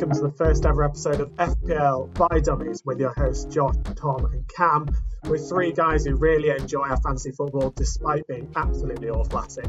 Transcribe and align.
welcome 0.00 0.16
to 0.16 0.28
the 0.28 0.36
first 0.42 0.64
ever 0.64 0.82
episode 0.82 1.20
of 1.20 1.28
FPL 1.34 2.14
by 2.14 2.40
Dummies 2.40 2.82
with 2.86 2.98
your 2.98 3.12
hosts 3.12 3.44
Josh, 3.54 3.74
Tom, 3.96 4.24
and 4.32 4.48
Cam. 4.48 4.88
We're 5.24 5.36
three 5.36 5.72
guys 5.72 6.06
who 6.06 6.14
really 6.14 6.48
enjoy 6.48 6.88
our 6.88 6.98
fantasy 7.02 7.32
football 7.32 7.68
despite 7.76 8.26
being 8.26 8.50
absolutely 8.56 9.10
awful 9.10 9.40
at 9.40 9.58
it. 9.58 9.66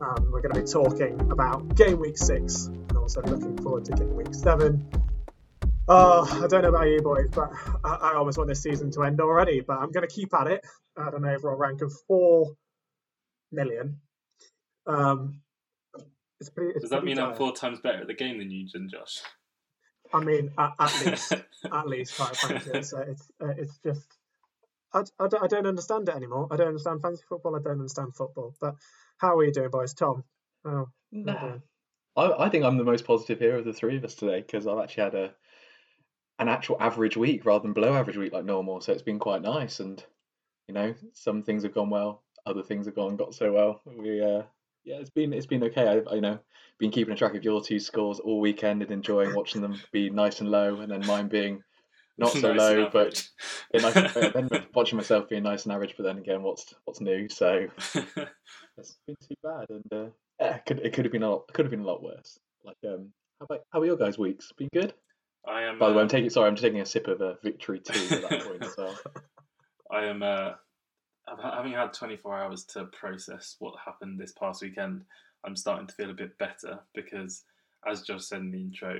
Um, 0.00 0.30
we're 0.32 0.40
going 0.40 0.54
to 0.54 0.62
be 0.62 0.66
talking 0.66 1.30
about 1.30 1.74
game 1.74 2.00
week 2.00 2.16
six 2.16 2.64
and 2.64 2.96
also 2.96 3.20
looking 3.24 3.58
forward 3.58 3.84
to 3.84 3.92
game 3.92 4.16
week 4.16 4.32
seven. 4.32 4.88
Oh, 5.86 6.42
I 6.42 6.46
don't 6.46 6.62
know 6.62 6.70
about 6.70 6.88
you 6.88 7.02
boys, 7.02 7.28
but 7.30 7.50
I, 7.84 7.94
I 7.94 8.14
almost 8.14 8.38
want 8.38 8.48
this 8.48 8.62
season 8.62 8.90
to 8.92 9.02
end 9.02 9.20
already. 9.20 9.60
But 9.60 9.80
I'm 9.80 9.90
going 9.90 10.08
to 10.08 10.14
keep 10.14 10.32
at 10.32 10.46
it 10.46 10.64
at 10.96 11.12
an 11.12 11.26
overall 11.26 11.58
rank 11.58 11.82
of 11.82 11.92
four 12.08 12.54
million. 13.52 14.00
Um, 14.86 15.42
it's 16.40 16.48
pretty, 16.48 16.70
it's 16.70 16.84
Does 16.84 16.90
that 16.90 17.04
mean 17.04 17.18
I'm 17.18 17.34
four 17.34 17.54
times 17.54 17.80
better 17.80 18.00
at 18.00 18.06
the 18.06 18.14
game 18.14 18.38
than 18.38 18.50
you, 18.50 18.66
Josh? 18.66 19.20
I 20.14 20.20
mean, 20.20 20.52
at, 20.56 20.74
at 20.78 21.04
least, 21.04 21.32
at 21.72 21.88
least, 21.88 22.16
quite 22.16 22.36
frankly, 22.36 22.72
it's 22.74 22.94
uh, 22.94 23.04
it's 23.08 23.32
uh, 23.42 23.48
it's 23.58 23.78
just. 23.84 24.06
I, 24.92 25.00
I, 25.18 25.26
don't, 25.26 25.42
I 25.42 25.46
don't 25.48 25.66
understand 25.66 26.08
it 26.08 26.14
anymore. 26.14 26.46
I 26.52 26.56
don't 26.56 26.68
understand 26.68 27.02
fantasy 27.02 27.24
football. 27.28 27.56
I 27.56 27.58
don't 27.58 27.72
understand 27.80 28.14
football. 28.14 28.54
But 28.60 28.76
how 29.18 29.36
are 29.36 29.44
you 29.44 29.52
doing, 29.52 29.70
boys? 29.70 29.92
Tom? 29.92 30.22
Oh, 30.64 30.70
how 30.70 30.88
Nah. 31.10 31.58
I, 32.16 32.46
I 32.46 32.48
think 32.48 32.64
I'm 32.64 32.78
the 32.78 32.84
most 32.84 33.04
positive 33.04 33.40
here 33.40 33.56
of 33.56 33.64
the 33.64 33.72
three 33.72 33.96
of 33.96 34.04
us 34.04 34.14
today 34.14 34.40
because 34.40 34.68
I've 34.68 34.78
actually 34.78 35.02
had 35.04 35.14
a 35.14 35.34
an 36.38 36.48
actual 36.48 36.76
average 36.80 37.16
week 37.16 37.44
rather 37.44 37.62
than 37.62 37.72
below 37.72 37.94
average 37.94 38.16
week 38.16 38.32
like 38.32 38.44
normal. 38.44 38.80
So 38.80 38.92
it's 38.92 39.02
been 39.02 39.18
quite 39.18 39.42
nice, 39.42 39.80
and 39.80 40.02
you 40.68 40.74
know, 40.74 40.94
some 41.12 41.42
things 41.42 41.64
have 41.64 41.74
gone 41.74 41.90
well, 41.90 42.22
other 42.46 42.62
things 42.62 42.86
have 42.86 42.94
gone 42.94 43.16
got 43.16 43.34
so 43.34 43.52
well. 43.52 43.80
We 43.84 44.22
uh, 44.22 44.42
yeah, 44.84 44.96
it's 44.96 45.10
been 45.10 45.32
it's 45.32 45.46
been 45.46 45.64
okay. 45.64 45.86
I've 45.86 46.06
you 46.14 46.20
know 46.20 46.38
been 46.78 46.90
keeping 46.90 47.14
a 47.14 47.16
track 47.16 47.34
of 47.34 47.44
your 47.44 47.62
two 47.62 47.78
scores 47.78 48.20
all 48.20 48.40
weekend 48.40 48.82
and 48.82 48.90
enjoying 48.90 49.34
watching 49.34 49.62
them 49.62 49.80
be 49.92 50.10
nice 50.10 50.40
and 50.40 50.50
low, 50.50 50.80
and 50.80 50.90
then 50.90 51.06
mine 51.06 51.28
being 51.28 51.62
not 52.16 52.32
so 52.32 52.52
Nice 52.52 52.58
low, 52.58 52.90
but 52.92 53.28
nice, 53.74 54.14
then 54.32 54.48
watching 54.74 54.96
myself 54.96 55.28
being 55.28 55.42
nice 55.42 55.64
and 55.64 55.72
average. 55.72 55.94
But 55.96 56.04
then 56.04 56.18
again, 56.18 56.42
what's 56.42 56.72
what's 56.84 57.00
new? 57.00 57.28
So 57.28 57.66
it's 58.76 58.96
been 59.06 59.16
too 59.20 59.34
bad, 59.42 59.66
and 59.70 59.92
uh, 59.92 60.10
yeah, 60.40 60.56
it 60.56 60.66
could 60.66 60.78
it 60.80 60.92
could 60.92 61.04
have 61.04 61.12
been 61.12 61.22
a 61.22 61.30
lot, 61.30 61.52
could 61.52 61.64
have 61.64 61.70
been 61.70 61.80
a 61.80 61.86
lot 61.86 62.02
worse. 62.02 62.38
Like 62.64 62.76
um, 62.86 63.12
how 63.40 63.46
about 63.46 63.60
how 63.72 63.80
are 63.80 63.86
your 63.86 63.96
guys' 63.96 64.18
weeks? 64.18 64.52
Been 64.56 64.68
good? 64.72 64.94
I 65.46 65.62
am. 65.62 65.78
By 65.78 65.88
the 65.88 65.94
way, 65.94 66.00
I'm 66.00 66.06
uh, 66.06 66.10
taking 66.10 66.30
sorry, 66.30 66.48
I'm 66.48 66.56
taking 66.56 66.80
a 66.80 66.86
sip 66.86 67.08
of 67.08 67.20
a 67.20 67.36
victory 67.42 67.80
tea 67.80 68.14
at 68.14 68.22
that 68.22 68.44
point 68.44 68.62
as 68.62 68.76
well. 68.78 68.96
I 69.90 70.04
am. 70.04 70.22
Uh, 70.22 70.52
having 71.42 71.72
had 71.72 71.92
24 71.92 72.38
hours 72.38 72.64
to 72.64 72.84
process 72.86 73.56
what 73.58 73.74
happened 73.84 74.18
this 74.18 74.32
past 74.32 74.62
weekend, 74.62 75.04
I'm 75.44 75.56
starting 75.56 75.86
to 75.86 75.94
feel 75.94 76.10
a 76.10 76.14
bit 76.14 76.36
better 76.38 76.78
because, 76.94 77.42
as 77.86 78.02
Josh 78.02 78.24
said 78.24 78.40
in 78.40 78.50
the 78.50 78.60
intro, 78.60 78.94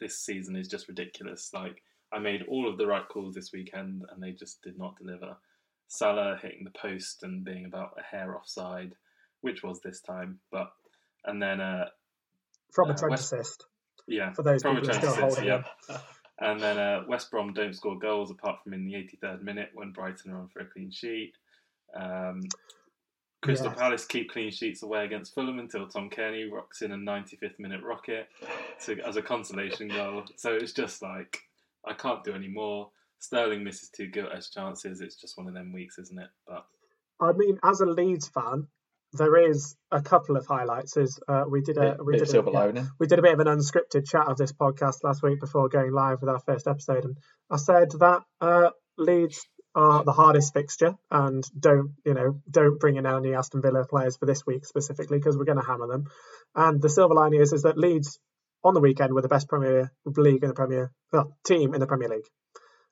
this 0.00 0.18
season 0.18 0.56
is 0.56 0.68
just 0.68 0.88
ridiculous. 0.88 1.50
Like 1.54 1.82
I 2.12 2.18
made 2.18 2.42
all 2.48 2.68
of 2.68 2.78
the 2.78 2.86
right 2.86 3.06
calls 3.08 3.34
this 3.34 3.52
weekend, 3.52 4.04
and 4.10 4.22
they 4.22 4.32
just 4.32 4.62
did 4.62 4.78
not 4.78 4.96
deliver. 4.98 5.36
Salah 5.88 6.38
hitting 6.42 6.64
the 6.64 6.70
post 6.78 7.22
and 7.22 7.44
being 7.44 7.64
about 7.64 7.96
a 7.98 8.02
hair 8.02 8.34
offside, 8.36 8.94
which 9.40 9.62
was 9.62 9.80
this 9.80 10.00
time, 10.00 10.38
but 10.50 10.72
and 11.24 11.40
then 11.42 11.60
uh, 11.60 11.86
From 12.72 12.90
a 12.90 12.92
Uh, 12.92 12.96
Trent 12.96 13.10
West- 13.12 13.32
assist. 13.32 13.64
yeah, 14.06 14.32
For 14.32 14.42
those 14.42 14.62
people 14.62 14.76
who 14.76 14.82
are 14.82 14.84
Trent 14.84 14.98
still 14.98 15.12
assist, 15.12 15.38
holding 15.38 15.44
yeah. 15.88 15.98
And 16.38 16.60
then 16.60 16.76
uh, 16.78 17.04
West 17.08 17.30
Brom 17.30 17.54
don't 17.54 17.74
score 17.74 17.98
goals 17.98 18.30
apart 18.30 18.62
from 18.62 18.74
in 18.74 18.84
the 18.84 18.92
83rd 18.94 19.40
minute 19.42 19.70
when 19.72 19.92
Brighton 19.92 20.32
are 20.32 20.38
on 20.40 20.48
for 20.48 20.60
a 20.60 20.66
clean 20.66 20.90
sheet. 20.90 21.32
Um, 21.94 22.42
Crystal 23.42 23.68
Yes. 23.68 23.78
Palace 23.78 24.04
keep 24.04 24.30
clean 24.30 24.50
sheets 24.50 24.82
away 24.82 25.04
against 25.04 25.34
Fulham 25.34 25.58
until 25.58 25.86
Tom 25.86 26.10
Cairney 26.10 26.50
rocks 26.50 26.82
in 26.82 26.92
a 26.92 26.96
95th 26.96 27.58
minute 27.58 27.82
rocket 27.82 28.28
to, 28.84 28.98
as 29.06 29.16
a 29.16 29.22
consolation 29.22 29.88
goal. 29.88 30.24
So 30.36 30.54
it's 30.54 30.72
just 30.72 31.02
like, 31.02 31.38
I 31.86 31.94
can't 31.94 32.24
do 32.24 32.34
any 32.34 32.48
more. 32.48 32.90
Sterling 33.20 33.62
misses 33.62 33.90
two 33.90 34.08
gilt 34.08 34.30
edge 34.34 34.50
chances. 34.50 35.00
It's 35.00 35.20
just 35.20 35.38
one 35.38 35.46
of 35.46 35.54
them 35.54 35.72
weeks, 35.72 35.98
isn't 35.98 36.18
it? 36.18 36.28
But 36.46 36.64
I 37.20 37.32
mean, 37.32 37.58
as 37.64 37.80
a 37.80 37.86
Leeds 37.86 38.28
fan, 38.28 38.66
there 39.12 39.50
is 39.50 39.76
a 39.90 40.02
couple 40.02 40.36
of 40.36 40.46
highlights. 40.46 40.96
Is 40.96 41.18
uh, 41.28 41.44
we 41.48 41.62
did 41.62 41.78
a 41.78 41.96
we 42.04 42.18
did 42.18 42.28
a, 42.34 42.72
yeah, 42.74 42.84
we 42.98 43.06
did 43.06 43.18
a 43.18 43.22
bit 43.22 43.32
of 43.32 43.40
an 43.40 43.46
unscripted 43.46 44.06
chat 44.06 44.26
of 44.28 44.36
this 44.36 44.52
podcast 44.52 45.02
last 45.02 45.22
week 45.22 45.40
before 45.40 45.68
going 45.68 45.92
live 45.92 46.20
with 46.20 46.28
our 46.28 46.40
first 46.40 46.66
episode, 46.66 47.04
and 47.04 47.16
I 47.50 47.56
said 47.56 47.92
that 47.92 48.22
uh, 48.40 48.70
Leeds 48.98 49.46
are 49.76 50.02
the 50.02 50.12
hardest 50.12 50.52
fixture, 50.54 50.94
and 51.10 51.44
don't 51.58 51.90
you 52.04 52.14
know 52.14 52.40
don't 52.50 52.80
bring 52.80 52.96
in 52.96 53.06
any 53.06 53.34
Aston 53.34 53.62
Villa 53.62 53.84
players 53.86 54.16
for 54.16 54.26
this 54.26 54.44
week 54.46 54.64
specifically 54.66 55.18
because 55.18 55.36
we're 55.36 55.44
going 55.44 55.60
to 55.60 55.64
hammer 55.64 55.86
them. 55.86 56.04
And 56.54 56.80
the 56.82 56.88
silver 56.88 57.14
lining 57.14 57.40
is 57.40 57.52
is 57.52 57.62
that 57.62 57.78
Leeds 57.78 58.18
on 58.64 58.74
the 58.74 58.80
weekend 58.80 59.12
were 59.14 59.22
the 59.22 59.28
best 59.28 59.48
Premier 59.48 59.92
League 60.04 60.42
in 60.42 60.48
the 60.48 60.54
Premier 60.54 60.90
well, 61.12 61.36
team 61.46 61.74
in 61.74 61.80
the 61.80 61.86
Premier 61.86 62.08
League. 62.08 62.26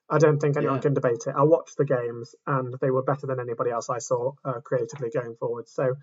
I 0.09 0.19
don't 0.19 0.39
think 0.39 0.55
anyone 0.55 0.75
Yeah. 0.75 0.81
can 0.81 0.93
debate 0.93 1.23
it. 1.25 1.33
I 1.35 1.43
watched 1.43 1.77
the 1.77 1.85
games 1.85 2.35
and 2.45 2.75
they 2.79 2.91
were 2.91 3.01
better 3.01 3.25
than 3.25 3.39
anybody 3.39 3.71
else 3.71 3.89
I 3.89 3.97
saw 3.97 4.33
uh, 4.45 4.61
creatively 4.63 5.09
going 5.09 5.35
forward. 5.35 5.67
So 5.67 5.95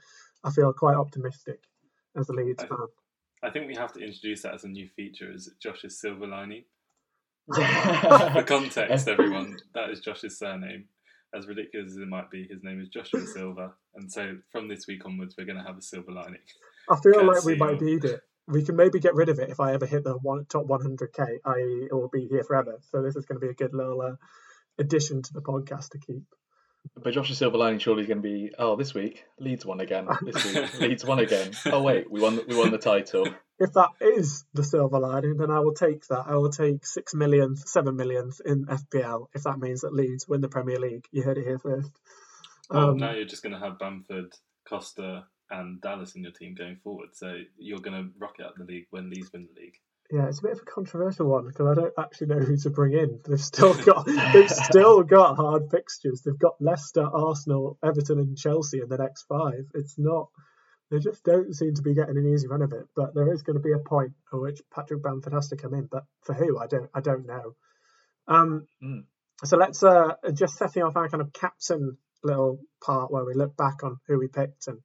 I 0.42 0.50
feel 0.50 0.72
quite 0.72 0.96
optimistic 0.96 1.60
as 2.16 2.28
a 2.28 2.32
Leeds 2.32 2.64
I- 2.64 2.66
fan. 2.66 2.86
I 3.44 3.50
think 3.50 3.68
we 3.68 3.76
have 3.76 3.92
to 3.94 4.00
introduce 4.00 4.42
that 4.42 4.54
as 4.54 4.64
a 4.64 4.68
new 4.68 4.88
feature 4.96 5.32
as 5.32 5.48
Josh's 5.60 6.00
silver 6.00 6.26
lining. 6.26 6.64
For 7.52 8.42
context, 8.44 9.08
everyone, 9.08 9.56
that 9.74 9.90
is 9.90 10.00
Josh's 10.00 10.38
surname. 10.38 10.84
As 11.34 11.46
ridiculous 11.46 11.92
as 11.92 11.96
it 11.96 12.08
might 12.08 12.30
be, 12.30 12.46
his 12.46 12.62
name 12.62 12.80
is 12.80 12.88
Joshua 12.88 13.26
Silver, 13.26 13.72
and 13.94 14.12
so 14.12 14.36
from 14.50 14.68
this 14.68 14.86
week 14.86 15.04
onwards, 15.06 15.34
we're 15.36 15.46
going 15.46 15.58
to 15.58 15.64
have 15.64 15.78
a 15.78 15.82
silver 15.82 16.12
lining. 16.12 16.40
I 16.90 16.96
feel 16.96 17.14
Can't 17.14 17.26
like 17.26 17.44
we 17.44 17.56
might 17.56 17.80
need 17.80 18.04
it. 18.04 18.20
We 18.46 18.64
can 18.64 18.76
maybe 18.76 19.00
get 19.00 19.14
rid 19.14 19.28
of 19.28 19.38
it 19.38 19.50
if 19.50 19.58
I 19.58 19.72
ever 19.72 19.86
hit 19.86 20.04
the 20.04 20.14
one, 20.14 20.44
top 20.48 20.66
100k, 20.66 21.38
i.e., 21.44 21.88
it 21.90 21.94
will 21.94 22.10
be 22.12 22.26
here 22.28 22.44
forever. 22.44 22.78
So 22.90 23.02
this 23.02 23.16
is 23.16 23.24
going 23.24 23.40
to 23.40 23.46
be 23.46 23.50
a 23.50 23.54
good 23.54 23.72
little 23.72 24.02
uh, 24.02 24.16
addition 24.78 25.22
to 25.22 25.32
the 25.32 25.40
podcast 25.40 25.90
to 25.90 25.98
keep. 25.98 26.24
But 27.02 27.14
Josh's 27.14 27.38
silver 27.38 27.56
lining 27.58 27.78
surely 27.78 28.02
is 28.02 28.08
going 28.08 28.22
to 28.22 28.28
be 28.28 28.52
oh 28.58 28.76
this 28.76 28.94
week 28.94 29.24
Leeds 29.38 29.64
won 29.66 29.80
again. 29.80 30.06
This 30.22 30.44
week 30.44 30.74
Leeds 30.80 31.04
won 31.04 31.18
again. 31.18 31.50
Oh 31.66 31.82
wait, 31.82 32.10
we 32.10 32.20
won 32.20 32.40
we 32.46 32.56
won 32.56 32.70
the 32.70 32.78
title. 32.78 33.26
If 33.58 33.72
that 33.74 33.90
is 34.00 34.44
the 34.54 34.64
silver 34.64 34.98
lining, 34.98 35.36
then 35.36 35.50
I 35.50 35.60
will 35.60 35.74
take 35.74 36.06
that. 36.08 36.24
I 36.26 36.34
will 36.34 36.50
take 36.50 36.84
six 36.84 37.14
millionth, 37.14 37.66
seven 37.68 37.96
millionth 37.96 38.40
in 38.44 38.66
FPL 38.66 39.26
if 39.34 39.44
that 39.44 39.58
means 39.58 39.82
that 39.82 39.94
Leeds 39.94 40.26
win 40.28 40.40
the 40.40 40.48
Premier 40.48 40.78
League. 40.78 41.06
You 41.12 41.22
heard 41.22 41.38
it 41.38 41.44
here 41.44 41.58
first. 41.58 41.90
Well, 42.70 42.90
Um, 42.90 42.96
now 42.96 43.12
you're 43.12 43.24
just 43.24 43.42
going 43.42 43.52
to 43.54 43.58
have 43.60 43.78
Bamford, 43.78 44.34
Costa, 44.68 45.26
and 45.50 45.80
Dallas 45.80 46.14
in 46.14 46.22
your 46.22 46.32
team 46.32 46.54
going 46.54 46.76
forward, 46.82 47.10
so 47.12 47.36
you're 47.58 47.80
going 47.80 48.02
to 48.04 48.10
rock 48.18 48.36
it 48.38 48.46
up 48.46 48.54
the 48.56 48.64
league 48.64 48.86
when 48.90 49.10
Leeds 49.10 49.30
win 49.32 49.46
the 49.54 49.60
league. 49.60 49.76
Yeah, 50.12 50.28
it's 50.28 50.40
a 50.40 50.42
bit 50.42 50.52
of 50.52 50.58
a 50.60 50.64
controversial 50.70 51.26
one 51.26 51.46
because 51.46 51.66
I 51.66 51.72
don't 51.74 51.94
actually 51.98 52.26
know 52.26 52.40
who 52.40 52.54
to 52.58 52.70
bring 52.70 52.92
in. 52.92 53.20
They've 53.26 53.40
still 53.40 53.72
got 53.82 54.04
they've 54.34 54.50
still 54.50 55.02
got 55.02 55.36
hard 55.36 55.70
fixtures. 55.70 56.20
They've 56.20 56.38
got 56.38 56.60
Leicester, 56.60 57.02
Arsenal, 57.02 57.78
Everton, 57.82 58.18
and 58.18 58.36
Chelsea 58.36 58.80
in 58.82 58.90
the 58.90 58.98
next 58.98 59.22
five. 59.22 59.64
It's 59.74 59.94
not 59.98 60.28
they 60.90 60.98
just 60.98 61.24
don't 61.24 61.54
seem 61.54 61.72
to 61.74 61.82
be 61.82 61.94
getting 61.94 62.18
an 62.18 62.30
easy 62.30 62.46
run 62.46 62.60
of 62.60 62.74
it. 62.74 62.84
But 62.94 63.14
there 63.14 63.32
is 63.32 63.40
going 63.42 63.56
to 63.56 63.62
be 63.62 63.72
a 63.72 63.78
point 63.78 64.12
at 64.30 64.38
which 64.38 64.60
Patrick 64.74 65.02
Bamford 65.02 65.32
has 65.32 65.48
to 65.48 65.56
come 65.56 65.72
in. 65.72 65.88
But 65.90 66.04
for 66.24 66.34
who, 66.34 66.58
I 66.58 66.66
don't 66.66 66.90
I 66.94 67.00
don't 67.00 67.26
know. 67.26 67.54
Um, 68.28 68.66
Mm. 68.84 69.04
so 69.44 69.56
let's 69.56 69.82
uh 69.82 70.12
just 70.34 70.58
setting 70.58 70.82
off 70.82 70.96
our 70.96 71.08
kind 71.08 71.22
of 71.22 71.32
captain 71.32 71.96
little 72.22 72.60
part 72.84 73.10
where 73.10 73.24
we 73.24 73.32
look 73.32 73.56
back 73.56 73.82
on 73.82 73.96
who 74.08 74.18
we 74.18 74.28
picked 74.28 74.68
and 74.68 74.78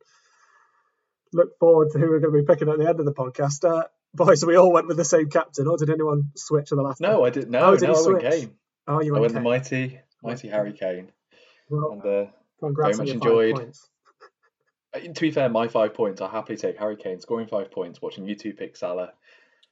look 1.34 1.50
forward 1.60 1.90
to 1.92 2.00
who 2.00 2.08
we're 2.10 2.22
going 2.22 2.34
to 2.34 2.40
be 2.42 2.46
picking 2.46 2.70
at 2.70 2.80
the 2.80 2.88
end 2.88 3.02
of 3.02 3.06
the 3.06 3.14
podcast. 3.14 3.70
Uh, 3.70 3.84
boys, 4.18 4.46
we 4.46 4.58
all 4.58 4.72
went 4.74 4.88
with 4.88 4.98
the 4.98 5.06
same 5.06 5.30
captain, 5.30 5.68
or 5.68 5.78
did 5.78 5.90
anyone 5.90 6.32
switch 6.36 6.72
at 6.72 6.76
the 6.76 6.82
last? 6.82 7.00
No? 7.00 7.24
I 7.24 7.30
didn't. 7.30 7.52
no, 7.52 7.72
Oh, 7.72 7.78
did 7.78 7.88
no, 7.90 7.96
I 7.96 8.08
went? 8.08 8.22
Kane. 8.32 8.52
Oh, 8.88 9.02
you 9.02 9.16
I 9.16 9.20
went 9.20 9.22
went 9.22 9.34
the 9.36 9.42
mighty 9.42 10.00
mighty 10.24 10.48
Harry 10.50 10.74
Kane. 10.74 11.12
Well, 11.69 11.92
And 11.94 12.06
uh, 12.06 12.31
congrats 12.60 12.98
very 12.98 13.08
much 13.08 13.16
enjoyed. 13.16 13.56
points. 13.56 13.90
Uh, 14.94 15.00
to 15.00 15.22
be 15.22 15.31
fair, 15.31 15.50
my 15.50 15.68
five 15.68 15.94
points, 15.94 16.22
I 16.22 16.30
happily 16.30 16.58
take 16.58 16.78
Harry 16.78 16.96
Kane 16.98 17.19
scoring 17.19 17.48
five 17.48 17.72
points, 17.72 18.02
watching 18.02 18.28
you 18.28 18.36
two 18.36 18.54
pick 18.54 18.75
Salah, 18.78 19.12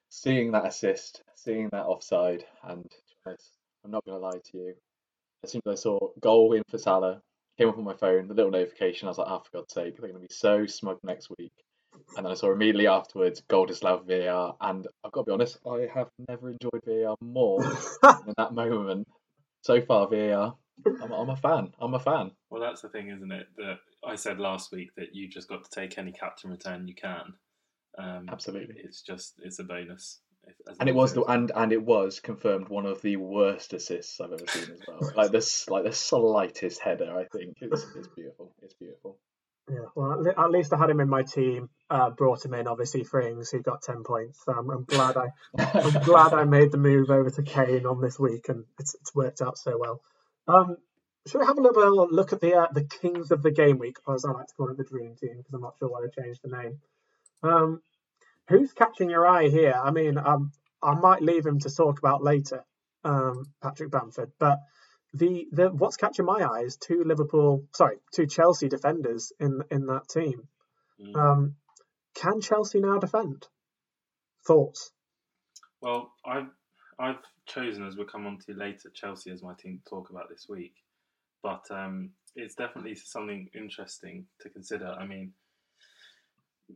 seeing 0.10 0.52
that 0.52 0.66
assist, 0.66 1.24
seeing 1.36 1.70
that 1.72 1.86
offside, 1.86 2.44
and 2.64 2.84
to 2.84 2.90
be 2.90 3.16
honest, 3.26 3.50
I'm 3.84 3.92
not 3.92 4.06
going 4.06 4.20
to 4.20 4.26
lie 4.26 4.40
to 4.52 4.58
you. 4.58 4.74
As 5.44 5.52
soon 5.52 5.62
as 5.66 5.80
I 5.80 5.82
saw 5.82 6.00
goal 6.20 6.54
in 6.54 6.64
for 6.70 6.78
Salah, 6.78 7.22
came 7.58 7.70
up 7.70 7.78
on 7.78 7.84
my 7.86 7.94
phone, 7.96 8.28
the 8.28 8.34
little 8.34 8.52
notification, 8.52 9.08
I 9.08 9.12
was 9.12 9.18
like, 9.18 9.28
oh, 9.30 9.40
for 9.46 9.58
God's 9.60 9.74
sake, 9.74 9.96
they're 9.98 10.10
going 10.10 10.22
to 10.22 10.28
be 10.28 10.34
so 10.34 10.66
smug 10.66 10.98
next 11.04 11.30
week. 11.38 11.54
And 12.16 12.26
then 12.26 12.32
I 12.32 12.36
saw 12.36 12.52
immediately 12.52 12.88
afterwards 12.88 13.42
Goldislav 13.50 14.06
VAR, 14.08 14.56
and 14.62 14.88
I've 15.04 15.12
got 15.12 15.22
to 15.22 15.26
be 15.26 15.34
honest, 15.34 15.58
I 15.66 15.88
have 15.94 16.10
never 16.30 16.50
enjoyed 16.50 16.82
VAR 16.86 17.16
more 17.22 17.62
than 18.02 18.34
that 18.38 18.54
moment. 18.54 19.08
So 19.62 19.82
far, 19.82 20.08
VAR, 20.08 20.56
I'm, 21.02 21.12
I'm 21.12 21.30
a 21.30 21.36
fan. 21.36 21.72
I'm 21.80 21.94
a 21.94 22.00
fan. 22.00 22.32
Well, 22.50 22.62
that's 22.62 22.82
the 22.82 22.90
thing, 22.90 23.10
isn't 23.10 23.32
it? 23.32 23.48
That 23.58 23.80
I 24.06 24.16
said 24.16 24.40
last 24.40 24.72
week 24.72 24.90
that 24.98 25.14
you 25.14 25.28
just 25.28 25.50
got 25.50 25.64
to 25.64 25.70
take 25.70 25.98
any 25.98 26.12
captain 26.12 26.52
return 26.52 26.88
you 26.88 26.96
can. 26.96 27.34
Um, 27.98 28.28
Absolutely. 28.30 28.76
It's 28.84 29.02
just 29.02 29.36
it's 29.44 29.60
a 29.60 29.64
bonus. 29.64 30.20
If, 30.44 30.54
as 30.70 30.78
And 30.80 30.90
it 30.90 30.96
was 30.96 31.14
the 31.14 31.24
and 31.24 31.52
and 31.56 31.72
it 31.72 31.84
was 31.84 32.20
confirmed 32.20 32.70
one 32.70 32.86
of 32.86 33.02
the 33.02 33.16
worst 33.18 33.74
assists 33.74 34.20
I've 34.20 34.34
ever 34.34 34.48
seen 34.48 34.72
as 34.74 34.82
well. 34.88 35.00
Like 35.16 35.32
this, 35.32 35.70
like 35.70 35.86
the 35.86 35.94
slightest 35.94 36.82
header. 36.82 37.18
I 37.18 37.26
think 37.36 37.58
it's 37.62 37.86
it's 37.96 38.08
beautiful. 38.10 38.54
It's 38.62 38.74
beautiful. 38.76 39.18
Yeah, 39.70 39.86
well, 39.96 40.28
at 40.28 40.52
least 40.52 40.74
I 40.74 40.78
had 40.78 40.92
him 40.92 41.00
in 41.00 41.10
my 41.10 41.24
team. 41.24 41.70
Uh, 41.90 42.10
brought 42.12 42.46
him 42.46 42.54
in, 42.54 42.68
obviously, 42.68 43.04
Frings, 43.04 43.52
who 43.52 43.62
got 43.62 43.82
ten 43.82 44.04
points. 44.04 44.42
So 44.46 44.54
I'm, 44.54 44.70
I'm 44.70 44.84
glad 44.84 45.18
I, 45.18 45.28
I'm 45.58 46.04
glad 46.04 46.34
I 46.34 46.44
made 46.44 46.72
the 46.72 46.78
move 46.78 47.10
over 47.10 47.30
to 47.32 47.44
Kane 47.44 47.86
on 47.86 48.02
this 48.02 48.20
week, 48.20 48.50
and 48.50 48.66
it's, 48.80 48.96
it's 48.96 49.14
worked 49.16 49.42
out 49.42 49.58
so 49.58 49.78
well. 49.80 50.02
Um, 50.48 50.78
should 51.28 51.40
we 51.40 51.46
have 51.48 51.58
a 51.58 51.62
little 51.62 52.08
look 52.12 52.34
at 52.34 52.42
the 52.42 52.54
uh, 52.54 52.68
the 52.72 52.84
kings 52.84 53.32
of 53.32 53.42
the 53.42 53.52
game 53.52 53.80
week, 53.80 53.98
or 54.06 54.16
as 54.16 54.26
I 54.26 54.32
like 54.32 54.48
to 54.48 54.54
call 54.54 54.70
it, 54.70 54.78
the 54.78 54.84
dream 54.84 55.16
team, 55.16 55.38
because 55.38 55.54
I'm 55.54 55.62
not 55.62 55.76
sure 55.80 55.90
why 55.90 56.02
they 56.02 56.22
changed 56.24 56.42
the 56.44 56.56
name. 56.56 56.80
Um, 57.42 57.82
who's 58.48 58.74
catching 58.74 59.10
your 59.10 59.26
eye 59.26 59.50
here? 59.50 59.80
I 59.84 59.92
mean, 59.92 60.18
um, 60.20 60.52
I 60.82 60.94
might 60.94 61.24
leave 61.24 61.46
him 61.46 61.60
to 61.60 61.76
talk 61.76 61.98
about 62.00 62.24
later, 62.24 62.64
um, 63.04 63.46
Patrick 63.62 63.92
Bamford, 63.92 64.32
but 64.40 64.60
the, 65.16 65.48
the 65.52 65.70
what's 65.70 65.98
catching 65.98 66.26
my 66.26 66.42
eye 66.42 66.64
is 66.66 66.76
two 66.76 67.04
Liverpool, 67.06 67.66
sorry, 67.74 67.98
two 68.14 68.28
Chelsea 68.28 68.68
defenders 68.68 69.32
in 69.40 69.62
in 69.72 69.86
that 69.88 70.10
team. 70.10 70.48
Mm. 71.00 71.16
Um, 71.16 71.56
can 72.16 72.42
Chelsea 72.42 72.80
now 72.80 72.98
defend? 72.98 73.48
Thoughts? 74.46 74.92
Well, 75.82 76.12
I've 76.26 76.50
I've 77.00 77.20
chosen 77.46 77.86
as 77.86 77.96
we'll 77.96 78.08
come 78.08 78.28
on 78.28 78.40
to 78.48 78.54
later 78.54 78.90
Chelsea 78.94 79.32
as 79.32 79.42
my 79.42 79.54
team 79.54 79.80
to 79.84 79.90
talk 79.90 80.10
about 80.10 80.30
this 80.30 80.48
week, 80.50 80.76
but 81.42 81.64
um, 81.72 82.12
it's 82.36 82.56
definitely 82.56 82.96
something 82.96 83.50
interesting 83.56 84.26
to 84.42 84.50
consider. 84.50 84.88
I 84.88 85.06
mean, 85.06 85.32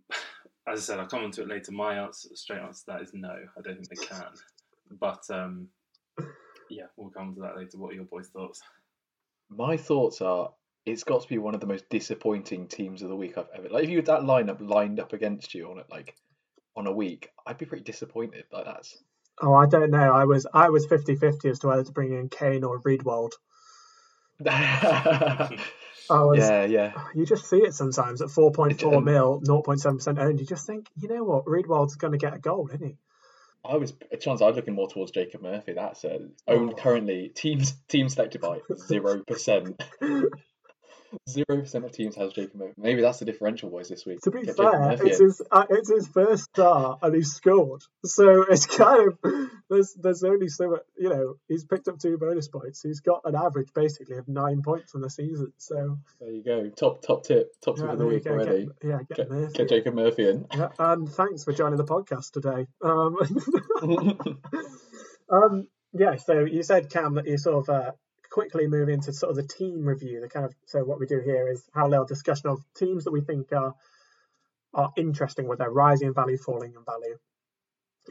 as 0.67 0.79
I 0.79 0.81
said, 0.81 0.99
I'll 0.99 1.07
come 1.07 1.25
on 1.25 1.31
to 1.31 1.41
it 1.41 1.49
later. 1.49 1.73
My 1.73 1.95
answer, 1.95 2.29
straight 2.35 2.61
answer 2.61 2.85
to 2.85 2.91
that 2.93 3.01
is 3.01 3.11
no. 3.13 3.35
I 3.57 3.61
don't 3.61 3.75
think 3.75 3.89
they 3.89 4.05
can. 4.05 4.23
But 4.99 5.23
um, 5.29 5.67
yeah, 6.69 6.85
we'll 6.97 7.09
come 7.09 7.35
to 7.35 7.41
that 7.41 7.57
later. 7.57 7.77
What 7.77 7.91
are 7.91 7.95
your 7.95 8.05
boys' 8.05 8.27
thoughts? 8.27 8.61
My 9.49 9.77
thoughts 9.77 10.21
are 10.21 10.51
it's 10.85 11.03
got 11.03 11.21
to 11.21 11.27
be 11.27 11.37
one 11.37 11.53
of 11.53 11.61
the 11.61 11.67
most 11.67 11.89
disappointing 11.89 12.67
teams 12.67 13.01
of 13.01 13.09
the 13.09 13.15
week 13.15 13.37
I've 13.37 13.49
ever. 13.55 13.69
Like 13.69 13.83
if 13.83 13.89
you 13.89 13.97
had 13.97 14.07
that 14.07 14.21
lineup 14.21 14.67
lined 14.67 14.99
up 14.99 15.13
against 15.13 15.53
you 15.53 15.69
on 15.69 15.79
it, 15.79 15.85
like 15.89 16.15
on 16.75 16.87
a 16.87 16.91
week, 16.91 17.29
I'd 17.45 17.57
be 17.57 17.65
pretty 17.65 17.83
disappointed. 17.83 18.45
Like 18.51 18.65
that's. 18.65 18.97
Oh, 19.41 19.53
I 19.53 19.67
don't 19.67 19.91
know. 19.91 20.13
I 20.13 20.25
was 20.25 20.45
I 20.53 20.69
was 20.69 20.85
50-50 20.87 21.51
as 21.51 21.59
to 21.59 21.67
whether 21.67 21.83
to 21.83 21.91
bring 21.91 22.13
in 22.13 22.29
Kane 22.29 22.63
or 22.63 22.79
Riedewald. 22.83 23.35
was, 26.25 26.39
yeah, 26.39 26.65
yeah. 26.65 26.93
You 27.13 27.25
just 27.25 27.49
see 27.49 27.57
it 27.57 27.73
sometimes 27.73 28.21
at 28.21 28.29
4.4 28.29 28.97
um, 28.97 29.03
mil, 29.03 29.41
0.7% 29.41 30.19
owned. 30.19 30.39
You 30.39 30.45
just 30.45 30.65
think, 30.65 30.87
you 30.99 31.07
know 31.07 31.23
what, 31.23 31.47
Riedewald's 31.47 31.95
going 31.95 32.13
to 32.13 32.17
get 32.17 32.33
a 32.33 32.39
goal, 32.39 32.67
isn't 32.69 32.85
he? 32.85 32.97
I 33.65 33.77
was 33.77 33.93
a 34.11 34.17
chance 34.17 34.41
I 34.41 34.47
was 34.47 34.55
looking 34.55 34.75
more 34.75 34.87
towards 34.87 35.11
Jacob 35.11 35.41
Murphy. 35.41 35.73
That's 35.73 36.05
uh, 36.05 36.19
owned 36.47 36.73
oh. 36.73 36.75
currently 36.75 37.29
teams 37.29 37.73
team 37.87 38.09
selected 38.09 38.41
by 38.41 38.59
zero 38.87 39.23
percent. 39.25 39.81
Zero 41.27 41.61
percent 41.61 41.85
of 41.85 41.91
teams 41.91 42.15
has 42.15 42.33
Jacob 42.33 42.55
Murphy. 42.55 42.73
Maybe 42.77 43.01
that's 43.01 43.19
the 43.19 43.25
differential, 43.25 43.69
boys, 43.69 43.89
this 43.89 44.05
week. 44.05 44.19
To 44.21 44.31
be 44.31 44.43
Get 44.43 44.57
fair, 44.57 44.91
it's 45.03 45.19
his 45.19 45.41
uh, 45.51 45.65
it's 45.69 45.89
his 45.89 46.07
first 46.07 46.43
start 46.45 46.99
and 47.01 47.15
he's 47.15 47.33
scored. 47.33 47.81
So 48.05 48.45
it's 48.49 48.65
kind 48.65 49.13
of 49.23 49.49
there's 49.69 49.93
there's 49.93 50.23
only 50.23 50.47
so 50.47 50.71
much. 50.71 50.81
You 50.97 51.09
know, 51.09 51.35
he's 51.47 51.65
picked 51.65 51.87
up 51.87 51.99
two 51.99 52.17
bonus 52.17 52.47
points. 52.47 52.81
He's 52.81 53.01
got 53.01 53.21
an 53.25 53.35
average 53.35 53.73
basically 53.73 54.17
of 54.17 54.27
nine 54.27 54.61
points 54.61 54.91
from 54.91 55.01
the 55.01 55.09
season. 55.09 55.53
So 55.57 55.97
there 56.19 56.31
you 56.31 56.43
go. 56.43 56.69
Top 56.69 57.01
top 57.01 57.23
tip, 57.23 57.51
top 57.61 57.77
tip 57.77 57.85
yeah, 57.85 57.91
of 57.93 57.99
the 57.99 58.05
week 58.05 58.25
already. 58.25 58.65
Get, 58.65 58.75
yeah, 58.83 58.99
get, 59.07 59.29
get, 59.29 59.53
get, 59.53 59.69
Jacob 59.69 59.95
Murphy 59.95 60.29
in. 60.29 60.45
Yeah, 60.55 60.69
and 60.77 61.09
thanks 61.09 61.43
for 61.43 61.53
joining 61.53 61.77
the 61.77 61.85
podcast 61.85 62.31
today. 62.31 62.67
Um, 62.83 63.17
um 65.31 65.67
yeah. 65.93 66.15
So 66.17 66.45
you 66.45 66.63
said 66.63 66.89
Cam 66.89 67.15
that 67.15 67.27
you 67.27 67.37
sort 67.37 67.67
of. 67.67 67.69
Uh, 67.69 67.91
quickly 68.31 68.67
move 68.67 68.89
into 68.89 69.11
sort 69.13 69.31
of 69.31 69.35
the 69.35 69.47
team 69.47 69.85
review. 69.85 70.21
The 70.21 70.29
kind 70.29 70.45
of 70.45 70.53
so 70.65 70.83
what 70.83 70.99
we 70.99 71.05
do 71.05 71.19
here 71.19 71.49
is 71.49 71.63
little 71.75 72.05
discussion 72.05 72.49
of 72.49 72.63
teams 72.75 73.05
that 73.05 73.11
we 73.11 73.21
think 73.21 73.51
are 73.51 73.75
are 74.73 74.91
interesting 74.97 75.47
with 75.47 75.59
their 75.59 75.71
rising 75.71 76.09
in 76.09 76.13
value, 76.13 76.37
falling 76.37 76.73
in 76.73 76.83
value, 76.85 77.17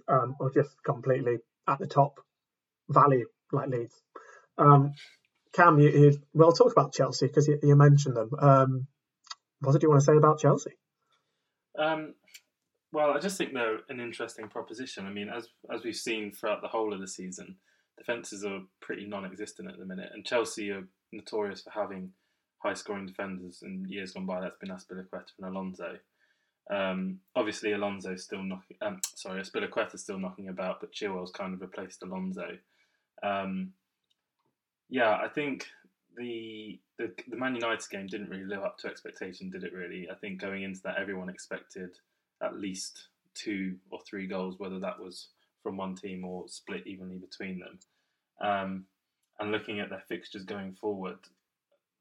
um, 0.08 0.36
or 0.40 0.50
just 0.50 0.70
completely 0.84 1.38
at 1.66 1.78
the 1.78 1.86
top 1.86 2.20
value 2.88 3.26
like 3.52 3.68
Leeds. 3.68 3.94
Um, 4.56 4.92
Cam, 5.52 5.78
you, 5.78 5.88
you, 5.88 6.18
we'll 6.34 6.52
talk 6.52 6.72
about 6.72 6.92
Chelsea 6.92 7.26
because 7.26 7.46
you, 7.46 7.58
you, 7.62 7.76
mentioned 7.76 8.16
them. 8.16 8.30
Um, 8.38 8.86
what 9.60 9.72
did 9.72 9.82
you 9.82 9.88
want 9.88 10.00
to 10.00 10.04
say 10.04 10.16
about 10.16 10.40
Chelsea? 10.40 10.72
Um, 11.78 12.14
well, 12.92 13.12
I 13.12 13.18
just 13.18 13.38
think 13.38 13.54
they're 13.54 13.78
an 13.88 14.00
interesting 14.00 14.48
proposition. 14.48 15.06
I 15.06 15.10
mean, 15.10 15.28
as 15.28 15.48
as 15.72 15.84
we've 15.84 15.94
seen 15.94 16.32
throughout 16.32 16.62
the 16.62 16.68
whole 16.68 16.92
of 16.92 17.00
the 17.00 17.08
season, 17.08 17.56
defences 17.98 18.44
are 18.44 18.60
pretty 18.80 19.06
non-existent 19.06 19.68
at 19.70 19.78
the 19.78 19.84
minute, 19.84 20.10
and 20.14 20.24
Chelsea 20.24 20.70
are 20.70 20.84
notorious 21.12 21.62
for 21.62 21.70
having 21.70 22.12
high-scoring 22.58 23.06
defenders. 23.06 23.62
In 23.62 23.86
years 23.88 24.12
gone 24.12 24.26
by, 24.26 24.40
that's 24.40 24.58
been 24.58 24.70
Azpilicueta 24.70 25.32
and 25.38 25.48
Alonso. 25.48 25.98
Um, 26.70 27.20
obviously, 27.34 27.72
Alonso's 27.72 28.24
still 28.24 28.42
knocking. 28.42 28.76
Um, 28.82 29.00
sorry, 29.14 29.40
Azpilicueta's 29.40 30.02
still 30.02 30.18
knocking 30.18 30.48
about, 30.48 30.80
but 30.80 30.92
Chilwell's 30.92 31.32
kind 31.32 31.54
of 31.54 31.60
replaced 31.60 32.02
Alonso. 32.02 32.58
Um, 33.22 33.72
yeah, 34.90 35.16
I 35.16 35.28
think 35.28 35.66
the, 36.16 36.78
the 36.98 37.12
the 37.28 37.36
Man 37.36 37.54
United 37.54 37.88
game 37.90 38.06
didn't 38.06 38.30
really 38.30 38.44
live 38.44 38.62
up 38.62 38.78
to 38.78 38.88
expectation, 38.88 39.50
did 39.50 39.64
it? 39.64 39.72
Really, 39.72 40.08
I 40.10 40.14
think 40.14 40.40
going 40.40 40.62
into 40.62 40.80
that, 40.82 40.98
everyone 40.98 41.28
expected 41.28 41.90
at 42.42 42.58
least 42.58 43.08
two 43.34 43.76
or 43.90 44.00
three 44.06 44.26
goals, 44.26 44.58
whether 44.58 44.78
that 44.80 45.00
was 45.00 45.28
from 45.62 45.76
one 45.76 45.94
team 45.94 46.25
or 46.25 46.49
split 46.49 46.87
evenly 46.87 47.19
between 47.19 47.60
them. 47.60 47.78
Um, 48.40 48.84
and 49.40 49.52
looking 49.52 49.81
at 49.81 49.90
their 49.90 50.02
fixtures 50.08 50.44
going 50.44 50.75
forward, 50.75 51.19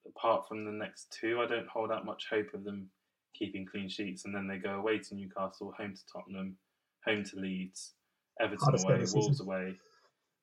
apart 0.07 0.48
from 0.48 0.65
the 0.65 0.71
next 0.71 1.15
two, 1.19 1.39
I 1.42 1.48
don't 1.48 1.68
hold 1.68 1.92
out 1.92 2.06
much 2.06 2.27
hope 2.30 2.54
of 2.54 2.63
them 2.63 2.89
keeping 3.33 3.65
clean 3.65 3.89
sheets. 3.89 4.25
And 4.25 4.33
then 4.33 4.48
they 4.48 4.57
go 4.57 4.75
away 4.75 5.00
to 5.00 5.15
Newcastle, 5.15 5.74
home 5.77 5.94
to 5.94 6.01
Tottenham, 6.12 6.57
home 7.06 7.24
to 7.24 7.39
Leeds, 7.39 7.94
Everton 8.39 8.75
away, 8.83 9.06
Wolves 9.13 9.42
away. 9.42 9.75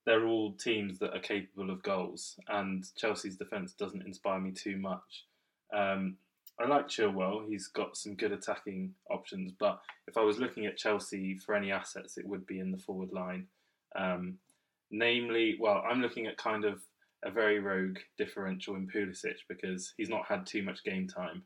They're 0.07 0.27
all 0.27 0.53
teams 0.53 0.99
that 0.99 1.15
are 1.15 1.21
capable 1.21 1.71
of 1.71 1.83
goals, 1.83 2.39
and 2.49 2.85
Chelsea's 2.97 3.37
defence 3.37 3.73
doesn't 3.73 4.05
inspire 4.07 4.39
me 4.39 4.53
too 4.53 4.77
much. 4.77 5.25
Um, 5.75 6.17
I 6.61 6.69
like 6.69 6.89
Chilwell. 6.89 7.49
He's 7.49 7.67
got 7.69 7.97
some 7.97 8.15
good 8.15 8.33
attacking 8.33 8.95
options, 9.11 9.53
but 9.59 9.81
if 10.07 10.17
I 10.17 10.23
was 10.23 10.39
looking 10.39 10.67
at 10.67 10.77
Chelsea 10.77 11.37
for 11.37 11.55
any 11.55 11.73
assets, 11.73 12.17
it 12.17 12.27
would 12.27 12.47
be 12.47 12.61
in 12.61 12.71
the 12.71 12.79
forward 12.79 13.13
line. 13.13 13.47
Um, 13.97 14.39
namely, 14.91 15.57
well, 15.59 15.83
I'm 15.89 16.01
looking 16.01 16.27
at 16.27 16.37
kind 16.37 16.65
of 16.65 16.81
a 17.25 17.31
very 17.31 17.59
rogue 17.59 17.99
differential 18.19 18.77
in 18.77 18.87
Pulisic 18.87 19.39
because 19.49 19.95
he's 19.97 20.09
not 20.09 20.27
had 20.27 20.47
too 20.47 20.63
much 20.63 20.85
game 20.85 21.09
time. 21.09 21.43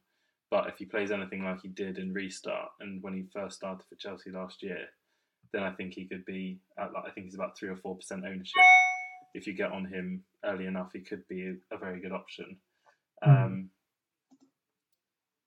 But 0.51 0.67
if 0.69 0.77
he 0.79 0.85
plays 0.85 1.11
anything 1.11 1.45
like 1.45 1.61
he 1.63 1.69
did 1.69 1.99
in 1.99 2.13
restart 2.13 2.71
and 2.81 3.03
when 3.03 3.15
he 3.15 3.25
first 3.33 3.57
started 3.57 3.85
for 3.89 3.97
Chelsea 3.97 4.31
last 4.31 4.63
year, 4.63 4.87
then 5.53 5.63
I 5.63 5.73
think 5.73 5.95
he 5.95 6.07
could 6.07 6.25
be. 6.25 6.59
At, 6.79 6.91
I 6.97 7.11
think 7.11 7.27
he's 7.27 7.35
about 7.35 7.57
three 7.57 7.69
or 7.69 7.77
four 7.77 7.97
percent 7.97 8.25
ownership. 8.27 8.63
If 9.35 9.47
you 9.47 9.53
get 9.55 9.73
on 9.73 9.85
him 9.85 10.25
early 10.45 10.67
enough, 10.67 10.91
he 10.93 11.01
could 11.01 11.27
be 11.29 11.55
a, 11.71 11.79
very 11.79 12.01
good 12.01 12.13
option. 12.13 12.57
Mm. 13.25 13.45
Um, 13.45 13.71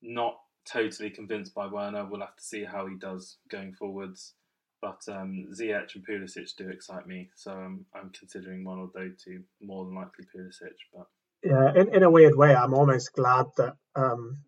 not 0.01 0.35
totally 0.71 1.09
convinced 1.09 1.53
by 1.53 1.67
Werner. 1.67 2.05
We'll 2.05 2.21
have 2.21 2.35
to 2.35 2.43
see 2.43 2.63
how 2.63 2.87
he 2.87 2.95
does 2.95 3.37
going 3.49 3.73
forwards. 3.73 4.33
But 4.81 5.01
um, 5.09 5.47
Ziyech 5.53 5.95
and 5.95 6.05
Pulisic 6.07 6.55
do 6.57 6.69
excite 6.69 7.05
me, 7.05 7.29
so 7.35 7.51
I'm, 7.51 7.85
I'm 7.93 8.09
considering 8.17 8.63
one 8.63 8.79
of 8.79 8.91
those 8.93 9.11
two 9.23 9.43
more 9.61 9.85
than 9.85 9.93
likely 9.93 10.25
Pulisic. 10.35 10.73
But 10.93 11.05
yeah, 11.43 11.79
in, 11.79 11.95
in 11.95 12.03
a 12.03 12.09
weird 12.09 12.35
way, 12.35 12.55
I'm 12.55 12.73
almost 12.73 13.13
glad 13.13 13.45
that 13.57 13.75
um, 13.95 14.39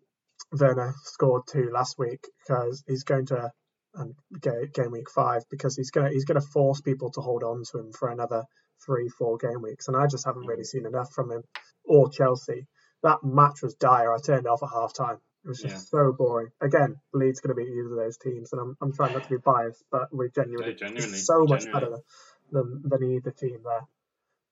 Werner 0.52 0.92
scored 1.04 1.42
two 1.48 1.70
last 1.72 1.98
week 1.98 2.24
because 2.40 2.82
he's 2.88 3.04
going 3.04 3.26
to 3.26 3.52
and 3.96 4.14
um, 4.44 4.70
game 4.74 4.90
week 4.90 5.08
five 5.08 5.42
because 5.50 5.76
he's 5.76 5.90
gonna 5.90 6.10
he's 6.10 6.24
gonna 6.24 6.40
force 6.40 6.80
people 6.80 7.10
to 7.12 7.20
hold 7.20 7.44
on 7.44 7.62
to 7.70 7.78
him 7.78 7.92
for 7.92 8.10
another 8.10 8.44
three 8.84 9.08
four 9.08 9.36
game 9.36 9.62
weeks, 9.62 9.88
and 9.88 9.96
I 9.96 10.06
just 10.06 10.26
haven't 10.26 10.46
really 10.46 10.62
mm. 10.62 10.66
seen 10.66 10.86
enough 10.86 11.12
from 11.12 11.30
him 11.30 11.42
or 11.84 12.10
Chelsea. 12.10 12.66
That 13.02 13.22
match 13.22 13.62
was 13.62 13.74
dire. 13.74 14.12
I 14.12 14.18
turned 14.18 14.46
off 14.46 14.62
at 14.62 14.70
half 14.72 14.94
time. 14.94 15.18
It 15.44 15.48
was 15.48 15.60
just 15.60 15.74
yeah. 15.74 15.78
so 15.80 16.12
boring. 16.12 16.50
Again, 16.62 16.96
Leeds 17.12 17.40
going 17.40 17.54
to 17.54 17.62
beat 17.62 17.70
either 17.70 17.90
of 17.90 17.96
those 17.96 18.16
teams, 18.16 18.52
and 18.52 18.60
I'm, 18.60 18.76
I'm 18.80 18.92
trying 18.92 19.12
not 19.12 19.24
to 19.24 19.28
be 19.28 19.36
biased, 19.36 19.84
but 19.90 20.08
we're 20.10 20.28
genuinely, 20.28 20.70
yeah, 20.70 20.76
genuinely 20.88 21.18
so 21.18 21.44
much 21.44 21.64
genuinely. 21.64 21.90
better 21.90 22.02
than, 22.50 22.82
than 22.84 23.12
either 23.12 23.30
team 23.30 23.58
there. 23.62 23.86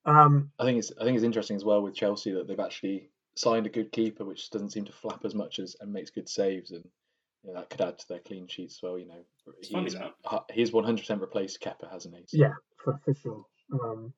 Um, 0.05 0.51
I 0.59 0.65
think 0.65 0.79
it's 0.79 0.93
I 1.01 1.05
think 1.05 1.15
it's 1.15 1.25
interesting 1.25 1.57
as 1.57 1.65
well 1.65 1.81
with 1.81 1.95
Chelsea 1.95 2.33
that 2.33 2.47
they've 2.47 2.61
actually 2.61 3.09
signed 3.37 3.67
a 3.67 3.71
good 3.71 3.93
keeper, 3.93 4.25
which 4.25 4.51
doesn't 4.51 4.71
seem 4.71 4.85
to 4.85 4.93
flap 4.93 5.25
as 5.25 5.35
much 5.35 5.59
as 5.59 5.77
and 5.81 5.93
makes 5.93 6.11
good 6.11 6.29
saves, 6.29 6.73
and 6.73 6.85
you 7.43 7.53
know, 7.53 7.61
that 7.61 7.71
could 7.71 7.81
add 7.81 7.99
to 7.99 8.09
their 8.09 8.19
clean 8.19 8.47
sheets 8.47 8.77
as 8.77 8.83
well. 8.83 8.99
You 8.99 9.07
know, 9.07 9.25
he's, 9.61 9.97
he's 10.53 10.71
100% 10.71 11.21
replaced 11.21 11.63
Kepa, 11.63 11.91
hasn't 11.91 12.15
he? 12.15 12.23
So. 12.27 12.37
Yeah, 12.37 12.55
for, 12.77 13.01
for 13.05 13.15
sure. 13.15 13.45
Um, 13.73 14.13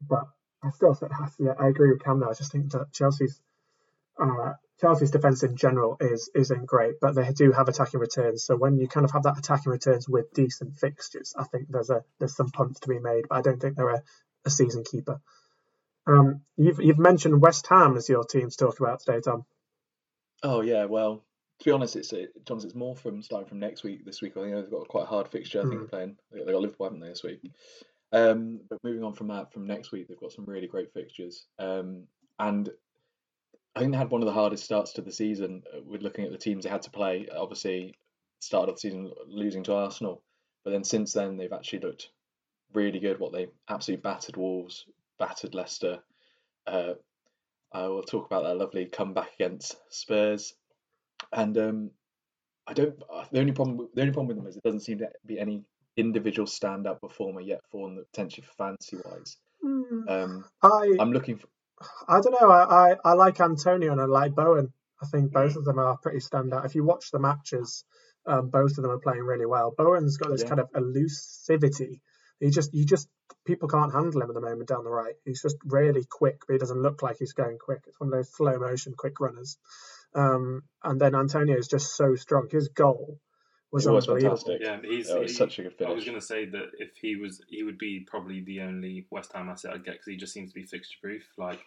but 0.00 0.24
I 0.62 0.70
still 0.70 0.94
say, 0.94 1.06
yeah, 1.38 1.52
I 1.60 1.68
agree 1.68 1.90
with 1.90 2.02
Cam. 2.02 2.20
Though 2.20 2.30
I 2.30 2.34
just 2.34 2.52
think 2.52 2.70
that 2.72 2.92
Chelsea's 2.92 3.40
uh, 4.20 4.52
Chelsea's 4.80 5.10
defense 5.10 5.42
in 5.42 5.56
general 5.56 5.96
is 6.00 6.30
isn't 6.34 6.66
great, 6.66 6.94
but 7.00 7.14
they 7.14 7.32
do 7.32 7.52
have 7.52 7.68
attacking 7.68 8.00
returns. 8.00 8.44
So 8.44 8.56
when 8.56 8.76
you 8.78 8.88
kind 8.88 9.04
of 9.04 9.12
have 9.12 9.22
that 9.24 9.38
attacking 9.38 9.72
returns 9.72 10.08
with 10.08 10.32
decent 10.34 10.76
fixtures, 10.76 11.34
I 11.38 11.44
think 11.44 11.68
there's 11.68 11.90
a 11.90 12.04
there's 12.18 12.36
some 12.36 12.50
punts 12.50 12.80
to 12.80 12.88
be 12.88 12.98
made, 12.98 13.26
but 13.28 13.36
I 13.36 13.40
don't 13.42 13.60
think 13.60 13.76
they're 13.76 13.88
a, 13.90 14.02
a 14.44 14.50
season 14.50 14.84
keeper. 14.84 15.20
Um, 16.06 16.42
you've 16.56 16.80
you've 16.80 16.98
mentioned 16.98 17.40
West 17.40 17.66
Ham 17.68 17.96
as 17.96 18.08
your 18.08 18.24
team 18.24 18.50
to 18.50 18.56
talk 18.56 18.78
about 18.80 19.00
today, 19.00 19.20
Tom. 19.20 19.44
Oh 20.42 20.60
yeah, 20.60 20.84
well, 20.84 21.24
to 21.60 21.64
be 21.64 21.70
honest, 21.70 21.96
it's 21.96 22.12
it, 22.12 22.32
it's 22.36 22.74
more 22.74 22.94
from 22.96 23.22
starting 23.22 23.48
from 23.48 23.60
next 23.60 23.84
week. 23.84 24.04
This 24.04 24.20
week, 24.20 24.36
I 24.36 24.40
think 24.42 24.54
they've 24.54 24.70
got 24.70 24.82
a 24.82 24.86
quite 24.86 25.04
a 25.04 25.06
hard 25.06 25.28
fixture. 25.28 25.60
I 25.60 25.62
think 25.62 25.74
Mm. 25.74 25.78
they're 25.78 25.88
playing. 25.88 26.16
They 26.32 26.52
got 26.52 26.60
Liverpool, 26.60 26.86
haven't 26.86 27.00
they, 27.00 27.08
this 27.08 27.22
week? 27.22 27.40
Um, 28.12 28.60
but 28.68 28.78
moving 28.84 29.02
on 29.02 29.14
from 29.14 29.28
that, 29.28 29.52
from 29.52 29.66
next 29.66 29.90
week, 29.90 30.06
they've 30.08 30.20
got 30.20 30.32
some 30.32 30.44
really 30.44 30.66
great 30.68 30.92
fixtures. 30.92 31.46
Um, 31.58 32.04
and 32.38 32.68
I 33.74 33.80
think 33.80 33.92
they 33.92 33.98
had 33.98 34.10
one 34.10 34.22
of 34.22 34.26
the 34.26 34.32
hardest 34.32 34.64
starts 34.64 34.92
to 34.94 35.02
the 35.02 35.12
season 35.12 35.62
uh, 35.74 35.80
with 35.84 36.02
looking 36.02 36.24
at 36.24 36.30
the 36.32 36.38
teams 36.38 36.64
they 36.64 36.70
had 36.70 36.82
to 36.82 36.90
play. 36.90 37.28
Obviously, 37.34 37.94
started 38.40 38.70
of 38.70 38.76
the 38.76 38.80
season 38.80 39.10
losing 39.26 39.64
to 39.64 39.74
Arsenal, 39.74 40.22
but 40.64 40.70
then 40.70 40.84
since 40.84 41.12
then 41.12 41.36
they've 41.36 41.52
actually 41.52 41.80
looked 41.80 42.10
really 42.72 43.00
good. 43.00 43.18
What 43.18 43.32
they 43.32 43.48
absolutely 43.68 44.02
battered 44.02 44.36
Wolves, 44.36 44.86
battered 45.18 45.54
Leicester. 45.54 46.00
Uh, 46.66 46.94
I 47.72 47.88
will 47.88 48.02
talk 48.02 48.26
about 48.26 48.44
that 48.44 48.56
lovely 48.56 48.86
comeback 48.86 49.34
against 49.34 49.76
Spurs, 49.90 50.54
and 51.32 51.58
um, 51.58 51.90
I 52.66 52.72
don't. 52.74 52.94
uh, 53.12 53.24
The 53.32 53.40
only 53.40 53.52
problem, 53.52 53.88
the 53.94 54.00
only 54.02 54.12
problem 54.12 54.28
with 54.28 54.36
them 54.36 54.46
is 54.46 54.56
it 54.56 54.62
doesn't 54.62 54.80
seem 54.80 54.98
to 54.98 55.08
be 55.26 55.38
any 55.40 55.64
individual 55.96 56.46
standout 56.46 57.00
performer 57.00 57.40
yet 57.40 57.60
for 57.70 57.88
them, 57.88 58.04
potentially 58.12 58.46
fancy 58.56 58.98
wise. 59.04 59.36
Mm, 59.64 60.08
Um, 60.08 60.44
I 60.62 60.96
I'm 61.00 61.12
looking 61.12 61.38
for. 61.38 61.48
I 62.08 62.20
don't 62.20 62.40
know. 62.40 62.50
I, 62.50 62.92
I, 62.92 62.96
I 63.04 63.12
like 63.14 63.40
Antonio 63.40 63.92
and 63.92 64.00
I 64.00 64.04
like 64.04 64.34
Bowen. 64.34 64.72
I 65.02 65.06
think 65.06 65.32
both 65.32 65.56
of 65.56 65.64
them 65.64 65.78
are 65.78 65.98
pretty 65.98 66.18
standout. 66.18 66.64
If 66.64 66.74
you 66.74 66.84
watch 66.84 67.10
the 67.10 67.18
matches, 67.18 67.84
um, 68.26 68.48
both 68.48 68.78
of 68.78 68.82
them 68.82 68.90
are 68.90 68.98
playing 68.98 69.22
really 69.22 69.46
well. 69.46 69.74
Bowen's 69.76 70.16
got 70.16 70.30
this 70.30 70.42
Yeah. 70.42 70.48
kind 70.48 70.60
of 70.60 70.70
elusivity. 70.72 72.00
He 72.40 72.50
just, 72.50 72.72
you 72.74 72.84
just, 72.84 73.08
people 73.44 73.68
can't 73.68 73.92
handle 73.92 74.22
him 74.22 74.30
at 74.30 74.34
the 74.34 74.40
moment 74.40 74.68
down 74.68 74.84
the 74.84 74.90
right. 74.90 75.14
He's 75.24 75.42
just 75.42 75.56
really 75.64 76.04
quick, 76.08 76.42
but 76.46 76.54
he 76.54 76.58
doesn't 76.58 76.80
look 76.82 77.02
like 77.02 77.16
he's 77.18 77.32
going 77.32 77.58
quick. 77.58 77.84
It's 77.86 77.98
one 78.00 78.08
of 78.08 78.14
those 78.14 78.32
slow 78.32 78.58
motion 78.58 78.94
quick 78.96 79.20
runners. 79.20 79.58
Um, 80.14 80.62
and 80.82 81.00
then 81.00 81.14
Antonio 81.14 81.56
is 81.56 81.68
just 81.68 81.96
so 81.96 82.14
strong. 82.14 82.48
His 82.50 82.68
goal 82.68 83.18
was 83.74 83.86
It 83.86 83.90
was 83.90 84.08
unbelievable. 84.08 84.36
fantastic. 84.36 84.60
Yeah, 84.62 84.80
he's 84.82 85.08
That 85.08 85.20
was 85.20 85.30
he- 85.32 85.36
such 85.36 85.58
a 85.58 85.62
good 85.64 85.82
I 85.82 85.90
was 85.90 86.04
going 86.04 86.18
to 86.18 86.24
say 86.24 86.46
that 86.46 86.70
if 86.78 86.96
he 86.96 87.16
was, 87.16 87.42
he 87.48 87.62
would 87.62 87.76
be 87.78 88.00
probably 88.00 88.40
the 88.40 88.60
only 88.62 89.06
West 89.10 89.32
Ham 89.34 89.48
asset 89.50 89.74
I'd 89.74 89.84
get 89.84 89.94
because 89.94 90.06
he 90.06 90.16
just 90.16 90.32
seems 90.32 90.50
to 90.52 90.54
be 90.54 90.64
fixture 90.64 90.98
proof. 91.02 91.24
Like 91.36 91.60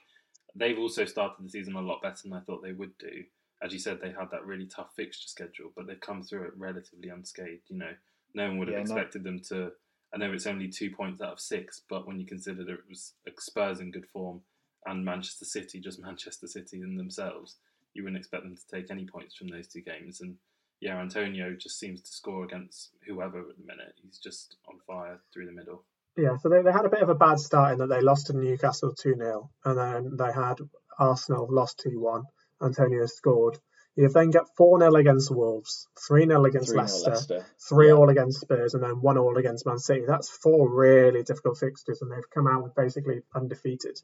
they've 0.55 0.79
also 0.79 1.05
started 1.05 1.45
the 1.45 1.49
season 1.49 1.75
a 1.75 1.81
lot 1.81 2.01
better 2.01 2.17
than 2.23 2.33
I 2.33 2.39
thought 2.39 2.63
they 2.63 2.73
would 2.73 2.97
do. 2.97 3.23
As 3.61 3.73
you 3.73 3.79
said, 3.79 3.99
they 4.01 4.11
had 4.11 4.31
that 4.31 4.45
really 4.45 4.65
tough 4.67 4.95
fixture 4.95 5.27
schedule, 5.27 5.71
but 5.75 5.87
they've 5.87 5.99
come 5.99 6.23
through 6.23 6.43
it 6.47 6.53
relatively 6.57 7.09
unscathed. 7.09 7.69
You 7.69 7.77
know, 7.79 7.93
no 8.33 8.47
one 8.47 8.57
would 8.59 8.67
have 8.69 8.77
Yeah, 8.77 8.83
no. 8.83 8.95
expected 8.95 9.23
them 9.23 9.39
to. 9.49 9.71
I 10.13 10.17
know 10.17 10.31
it's 10.31 10.47
only 10.47 10.69
two 10.69 10.91
points 10.91 11.21
out 11.21 11.33
of 11.33 11.39
six, 11.39 11.81
but 11.89 12.07
when 12.07 12.19
you 12.19 12.25
consider 12.25 12.63
that 12.63 12.71
it 12.73 12.87
was 12.87 13.13
Spurs 13.39 13.79
in 13.81 13.91
good 13.91 14.07
form 14.07 14.41
and 14.85 15.03
Manchester 15.03 15.43
City, 15.45 15.79
just 15.81 15.99
Manchester 16.09 16.47
City 16.47 16.81
in 16.81 16.95
themselves, 16.95 17.57
you 17.93 18.03
wouldn't 18.03 18.19
expect 18.19 18.43
them 18.43 18.55
to 18.55 18.67
take 18.67 18.89
any 18.91 19.05
points 19.05 19.35
from 19.35 19.47
those 19.49 19.67
two 19.67 19.81
games. 19.81 20.21
And 20.21 20.37
yeah, 20.79 20.99
Antonio 20.99 21.55
just 21.59 21.79
seems 21.79 22.01
to 22.01 22.11
score 22.11 22.43
against 22.43 22.91
whoever 23.07 23.39
at 23.39 23.57
the 23.57 23.65
minute. 23.65 23.93
He's 24.01 24.19
just 24.19 24.57
on 24.67 24.75
fire 24.85 25.19
through 25.33 25.47
the 25.47 25.51
middle. 25.51 25.83
Yeah, 26.15 26.37
so 26.37 26.49
they, 26.49 26.61
they 26.61 26.71
had 26.71 26.85
a 26.85 26.89
bit 26.89 27.01
of 27.01 27.09
a 27.09 27.15
bad 27.15 27.39
start 27.39 27.73
in 27.73 27.77
that 27.79 27.87
they 27.87 28.01
lost 28.01 28.27
to 28.27 28.33
Newcastle 28.33 28.93
2 28.93 29.15
0, 29.15 29.49
and 29.65 29.77
then 29.77 30.17
they 30.17 30.31
had 30.33 30.57
Arsenal 30.99 31.47
lost 31.49 31.79
2 31.83 31.99
1. 31.99 32.23
Antonio 32.63 33.05
scored. 33.05 33.57
You 33.95 34.09
then 34.09 34.29
get 34.29 34.43
4 34.55 34.79
0 34.79 34.95
against 34.95 35.31
Wolves, 35.31 35.87
3 36.07 36.25
0 36.27 36.45
against 36.45 36.69
3 36.69 36.77
Leicester, 36.77 37.09
Leicester. 37.11 37.45
3 37.67 37.87
Yeah. 37.87 37.93
all 37.93 38.09
against 38.09 38.41
Spurs, 38.41 38.73
and 38.73 38.83
then 38.83 39.01
1 39.01 39.17
all 39.17 39.37
against 39.37 39.65
Man 39.65 39.79
City. 39.79 40.05
That's 40.07 40.29
four 40.29 40.69
really 40.69 41.23
difficult 41.23 41.57
fixtures, 41.57 42.01
and 42.01 42.11
they've 42.11 42.29
come 42.33 42.47
out 42.47 42.63
with 42.63 42.75
basically 42.75 43.21
undefeated 43.35 43.99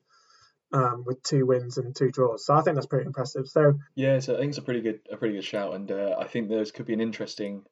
um, 0.74 1.04
with 1.06 1.22
two 1.24 1.46
wins 1.46 1.78
and 1.78 1.96
two 1.96 2.12
draws. 2.12 2.46
So 2.46 2.56
I 2.56 2.62
think 2.62 2.76
that's 2.76 2.88
pretty 2.88 3.06
impressive. 3.06 3.48
So 3.48 3.80
Yeah, 3.96 4.20
so 4.20 4.36
I 4.36 4.40
think 4.40 4.50
it's 4.50 4.58
a 4.58 4.64
pretty 4.64 4.82
good 4.82 5.00
a 5.12 5.18
pretty 5.18 5.36
good 5.36 5.46
shout, 5.46 5.76
and 5.76 5.92
uh, 5.92 6.16
I 6.20 6.26
think 6.26 6.50
there's 6.50 6.72
could 6.72 6.86
be 6.86 6.94
an 6.94 7.02
interesting. 7.02 7.66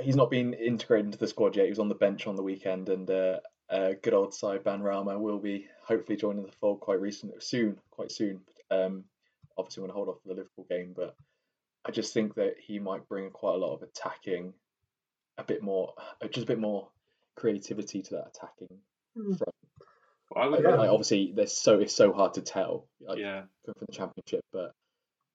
He's 0.00 0.16
not 0.16 0.30
been 0.30 0.54
integrated 0.54 1.06
into 1.06 1.18
the 1.18 1.26
squad 1.28 1.56
yet. 1.56 1.64
He 1.64 1.70
was 1.70 1.78
on 1.80 1.88
the 1.88 1.94
bench 1.94 2.26
on 2.26 2.36
the 2.36 2.42
weekend, 2.42 2.88
and 2.88 3.10
uh, 3.10 3.40
uh, 3.68 3.92
good 4.02 4.14
old 4.14 4.32
Saïd 4.32 4.62
Benrahma 4.62 5.18
will 5.18 5.38
be 5.38 5.66
hopefully 5.84 6.16
joining 6.16 6.44
the 6.44 6.52
fold 6.52 6.80
quite 6.80 7.00
recent 7.00 7.42
soon, 7.42 7.76
quite 7.90 8.10
soon. 8.12 8.40
Um, 8.70 9.04
obviously, 9.58 9.82
want 9.82 9.90
to 9.90 9.94
hold 9.94 10.08
off 10.08 10.22
for 10.22 10.28
the 10.28 10.34
Liverpool 10.34 10.66
game, 10.70 10.92
but 10.96 11.16
I 11.84 11.90
just 11.90 12.14
think 12.14 12.34
that 12.36 12.54
he 12.58 12.78
might 12.78 13.08
bring 13.08 13.30
quite 13.30 13.54
a 13.54 13.58
lot 13.58 13.74
of 13.74 13.82
attacking, 13.82 14.54
a 15.38 15.44
bit 15.44 15.62
more, 15.62 15.92
uh, 16.22 16.28
just 16.28 16.44
a 16.44 16.46
bit 16.46 16.60
more 16.60 16.88
creativity 17.36 18.00
to 18.02 18.10
that 18.14 18.28
attacking 18.34 18.78
Hmm. 19.16 19.32
front. 19.34 19.54
I 20.36 20.46
would. 20.46 20.62
Like 20.62 20.90
obviously, 20.90 21.32
there's 21.34 21.56
so 21.56 21.80
it's 21.80 21.94
so 21.94 22.12
hard 22.12 22.34
to 22.34 22.42
tell. 22.42 22.86
Like, 23.00 23.18
yeah. 23.18 23.42
from 23.64 23.74
the 23.80 23.92
championship, 23.92 24.44
but 24.52 24.72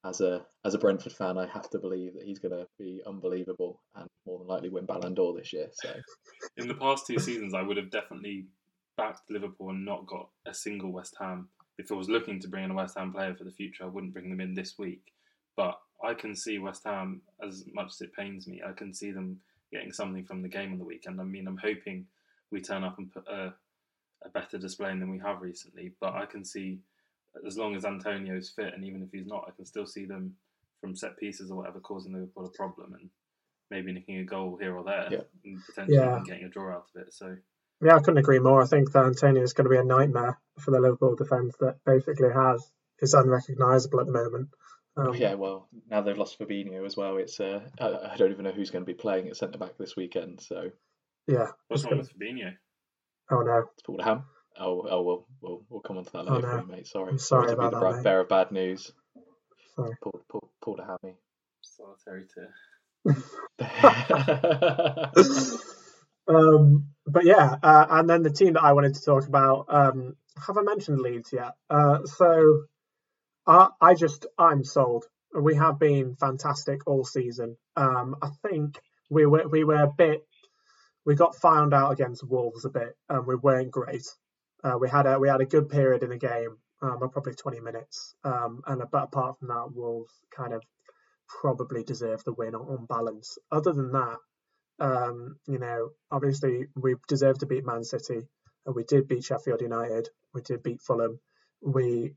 as 0.06 0.22
a 0.22 0.46
as 0.64 0.74
a 0.74 0.78
Brentford 0.78 1.14
fan, 1.14 1.38
I 1.38 1.48
have 1.48 1.70
to 1.72 1.80
believe 1.80 2.14
that 2.14 2.24
he's 2.24 2.40
going 2.40 2.54
to 2.54 2.68
be 2.80 3.02
unbelievable 3.06 3.82
and 3.96 4.08
more 4.26 4.40
than 4.40 4.48
likely 4.48 4.70
win 4.70 4.86
Ballon 4.86 5.14
d'Or 5.14 5.36
this 5.36 5.52
year. 5.52 5.68
So 5.74 5.90
In 6.58 6.68
the 6.68 6.76
past 6.76 7.08
two 7.08 7.20
seasons, 7.20 7.54
I 7.54 7.62
would 7.62 7.78
have 7.78 7.92
definitely 7.92 8.46
backed 8.98 9.30
Liverpool 9.30 9.70
and 9.70 9.84
not 9.84 10.08
got 10.08 10.30
a 10.46 10.54
single 10.54 10.92
West 10.92 11.16
Ham. 11.20 11.50
If 11.78 11.92
I 11.92 11.96
was 11.96 12.10
looking 12.10 12.40
to 12.40 12.48
bring 12.48 12.64
in 12.64 12.72
a 12.72 12.76
West 12.76 12.98
Ham 12.98 13.12
player 13.12 13.36
for 13.36 13.44
the 13.44 13.52
future, 13.52 13.84
I 13.84 13.88
wouldn't 13.88 14.14
bring 14.14 14.30
them 14.30 14.40
in 14.40 14.54
this 14.54 14.78
week. 14.78 15.12
But 15.58 15.78
I 16.04 16.14
can 16.14 16.36
see 16.36 16.60
West 16.60 16.84
Ham, 16.86 17.22
as 17.46 17.66
much 17.74 17.88
as 17.88 18.02
it 18.02 18.14
pains 18.14 18.48
me, 18.48 18.62
I 18.66 18.72
can 18.72 18.94
see 18.94 19.12
them 19.12 19.40
getting 19.72 19.92
something 19.92 20.24
from 20.24 20.42
the 20.42 20.50
game 20.50 20.72
on 20.72 20.80
the 20.80 20.86
weekend. 20.86 21.20
I 21.20 21.24
mean, 21.24 21.48
I'm 21.48 21.58
hoping 21.58 22.06
we 22.52 22.62
turn 22.62 22.84
up 22.84 22.98
and 22.98 23.12
put 23.12 23.28
a, 23.28 23.54
a 24.24 24.30
better 24.30 24.58
display 24.58 24.90
than 24.90 25.12
we 25.12 25.20
have 25.20 25.42
recently. 25.42 25.94
But 26.00 26.14
I 26.14 26.26
can 26.26 26.44
see, 26.46 26.80
as 27.46 27.58
long 27.58 27.76
as 27.76 27.86
Antonio's 27.86 28.50
fit, 28.56 28.74
and 28.74 28.84
even 28.84 29.04
if 29.04 29.10
he's 29.12 29.28
not, 29.28 29.46
I 29.48 29.52
can 29.52 29.66
still 29.66 29.86
see 29.86 30.06
them 30.06 30.36
from 30.82 30.96
set 30.96 31.18
pieces 31.18 31.52
or 31.52 31.58
whatever 31.58 31.80
causing 31.80 32.14
Liverpool 32.14 32.46
a 32.46 32.58
problem 32.58 32.94
and 32.94 33.10
maybe 33.72 33.92
nicking 33.92 34.20
a 34.20 34.24
goal 34.24 34.58
here 34.60 34.76
or 34.76 34.84
there 34.84 35.08
Yeah. 35.12 35.22
and 35.44 35.64
potentially 35.66 35.98
Yeah. 35.98 36.24
getting 36.26 36.46
a 36.46 36.50
draw 36.50 36.76
out 36.76 36.90
of 36.94 37.02
it. 37.02 37.14
So 37.14 37.38
Yeah, 37.82 37.96
I 37.96 38.00
couldn't 38.00 38.20
agree 38.20 38.40
more. 38.40 38.62
I 38.62 38.68
think 38.68 38.92
that 38.94 39.06
Antonio 39.06 39.42
is 39.44 39.54
going 39.54 39.66
to 39.66 39.70
be 39.70 39.78
a 39.78 39.84
nightmare 39.84 40.40
for 40.60 40.72
the 40.72 40.80
Liverpool 40.80 41.16
defence 41.16 41.56
that 41.60 41.84
basically 41.86 42.32
has 42.32 42.72
is 43.00 43.14
unrecognisable 43.14 44.00
at 44.00 44.06
the 44.06 44.14
moment. 44.14 44.50
Um, 44.96 45.14
yeah, 45.14 45.34
well 45.34 45.68
now 45.90 46.02
they've 46.02 46.18
lost 46.18 46.40
Fabinho 46.40 46.86
as 46.86 46.96
well. 46.96 47.18
It's 47.18 47.40
uh, 47.40 47.68
I, 47.80 48.14
I 48.14 48.18
don't 48.18 48.32
even 48.32 48.46
know 48.46 48.52
who's 48.52 48.72
going 48.72 48.86
to 48.86 48.92
be 48.92 48.98
playing 48.98 49.28
at 49.28 49.36
centre 49.36 49.58
back 49.58 49.78
this 49.78 49.96
weekend. 49.96 50.40
So 50.42 50.72
yeah. 51.28 51.52
what's 51.68 51.84
wrong 51.84 51.98
with 51.98 52.18
Fabinho? 52.18 52.56
Oh 53.32 53.42
no, 53.42 53.64
it's 53.74 53.84
Paul 53.84 54.02
Ham. 54.04 54.24
Oh, 54.60 54.86
oh, 54.90 55.02
we'll 55.02 55.28
we'll 55.42 55.62
we'll 55.70 55.82
come 55.82 55.98
on 55.98 56.06
to 56.06 56.12
that 56.14 56.26
Oh, 56.28 56.36
later, 56.36 56.48
no. 56.48 56.58
for 56.60 56.66
you, 56.66 56.72
mate. 56.72 56.88
Sorry, 56.88 57.10
I'm 57.10 57.18
sorry 57.20 57.48
to 57.50 57.56
be 57.58 57.66
about 57.66 57.72
the 57.72 57.80
that, 57.80 57.92
bra- 57.94 58.02
bearer 58.04 58.22
of 58.22 58.30
bad 58.30 58.52
news. 58.52 58.92
sorry. 59.76 59.98
Paul, 60.02 60.22
Paul, 60.30 60.52
Paul 60.64 60.78
to 60.78 60.84
Hammy. 60.84 61.16
Solitary 61.62 62.26
tear. 62.34 62.54
um, 66.28 66.88
but 67.08 67.26
yeah, 67.26 67.56
uh, 67.62 67.86
and 67.90 68.10
then 68.10 68.24
the 68.24 68.30
team 68.32 68.54
that 68.54 68.64
I 68.64 68.74
wanted 68.74 68.96
to 68.96 69.02
talk 69.06 69.28
about. 69.28 69.66
Um, 69.70 70.16
have 70.46 70.58
I 70.58 70.62
mentioned 70.62 71.00
Leeds 71.00 71.32
yet? 71.34 71.54
Uh, 71.70 72.00
so 72.06 72.64
I, 73.48 73.70
I 73.82 73.94
just 73.96 74.26
I'm 74.38 74.64
sold. 74.64 75.06
We 75.38 75.56
have 75.56 75.80
been 75.80 76.16
fantastic 76.16 76.88
all 76.88 77.04
season. 77.06 77.58
Um, 77.76 78.16
I 78.22 78.30
think 78.48 78.80
we 79.10 79.26
were 79.26 79.48
we 79.48 79.64
were 79.64 79.84
a 79.84 79.92
bit 79.92 80.26
we 81.06 81.16
got 81.16 81.36
found 81.36 81.74
out 81.74 81.92
against 81.92 82.28
Wolves 82.28 82.66
a 82.66 82.70
bit, 82.70 82.98
and 83.10 83.26
we 83.26 83.36
weren't 83.36 83.72
great. 83.72 84.08
Uh, 84.64 84.78
we 84.80 84.90
had 84.90 85.06
a 85.06 85.20
we 85.20 85.30
had 85.30 85.42
a 85.42 85.46
good 85.46 85.70
period 85.70 86.04
in 86.04 86.10
the 86.10 86.18
game, 86.18 86.58
um, 86.82 86.98
probably 87.12 87.36
20 87.36 87.60
minutes, 87.60 88.16
um, 88.24 88.62
and 88.66 88.82
but 88.92 89.04
apart 89.04 89.38
from 89.40 89.50
that, 89.50 89.72
Wolves 89.74 90.12
kind 90.36 90.54
of 90.54 90.64
probably 91.28 91.84
deserved 91.84 92.26
the 92.26 92.34
win 92.34 92.56
on, 92.56 92.62
on 92.62 92.86
balance. 92.86 93.38
Other 93.52 93.74
than 93.74 93.92
that, 93.92 94.18
um, 94.80 95.38
you 95.48 95.60
know, 95.60 95.90
obviously 96.12 96.68
we 96.76 96.96
deserved 97.08 97.42
to 97.42 97.46
beat 97.46 97.66
Man 97.66 97.84
City. 97.84 98.28
and 98.66 98.76
we 98.76 98.84
did 98.84 99.08
beat 99.08 99.24
Sheffield 99.24 99.62
United. 99.62 100.10
We 100.34 100.42
did 100.42 100.64
beat 100.64 100.82
Fulham. 100.82 101.20
We, 101.62 102.14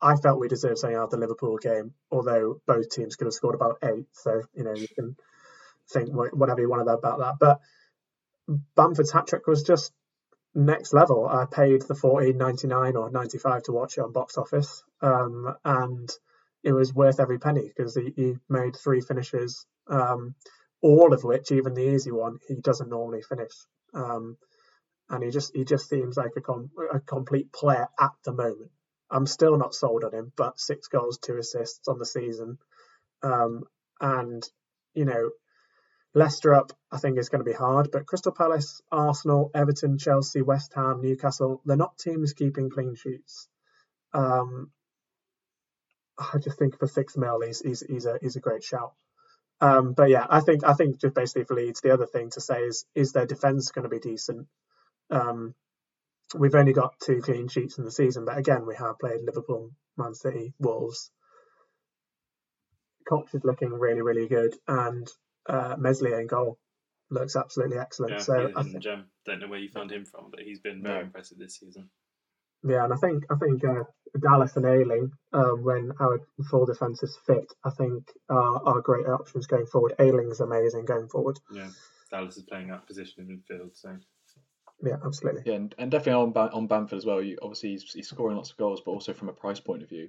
I 0.00 0.16
felt 0.16 0.38
we 0.38 0.48
deserved 0.48 0.78
something 0.78 0.96
out 0.96 1.04
of 1.04 1.10
the 1.10 1.16
Liverpool 1.18 1.56
game, 1.56 1.94
although 2.10 2.60
both 2.66 2.90
teams 2.90 3.16
could 3.16 3.26
have 3.26 3.34
scored 3.34 3.54
about 3.54 3.78
eight. 3.82 4.06
So 4.12 4.42
you 4.54 4.64
know 4.64 4.74
you 4.74 4.88
can 4.88 5.16
think 5.92 6.10
whatever 6.12 6.60
you 6.60 6.68
want 6.68 6.82
about 6.82 7.18
that. 7.18 7.36
But 7.40 7.60
Bamford's 8.76 9.12
hat 9.12 9.26
trick 9.26 9.46
was 9.46 9.62
just 9.62 9.92
next 10.54 10.92
level. 10.94 11.26
I 11.26 11.46
paid 11.46 11.82
the 11.82 11.94
fourteen 11.94 12.38
ninety 12.38 12.68
nine 12.68 12.96
or 12.96 13.10
ninety 13.10 13.38
five 13.38 13.64
to 13.64 13.72
watch 13.72 13.98
it 13.98 14.02
on 14.02 14.12
box 14.12 14.38
office, 14.38 14.82
um, 15.02 15.54
and 15.64 16.10
it 16.62 16.72
was 16.72 16.94
worth 16.94 17.20
every 17.20 17.38
penny 17.38 17.68
because 17.68 17.94
he, 17.96 18.12
he 18.16 18.34
made 18.48 18.76
three 18.76 19.00
finishes, 19.00 19.66
um, 19.88 20.34
all 20.82 21.12
of 21.12 21.24
which, 21.24 21.52
even 21.52 21.74
the 21.74 21.94
easy 21.94 22.10
one, 22.12 22.38
he 22.48 22.56
doesn't 22.56 22.90
normally 22.90 23.22
finish. 23.22 23.52
Um, 23.94 24.36
and 25.10 25.24
he 25.24 25.30
just 25.30 25.54
he 25.54 25.64
just 25.64 25.88
seems 25.88 26.16
like 26.16 26.32
a, 26.36 26.42
com- 26.42 26.70
a 26.92 27.00
complete 27.00 27.52
player 27.52 27.88
at 28.00 28.12
the 28.24 28.32
moment. 28.32 28.70
I'm 29.10 29.26
still 29.26 29.56
not 29.58 29.74
sold 29.74 30.04
on 30.04 30.14
him, 30.14 30.32
but 30.36 30.58
six 30.58 30.88
goals, 30.88 31.18
two 31.18 31.36
assists 31.38 31.88
on 31.88 31.98
the 31.98 32.06
season, 32.06 32.58
um, 33.22 33.64
and 34.00 34.42
you 34.94 35.04
know, 35.04 35.30
Leicester 36.14 36.54
up 36.54 36.72
I 36.92 36.98
think 36.98 37.18
is 37.18 37.28
going 37.28 37.44
to 37.44 37.50
be 37.50 37.56
hard. 37.56 37.90
But 37.92 38.06
Crystal 38.06 38.32
Palace, 38.32 38.80
Arsenal, 38.90 39.50
Everton, 39.54 39.98
Chelsea, 39.98 40.42
West 40.42 40.72
Ham, 40.74 41.00
Newcastle, 41.02 41.60
they're 41.64 41.76
not 41.76 41.98
teams 41.98 42.32
keeping 42.32 42.70
clean 42.70 42.94
sheets. 42.94 43.48
Um, 44.12 44.70
I 46.16 46.38
just 46.38 46.58
think 46.58 46.78
for 46.78 46.86
six 46.86 47.16
mil, 47.16 47.40
he's 47.40 47.60
he's 47.60 47.80
he's 47.80 48.06
a 48.06 48.18
he's 48.22 48.36
a 48.36 48.40
great 48.40 48.62
shout. 48.62 48.92
Um, 49.60 49.92
but 49.92 50.10
yeah, 50.10 50.26
I 50.28 50.40
think 50.40 50.64
I 50.64 50.74
think 50.74 51.00
just 51.00 51.14
basically 51.14 51.44
for 51.44 51.54
Leeds, 51.54 51.80
the 51.80 51.92
other 51.92 52.06
thing 52.06 52.30
to 52.30 52.40
say 52.40 52.60
is 52.62 52.86
is 52.94 53.12
their 53.12 53.26
defence 53.26 53.72
going 53.72 53.82
to 53.82 53.88
be 53.88 53.98
decent? 53.98 54.46
Um, 55.10 55.54
we've 56.36 56.54
only 56.54 56.72
got 56.72 56.94
two 57.04 57.20
clean 57.20 57.48
sheets 57.48 57.78
in 57.78 57.84
the 57.84 57.90
season, 57.90 58.24
but 58.24 58.38
again, 58.38 58.66
we 58.66 58.76
have 58.76 58.98
played 58.98 59.22
Liverpool, 59.22 59.70
Man 59.96 60.14
City, 60.14 60.54
Wolves. 60.58 61.10
Koch 63.08 63.34
is 63.34 63.44
looking 63.44 63.72
really 63.72 64.02
really 64.02 64.28
good, 64.28 64.54
and 64.68 65.08
uh, 65.48 65.76
Meslier 65.78 66.20
in 66.20 66.26
goal 66.26 66.58
looks 67.10 67.36
absolutely 67.36 67.78
excellent. 67.78 68.12
Yeah, 68.12 68.18
so 68.18 68.46
he's 68.46 68.56
I 68.56 68.60
a 68.60 68.64
think, 68.64 68.82
gem. 68.82 69.04
Don't 69.26 69.40
know 69.40 69.48
where 69.48 69.58
you 69.58 69.68
found 69.68 69.90
him 69.92 70.04
from, 70.04 70.30
but 70.30 70.40
he's 70.40 70.60
been 70.60 70.82
very 70.82 70.96
No. 71.00 71.04
impressive 71.04 71.38
this 71.38 71.56
season. 71.58 71.90
yeah, 72.66 72.84
and 72.84 72.92
I 72.92 72.96
think 72.96 73.24
I 73.30 73.36
think 73.36 73.62
uh, 73.64 73.84
Dallas 74.20 74.56
and 74.56 74.64
Ayling, 74.66 75.10
um, 75.32 75.62
when 75.64 75.92
our 76.00 76.20
full 76.50 76.64
defence 76.66 77.02
is 77.02 77.16
fit, 77.26 77.52
I 77.64 77.70
think 77.70 78.10
are, 78.28 78.62
are 78.66 78.80
great 78.80 79.06
options 79.06 79.46
going 79.46 79.66
forward. 79.66 79.94
Ayling's 79.98 80.40
amazing 80.40 80.86
going 80.86 81.08
forward. 81.08 81.38
Yeah, 81.52 81.68
Dallas 82.10 82.36
is 82.36 82.44
playing 82.44 82.68
that 82.68 82.86
position 82.86 83.22
in 83.28 83.36
midfield, 83.58 83.70
so 83.74 83.96
Yeah, 84.82 84.96
absolutely. 85.04 85.42
Yeah, 85.44 85.56
and, 85.58 85.74
and 85.78 85.90
definitely 85.90 86.22
on 86.22 86.32
Ba- 86.32 86.52
on 86.52 86.66
Bamford 86.66 86.96
as 86.98 87.04
well. 87.06 87.20
You, 87.22 87.38
obviously, 87.42 87.70
he's, 87.72 87.92
he's 87.92 88.08
scoring 88.08 88.36
lots 88.36 88.50
of 88.50 88.56
goals, 88.56 88.80
but 88.84 88.92
also 88.92 89.12
from 89.12 89.28
a 89.28 89.32
price 89.34 89.60
point 89.60 89.82
of 89.82 89.88
view, 89.90 90.08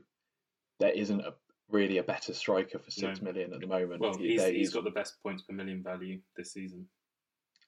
there 0.80 0.92
isn't 0.92 1.22
a 1.22 1.34
really 1.70 1.98
a 1.98 2.04
better 2.04 2.34
striker 2.34 2.80
for 2.80 2.92
six 2.92 3.22
No. 3.22 3.26
million 3.32 3.54
at 3.54 3.60
the 3.62 3.68
moment. 3.68 4.02
well, 4.02 4.18
He- 4.18 4.30
he's, 4.32 4.42
there 4.42 4.52
he's 4.54 4.74
got 4.74 4.84
the 4.84 4.92
best 4.92 5.16
points 5.24 5.44
per 5.44 5.54
million 5.54 5.82
value 5.84 6.20
this 6.38 6.54
season. 6.54 6.88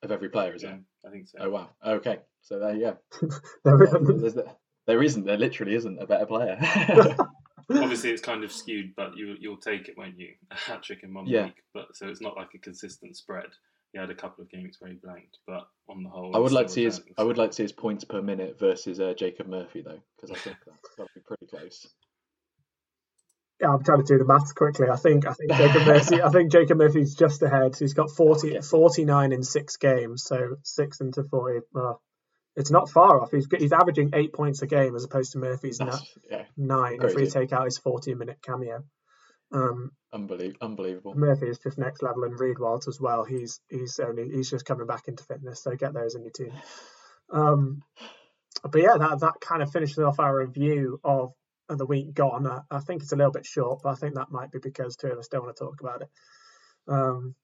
of 0.04 0.12
every 0.12 0.30
player, 0.30 0.54
is 0.54 0.64
Yeah, 0.64 0.76
it? 0.76 0.82
I 1.08 1.10
think 1.10 1.28
so. 1.28 1.38
Oh 1.42 1.50
wow. 1.50 1.70
Okay, 1.86 2.20
so 2.42 2.60
there 2.60 2.76
you 2.76 2.82
go. 2.82 2.98
There 3.64 3.78
Yeah, 3.84 3.84
isn't- 3.88 4.22
there's 4.22 4.34
the- 4.36 4.56
there 4.86 5.04
isn't. 5.04 5.26
There 5.26 5.38
literally 5.38 5.76
isn't 5.76 6.00
a 6.02 6.06
better 6.08 6.26
player. 6.26 6.58
Obviously, 7.70 8.12
it's 8.12 8.22
kind 8.22 8.44
of 8.46 8.52
skewed, 8.52 8.94
but 8.96 9.18
you 9.18 9.36
you'll 9.40 9.58
take 9.58 9.90
it, 9.90 9.98
won't 9.98 10.18
you? 10.18 10.34
A 10.52 10.56
hat 10.56 10.84
trick 10.84 11.04
in 11.04 11.14
one 11.14 11.28
Yeah. 11.28 11.46
week, 11.46 11.62
but 11.74 11.94
so 11.96 12.08
it's 12.08 12.22
not 12.22 12.38
like 12.38 12.54
a 12.54 12.60
consistent 12.60 13.18
spread. 13.18 13.48
He 13.92 14.00
had 14.00 14.10
a 14.10 14.16
couple 14.16 14.44
of 14.44 14.50
games 14.50 14.78
where 14.80 14.92
he 14.92 14.98
blanked, 14.98 15.40
but 15.48 15.68
on 15.90 16.04
the 16.04 16.10
whole, 16.10 16.36
I 16.36 16.40
would 16.40 16.52
like 16.54 16.68
to 16.68 16.74
see 16.74 16.84
his. 16.86 17.02
I 17.18 17.24
would 17.24 17.38
like 17.38 17.50
to 17.52 17.56
see 17.56 17.64
his 17.64 17.72
points 17.74 18.04
per 18.06 18.22
minute 18.22 18.58
versus 18.60 19.00
uh, 19.02 19.14
Jacob 19.18 19.48
Murphy 19.48 19.82
though, 19.82 20.00
because 20.16 20.32
I 20.32 20.40
think 20.40 20.58
that 20.66 20.76
that'll 20.98 21.10
be 21.16 21.22
pretty 21.22 21.48
close. 21.48 21.88
I'm 23.66 23.84
trying 23.84 24.04
to 24.04 24.14
do 24.14 24.18
the 24.20 24.26
maths 24.26 24.54
quickly. 24.54 24.88
I 24.90 24.98
think 24.98 25.26
I 25.26 25.34
think 25.34 25.52
Jacob 25.52 25.88
Murphy. 25.88 26.22
I 26.22 26.30
think 26.30 26.52
Jacob 26.52 26.78
Murphy's 26.78 27.16
just 27.16 27.42
ahead. 27.42 27.76
He's 27.78 27.94
got 27.96 28.12
40, 28.12 28.52
Okay. 28.58 28.62
49 28.62 29.32
in 29.32 29.42
six 29.44 29.78
games, 29.78 30.24
so 30.24 30.58
six 30.64 31.02
into 31.02 31.24
forty. 31.24 31.60
Well, 31.74 32.02
it's 32.56 32.70
not 32.72 32.90
far 32.90 33.20
off. 33.22 33.32
He's 33.32 33.48
he's 33.58 33.74
averaging 33.74 34.12
eight 34.14 34.34
points 34.34 34.62
a 34.62 34.68
game 34.68 34.96
as 34.96 35.04
opposed 35.06 35.32
to 35.32 35.40
Murphy's 35.40 35.80
na- 35.80 35.98
yeah, 36.30 36.46
nine 36.56 37.00
if 37.02 37.16
we 37.16 37.28
take 37.28 37.52
out 37.54 37.66
his 37.66 37.78
forty 37.78 38.14
minute 38.14 38.38
cameo. 38.44 38.84
Um, 39.52 39.92
unbelievable. 40.12 40.58
Unbelievable. 40.62 41.14
Murphy 41.16 41.48
is 41.48 41.58
just 41.60 41.78
next 41.78 42.04
level, 42.04 42.26
and 42.26 42.40
Riedewald 42.40 42.84
as 42.88 43.00
well. 43.00 43.24
He's 43.24 43.60
he's 43.70 44.00
only 44.00 44.30
he's 44.30 44.50
just 44.52 44.66
coming 44.66 44.86
back 44.88 45.08
into 45.08 45.24
fitness, 45.24 45.64
so 45.64 45.76
get 45.76 45.94
those 45.94 46.16
in 46.16 46.24
your 46.24 46.32
team. 46.32 46.52
Um, 47.32 47.82
but 48.64 48.82
yeah, 48.82 48.98
that 48.98 49.20
that 49.22 49.40
kind 49.42 49.62
of 49.62 49.72
finishes 49.72 50.00
off 50.00 50.20
our 50.20 50.36
review 50.38 51.00
of, 51.04 51.32
of 51.70 51.78
the 51.78 51.86
week 51.86 52.14
gone. 52.14 52.48
I, 52.48 52.60
I 52.72 52.80
think 52.80 53.02
it's 53.02 53.12
a 53.12 53.16
little 53.16 53.32
bit 53.32 53.46
short, 53.46 53.82
but 53.84 53.90
I 53.90 53.96
think 53.96 54.16
that 54.16 54.32
might 54.32 54.52
be 54.52 54.60
because 54.62 54.96
two 54.96 55.08
of 55.08 55.18
us 55.18 55.28
don't 55.28 55.44
want 55.44 55.56
to 55.56 55.64
talk 55.64 55.82
about 55.82 56.02
it. 56.02 56.10
Um, 56.88 57.36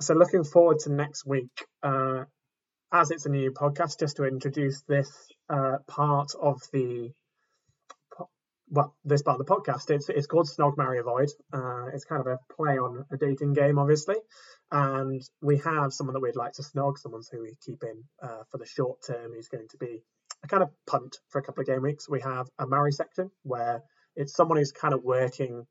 so 0.00 0.14
looking 0.14 0.44
forward 0.44 0.78
to 0.80 0.92
next 0.92 1.26
week. 1.26 1.66
Uh, 1.82 2.24
as 2.92 3.10
it's 3.10 3.26
a 3.26 3.30
new 3.30 3.52
podcast, 3.52 4.00
just 4.00 4.16
to 4.16 4.24
introduce 4.24 4.82
this 4.88 5.10
uh, 5.50 5.76
part 5.86 6.32
of 6.40 6.60
the 6.72 7.10
well, 8.70 8.94
this 9.04 9.22
part 9.22 9.40
of 9.40 9.46
the 9.46 9.52
podcast. 9.52 9.90
It's 9.90 10.08
it's 10.08 10.26
called 10.26 10.48
Snog 10.48 10.76
Marry 10.76 10.98
Avoid. 10.98 11.28
Uh, 11.52 11.86
it's 11.94 12.04
kind 12.04 12.20
of 12.20 12.26
a 12.26 12.38
play 12.54 12.78
on 12.78 13.04
a 13.10 13.16
dating 13.16 13.54
game, 13.54 13.78
obviously. 13.78 14.16
And 14.70 15.22
we 15.40 15.58
have 15.58 15.92
someone 15.92 16.14
that 16.14 16.20
we'd 16.20 16.36
like 16.36 16.52
to 16.54 16.62
snog, 16.62 16.98
someone 16.98 17.22
who 17.30 17.42
we 17.42 17.56
keep 17.64 17.82
in 17.82 18.04
uh, 18.22 18.42
for 18.50 18.58
the 18.58 18.66
short 18.66 18.98
term, 19.06 19.32
who's 19.32 19.48
going 19.48 19.68
to 19.70 19.78
be 19.78 20.02
a 20.44 20.48
kind 20.48 20.62
of 20.62 20.70
punt 20.86 21.16
for 21.28 21.38
a 21.38 21.42
couple 21.42 21.60
of 21.62 21.66
game 21.66 21.82
weeks. 21.82 22.08
We 22.08 22.20
have 22.20 22.48
a 22.58 22.66
marry 22.66 22.92
section 22.92 23.30
where 23.42 23.82
it's 24.16 24.34
someone 24.34 24.58
who's 24.58 24.72
kind 24.72 24.94
of 24.94 25.02
working. 25.02 25.66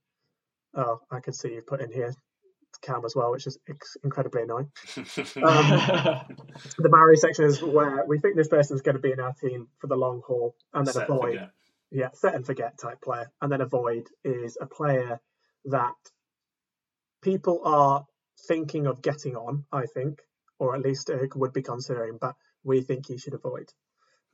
Oh, 0.75 0.99
I 1.09 1.19
can 1.19 1.33
see 1.33 1.53
you 1.53 1.61
put 1.65 1.81
in 1.81 1.91
here 1.91 2.13
Cam 2.81 3.03
as 3.05 3.15
well, 3.15 3.31
which 3.31 3.47
is 3.47 3.57
incredibly 4.03 4.43
annoying. 4.43 4.69
Um, 4.97 5.05
The 6.77 6.89
marry 6.89 7.17
section 7.17 7.45
is 7.45 7.61
where 7.61 8.05
we 8.05 8.19
think 8.19 8.35
this 8.35 8.47
person's 8.49 8.81
going 8.81 8.95
to 8.95 9.01
be 9.01 9.11
in 9.11 9.19
our 9.19 9.33
team 9.33 9.67
for 9.79 9.87
the 9.87 9.95
long 9.95 10.21
haul, 10.25 10.53
and 10.73 10.85
then 10.85 10.93
Set 10.93 11.09
avoid 11.09 11.33
forget. 11.33 11.51
yeah, 11.91 12.09
set 12.13 12.35
and 12.35 12.45
forget 12.45 12.77
type 12.77 13.01
player. 13.01 13.31
And 13.41 13.51
then 13.51 13.61
avoid 13.61 14.07
is 14.23 14.57
a 14.61 14.67
player 14.67 15.19
that 15.65 15.95
people 17.21 17.61
are 17.63 18.05
thinking 18.47 18.85
of 18.85 19.01
getting 19.01 19.35
on, 19.35 19.65
I 19.71 19.85
think, 19.85 20.19
or 20.59 20.75
at 20.75 20.81
least 20.81 21.09
uh, 21.09 21.17
would 21.35 21.53
be 21.53 21.61
considering, 21.63 22.17
but 22.19 22.35
we 22.63 22.81
think 22.81 23.09
you 23.09 23.17
should 23.17 23.33
avoid. 23.33 23.69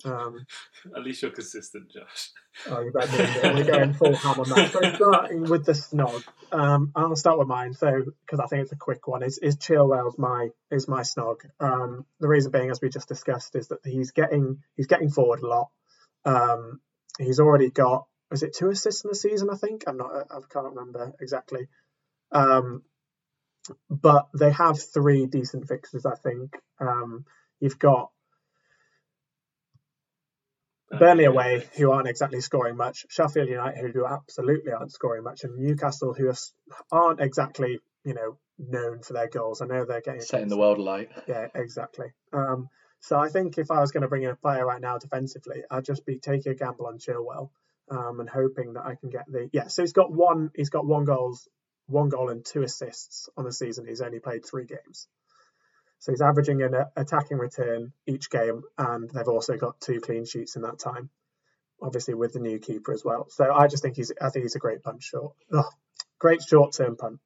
Um, 0.05 0.45
At 0.95 1.03
least 1.03 1.21
you're 1.21 1.31
consistent, 1.31 1.91
Josh. 1.91 2.29
oh. 2.69 2.83
We're 2.83 3.63
going 3.63 3.93
full 3.93 4.15
ham 4.15 4.39
on 4.39 4.49
that. 4.49 4.71
So 4.71 4.93
starting 4.95 5.43
with 5.43 5.65
the 5.65 5.73
snog, 5.73 6.23
um, 6.51 6.91
I'll 6.95 7.15
start 7.15 7.39
with 7.39 7.47
mine. 7.47 7.73
So 7.73 8.03
because 8.25 8.39
I 8.39 8.47
think 8.47 8.63
it's 8.63 8.71
a 8.71 8.77
quick 8.77 9.07
one, 9.07 9.23
is 9.23 9.37
is 9.37 9.57
Chilwell's 9.57 10.17
my 10.17 10.49
is 10.71 10.87
my 10.87 11.01
snog. 11.01 11.37
Um, 11.59 12.05
the 12.19 12.27
reason 12.27 12.51
being, 12.51 12.69
as 12.69 12.81
we 12.81 12.89
just 12.89 13.07
discussed, 13.07 13.55
is 13.55 13.69
that 13.69 13.79
he's 13.85 14.11
getting 14.11 14.59
he's 14.75 14.87
getting 14.87 15.09
forward 15.09 15.41
a 15.41 15.47
lot. 15.47 15.69
Um, 16.25 16.81
he's 17.19 17.39
already 17.39 17.69
got 17.69 18.05
is 18.31 18.43
it 18.43 18.55
two 18.55 18.69
assists 18.69 19.03
in 19.03 19.09
the 19.09 19.15
season? 19.15 19.49
I 19.51 19.55
think 19.55 19.83
I'm 19.87 19.97
not 19.97 20.11
I 20.31 20.39
can't 20.51 20.75
remember 20.75 21.13
exactly. 21.21 21.67
Um, 22.31 22.83
but 23.89 24.27
they 24.37 24.51
have 24.51 24.81
three 24.81 25.25
decent 25.25 25.67
fixtures. 25.67 26.05
I 26.05 26.15
think 26.15 26.57
um, 26.79 27.25
you've 27.59 27.79
got 27.79 28.11
Burnley 30.99 31.25
away, 31.25 31.67
who 31.77 31.91
aren't 31.91 32.07
exactly 32.07 32.41
scoring 32.41 32.77
much. 32.77 33.05
Sheffield 33.09 33.49
United, 33.49 33.93
who 33.93 34.05
absolutely 34.05 34.71
aren't 34.71 34.91
scoring 34.91 35.23
much, 35.23 35.43
and 35.43 35.57
Newcastle, 35.57 36.13
who 36.13 36.31
aren't 36.91 37.19
exactly, 37.19 37.79
you 38.03 38.13
know, 38.13 38.37
known 38.57 39.01
for 39.01 39.13
their 39.13 39.27
goals. 39.27 39.61
I 39.61 39.65
know 39.65 39.85
they're 39.85 40.01
getting 40.01 40.21
Setting 40.21 40.49
the 40.49 40.57
world 40.57 40.77
alight. 40.77 41.09
Yeah, 41.27 41.47
exactly. 41.55 42.07
Um, 42.31 42.69
so 42.99 43.19
I 43.19 43.29
think 43.29 43.57
if 43.57 43.69
I 43.69 43.81
was 43.81 43.91
going 43.91 44.03
to 44.03 44.07
bring 44.07 44.23
in 44.23 44.29
a 44.29 44.35
player 44.35 44.65
right 44.65 44.81
now 44.81 44.97
defensively, 44.97 45.63
I'd 45.69 45.85
just 45.85 46.05
be 46.05 46.19
taking 46.19 46.51
a 46.51 46.55
gamble 46.55 46.87
on 46.87 46.99
Chilwell 46.99 47.49
um, 47.91 48.19
and 48.19 48.29
hoping 48.29 48.73
that 48.73 48.85
I 48.85 48.95
can 48.95 49.09
get 49.09 49.25
the 49.27 49.49
yeah. 49.51 49.67
So 49.67 49.81
he's 49.81 49.93
got 49.93 50.11
one. 50.11 50.51
He's 50.55 50.69
got 50.69 50.85
one 50.85 51.03
goals, 51.03 51.47
one 51.87 52.09
goal 52.09 52.29
and 52.29 52.45
two 52.45 52.63
assists 52.63 53.29
on 53.35 53.45
the 53.45 53.51
season. 53.51 53.85
He's 53.85 54.01
only 54.01 54.19
played 54.19 54.45
three 54.45 54.65
games. 54.65 55.07
So 56.03 56.11
he's 56.11 56.21
averaging 56.21 56.61
an 56.61 56.75
uh, 56.75 56.83
attacking 56.97 57.37
return 57.37 57.93
each 58.05 58.29
game, 58.29 58.63
and 58.77 59.09
they've 59.09 59.25
also 59.25 59.55
got 59.55 59.79
two 59.79 60.01
clean 60.01 60.25
sheets 60.25 60.57
in 60.57 60.63
that 60.63 60.77
time. 60.77 61.09
Obviously, 61.81 62.13
with 62.13 62.33
the 62.33 62.41
new 62.41 62.59
keeper 62.59 62.91
as 62.91 63.05
well. 63.05 63.27
So 63.29 63.53
I 63.53 63.67
just 63.67 63.83
think 63.83 63.95
he's. 63.95 64.11
I 64.21 64.29
think 64.29 64.43
he's 64.43 64.57
a 64.57 64.59
great 64.59 64.83
punt 64.83 65.01
short. 65.01 65.33
Ugh, 65.53 65.63
great 66.19 66.41
short 66.41 66.73
term 66.73 66.97
punt. 66.97 67.21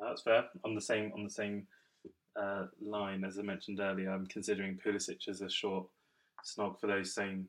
That's 0.00 0.22
fair. 0.22 0.46
On 0.64 0.74
the 0.74 0.80
same 0.80 1.12
on 1.14 1.22
the 1.22 1.30
same 1.30 1.68
uh, 2.34 2.64
line 2.82 3.22
as 3.22 3.38
I 3.38 3.42
mentioned 3.42 3.78
earlier, 3.78 4.10
I'm 4.10 4.26
considering 4.26 4.76
Pulisic 4.84 5.28
as 5.28 5.42
a 5.42 5.48
short 5.48 5.86
snog 6.44 6.80
for 6.80 6.88
those 6.88 7.14
same 7.14 7.46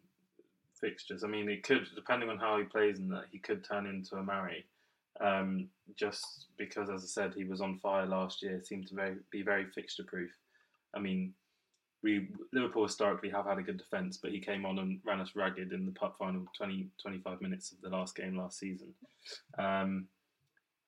fixtures. 0.79 1.23
I 1.23 1.27
mean, 1.27 1.49
it 1.49 1.63
could, 1.63 1.87
depending 1.95 2.29
on 2.29 2.37
how 2.37 2.59
he 2.59 2.65
plays 2.65 2.99
in 2.99 3.09
that, 3.09 3.23
he 3.31 3.39
could 3.39 3.63
turn 3.63 3.87
into 3.87 4.17
a 4.17 4.23
Murray. 4.23 4.65
Um, 5.21 5.67
just 5.95 6.47
because, 6.57 6.89
as 6.89 7.03
I 7.03 7.07
said, 7.07 7.33
he 7.35 7.43
was 7.43 7.61
on 7.61 7.77
fire 7.77 8.05
last 8.05 8.41
year, 8.41 8.61
seemed 8.63 8.87
to 8.87 8.95
very, 8.95 9.15
be 9.31 9.43
very 9.43 9.65
fixture 9.65 10.03
proof. 10.03 10.31
I 10.95 10.99
mean, 10.99 11.33
we 12.03 12.29
Liverpool 12.53 12.87
historically 12.87 13.29
have 13.29 13.45
had 13.45 13.59
a 13.59 13.63
good 13.63 13.77
defence, 13.77 14.17
but 14.17 14.31
he 14.31 14.39
came 14.39 14.65
on 14.65 14.79
and 14.79 14.99
ran 15.05 15.21
us 15.21 15.35
ragged 15.35 15.71
in 15.71 15.85
the 15.85 15.91
pup 15.91 16.15
final 16.17 16.45
20, 16.57 16.87
25 17.01 17.41
minutes 17.41 17.71
of 17.71 17.81
the 17.81 17.95
last 17.95 18.15
game 18.15 18.37
last 18.37 18.57
season. 18.57 18.93
Um, 19.59 20.07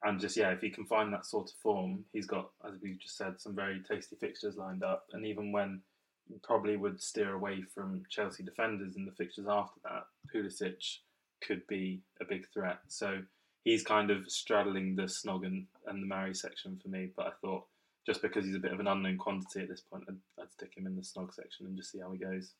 and 0.04 0.20
just 0.20 0.36
yeah, 0.36 0.50
if 0.50 0.62
he 0.62 0.70
can 0.70 0.86
find 0.86 1.14
that 1.14 1.26
sort 1.26 1.50
of 1.50 1.56
form, 1.62 2.04
he's 2.12 2.26
got, 2.26 2.50
as 2.68 2.74
we 2.82 2.98
just 3.02 3.18
said, 3.18 3.40
some 3.40 3.56
very 3.56 3.82
tasty 3.88 4.16
fixtures 4.16 4.58
lined 4.58 4.84
up. 4.84 5.06
And 5.14 5.26
even 5.26 5.52
when 5.52 5.82
you 6.28 6.40
probably 6.44 6.76
would 6.78 7.02
steer 7.02 7.34
away 7.34 7.64
from 7.74 8.04
Chelsea 8.10 8.44
defenders 8.44 8.96
in 8.96 9.06
the 9.06 9.12
fixtures 9.12 9.48
after 9.48 9.80
that, 9.84 10.06
Pulisic 10.34 10.98
could 11.42 11.66
be 11.68 12.02
a 12.22 12.26
big 12.26 12.48
threat. 12.54 12.80
So 12.88 13.20
he's 13.64 13.84
kind 13.84 14.12
of 14.12 14.30
straddling 14.30 14.96
the 14.96 15.04
snog 15.04 15.46
and, 15.46 15.66
and 15.88 16.02
the 16.02 16.08
marry 16.08 16.34
section 16.34 16.80
for 16.82 16.90
me. 16.90 17.10
But 17.16 17.28
I 17.28 17.32
thought 17.42 17.66
just 18.06 18.22
because 18.22 18.46
he's 18.46 18.56
a 18.56 18.60
bit 18.60 18.74
of 18.74 18.80
an 18.80 18.88
unknown 18.88 19.18
quantity 19.18 19.62
at 19.62 19.70
this 19.70 19.82
point, 19.82 20.04
I'd, 20.10 20.42
I'd 20.42 20.52
stick 20.52 20.74
him 20.76 20.86
in 20.88 20.96
the 20.96 21.02
snog 21.02 21.34
section 21.34 21.66
and 21.66 21.78
just 21.78 21.92
see 21.92 22.00
how 22.00 22.12
he 22.12 22.18
goes. 22.20 22.54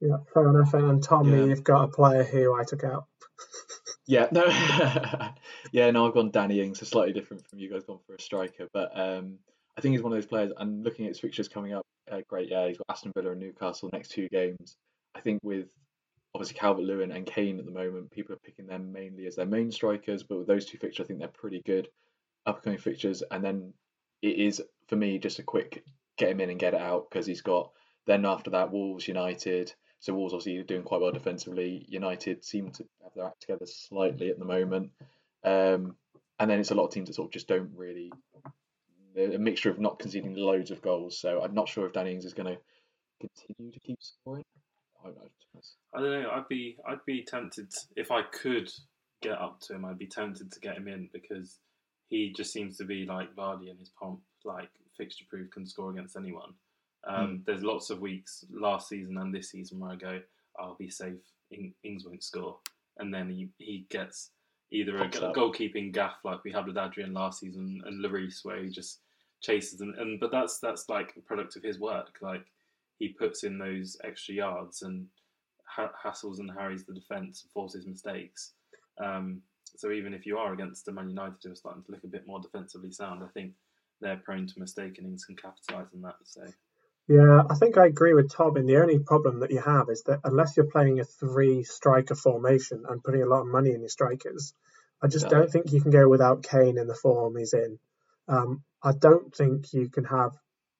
Yeah, 0.00 0.18
fair 0.32 0.48
enough. 0.48 0.74
And 0.74 1.02
Tom, 1.02 1.32
Yeah. 1.32 1.44
you've 1.44 1.64
got 1.64 1.84
a 1.84 1.88
player 1.88 2.22
who 2.24 2.54
I 2.54 2.64
took 2.64 2.84
out. 2.84 3.06
Yeah, 4.10 4.26
no, 4.32 4.46
yeah, 5.72 5.90
no, 5.90 6.06
I've 6.08 6.14
gone 6.14 6.30
Danny 6.30 6.62
Ings, 6.62 6.78
so 6.80 6.86
slightly 6.86 7.12
different 7.12 7.46
from 7.46 7.58
you 7.58 7.70
guys, 7.70 7.84
gone 7.84 7.98
for 8.06 8.14
a 8.14 8.20
striker, 8.20 8.66
but 8.72 8.90
um, 8.98 9.38
I 9.76 9.82
think 9.82 9.92
he's 9.92 10.02
one 10.02 10.12
of 10.12 10.16
those 10.16 10.24
players. 10.24 10.50
And 10.56 10.82
looking 10.82 11.04
at 11.04 11.10
his 11.10 11.20
fixtures 11.20 11.46
coming 11.46 11.74
up, 11.74 11.84
uh, 12.10 12.22
great, 12.26 12.48
yeah, 12.50 12.66
he's 12.68 12.78
got 12.78 12.86
Aston 12.88 13.12
Villa 13.14 13.32
and 13.32 13.40
Newcastle 13.40 13.90
next 13.92 14.08
two 14.12 14.26
games. 14.30 14.76
I 15.14 15.20
think 15.20 15.40
with 15.42 15.68
obviously 16.34 16.58
Calvert 16.58 16.84
Lewin 16.84 17.12
and 17.12 17.26
Kane 17.26 17.58
at 17.58 17.64
the 17.64 17.70
moment. 17.70 18.10
People 18.10 18.34
are 18.34 18.38
picking 18.38 18.66
them 18.66 18.92
mainly 18.92 19.26
as 19.26 19.36
their 19.36 19.46
main 19.46 19.70
strikers, 19.70 20.22
but 20.22 20.38
with 20.38 20.46
those 20.46 20.66
two 20.66 20.78
fixtures, 20.78 21.04
I 21.04 21.06
think 21.06 21.20
they're 21.20 21.28
pretty 21.28 21.62
good 21.64 21.88
upcoming 22.46 22.78
fixtures. 22.78 23.22
And 23.30 23.44
then 23.44 23.72
it 24.22 24.36
is 24.36 24.62
for 24.88 24.96
me 24.96 25.18
just 25.18 25.38
a 25.38 25.42
quick 25.42 25.84
get 26.16 26.30
him 26.30 26.40
in 26.40 26.50
and 26.50 26.58
get 26.58 26.74
it 26.74 26.80
out 26.80 27.08
because 27.08 27.26
he's 27.26 27.42
got 27.42 27.70
then 28.06 28.26
after 28.26 28.50
that 28.50 28.72
Wolves 28.72 29.06
United. 29.08 29.72
So 30.00 30.14
Wolves 30.14 30.32
obviously 30.32 30.62
doing 30.62 30.82
quite 30.82 31.00
well 31.00 31.12
defensively. 31.12 31.84
United 31.88 32.44
seem 32.44 32.70
to 32.72 32.84
have 33.02 33.14
their 33.14 33.26
act 33.26 33.40
together 33.42 33.66
slightly 33.66 34.30
at 34.30 34.38
the 34.38 34.44
moment. 34.44 34.90
Um, 35.44 35.96
and 36.38 36.50
then 36.50 36.60
it's 36.60 36.70
a 36.70 36.74
lot 36.74 36.86
of 36.86 36.92
teams 36.92 37.08
that 37.08 37.14
sort 37.14 37.28
of 37.28 37.32
just 37.32 37.48
don't 37.48 37.72
really 37.74 38.12
a 39.16 39.38
mixture 39.38 39.70
of 39.70 39.80
not 39.80 39.98
conceding 39.98 40.34
loads 40.34 40.70
of 40.70 40.82
goals. 40.82 41.18
So 41.18 41.42
I'm 41.42 41.54
not 41.54 41.68
sure 41.68 41.86
if 41.86 41.92
Danny 41.92 42.12
Ings 42.12 42.24
is 42.24 42.34
going 42.34 42.54
to 42.54 42.60
continue 43.20 43.72
to 43.72 43.80
keep 43.80 43.98
scoring. 44.00 44.44
I 45.02 45.06
don't 45.06 45.16
know. 45.16 45.60
I 45.94 46.00
don't 46.00 46.22
know. 46.22 46.30
I'd 46.30 46.48
be 46.48 46.76
I'd 46.86 47.04
be 47.06 47.24
tempted 47.24 47.72
if 47.96 48.10
I 48.10 48.22
could 48.22 48.70
get 49.22 49.40
up 49.40 49.60
to 49.62 49.74
him. 49.74 49.84
I'd 49.84 49.98
be 49.98 50.06
tempted 50.06 50.52
to 50.52 50.60
get 50.60 50.76
him 50.76 50.88
in 50.88 51.08
because 51.12 51.58
he 52.08 52.32
just 52.36 52.52
seems 52.52 52.76
to 52.78 52.84
be 52.84 53.04
like 53.04 53.34
Vardy 53.34 53.70
in 53.70 53.78
his 53.78 53.90
pomp, 53.90 54.20
like 54.44 54.70
fixture 54.96 55.24
proof, 55.28 55.50
can 55.50 55.66
score 55.66 55.90
against 55.90 56.16
anyone. 56.16 56.54
Um, 57.06 57.26
mm. 57.26 57.44
There's 57.44 57.62
lots 57.62 57.90
of 57.90 58.00
weeks 58.00 58.44
last 58.50 58.88
season 58.88 59.18
and 59.18 59.34
this 59.34 59.50
season 59.50 59.80
where 59.80 59.92
I 59.92 59.96
go, 59.96 60.20
I'll 60.58 60.76
be 60.76 60.90
safe. 60.90 61.20
Ings 61.50 62.04
won't 62.04 62.22
score, 62.22 62.58
and 62.98 63.12
then 63.12 63.30
he 63.30 63.48
he 63.58 63.86
gets 63.88 64.30
either 64.70 64.98
Pops 64.98 65.18
a, 65.18 65.32
goalkeeping 65.32 65.92
gaff 65.92 66.16
like 66.24 66.44
we 66.44 66.52
had 66.52 66.66
with 66.66 66.76
Adrian 66.76 67.14
last 67.14 67.40
season 67.40 67.82
and 67.86 68.04
Lloris 68.04 68.44
where 68.44 68.62
he 68.62 68.68
just 68.68 69.00
chases 69.40 69.78
them. 69.78 69.94
And 69.98 70.20
but 70.20 70.30
that's 70.30 70.58
that's 70.58 70.88
like 70.90 71.14
a 71.16 71.20
product 71.20 71.56
of 71.56 71.62
his 71.62 71.78
work. 71.78 72.18
Like 72.20 72.44
he 72.98 73.08
puts 73.08 73.44
in 73.44 73.58
those 73.58 73.96
extra 74.04 74.34
yards 74.34 74.82
and 74.82 75.06
ha- 75.64 75.92
hassles 76.04 76.38
and 76.38 76.50
harries 76.50 76.84
the 76.84 76.94
defence 76.94 77.42
and 77.42 77.52
forces 77.52 77.86
mistakes. 77.86 78.52
Um, 79.02 79.42
so 79.76 79.90
even 79.92 80.14
if 80.14 80.26
you 80.26 80.38
are 80.38 80.52
against 80.52 80.84
the 80.84 80.92
Man 80.92 81.08
United 81.08 81.36
who 81.42 81.52
are 81.52 81.56
starting 81.56 81.84
to 81.84 81.92
look 81.92 82.04
a 82.04 82.08
bit 82.08 82.26
more 82.26 82.40
defensively 82.40 82.90
sound, 82.90 83.22
I 83.22 83.28
think 83.28 83.52
they're 84.00 84.20
prone 84.24 84.46
to 84.46 84.58
mistake 84.58 84.98
and 84.98 85.18
can 85.24 85.36
capitalise 85.36 85.88
on 85.94 86.02
that. 86.02 86.14
So. 86.24 86.42
Yeah, 87.08 87.42
I 87.48 87.54
think 87.54 87.78
I 87.78 87.86
agree 87.86 88.12
with 88.12 88.30
Tom. 88.30 88.48
Tobin. 88.48 88.66
The 88.66 88.76
only 88.76 88.98
problem 88.98 89.40
that 89.40 89.50
you 89.50 89.60
have 89.60 89.88
is 89.88 90.02
that 90.04 90.20
unless 90.24 90.56
you're 90.56 90.66
playing 90.66 91.00
a 91.00 91.04
three 91.04 91.64
striker 91.64 92.14
formation 92.14 92.84
and 92.86 93.02
putting 93.02 93.22
a 93.22 93.26
lot 93.26 93.40
of 93.40 93.46
money 93.46 93.72
in 93.72 93.80
your 93.80 93.88
strikers, 93.88 94.52
I 95.02 95.08
just 95.08 95.24
yeah. 95.24 95.30
don't 95.30 95.50
think 95.50 95.72
you 95.72 95.80
can 95.80 95.90
go 95.90 96.08
without 96.08 96.42
Kane 96.42 96.76
in 96.76 96.86
the 96.86 96.94
form 96.94 97.36
he's 97.36 97.54
in. 97.54 97.78
Um, 98.28 98.62
I 98.82 98.92
don't 98.92 99.34
think 99.34 99.72
you 99.72 99.88
can 99.88 100.04
have 100.04 100.32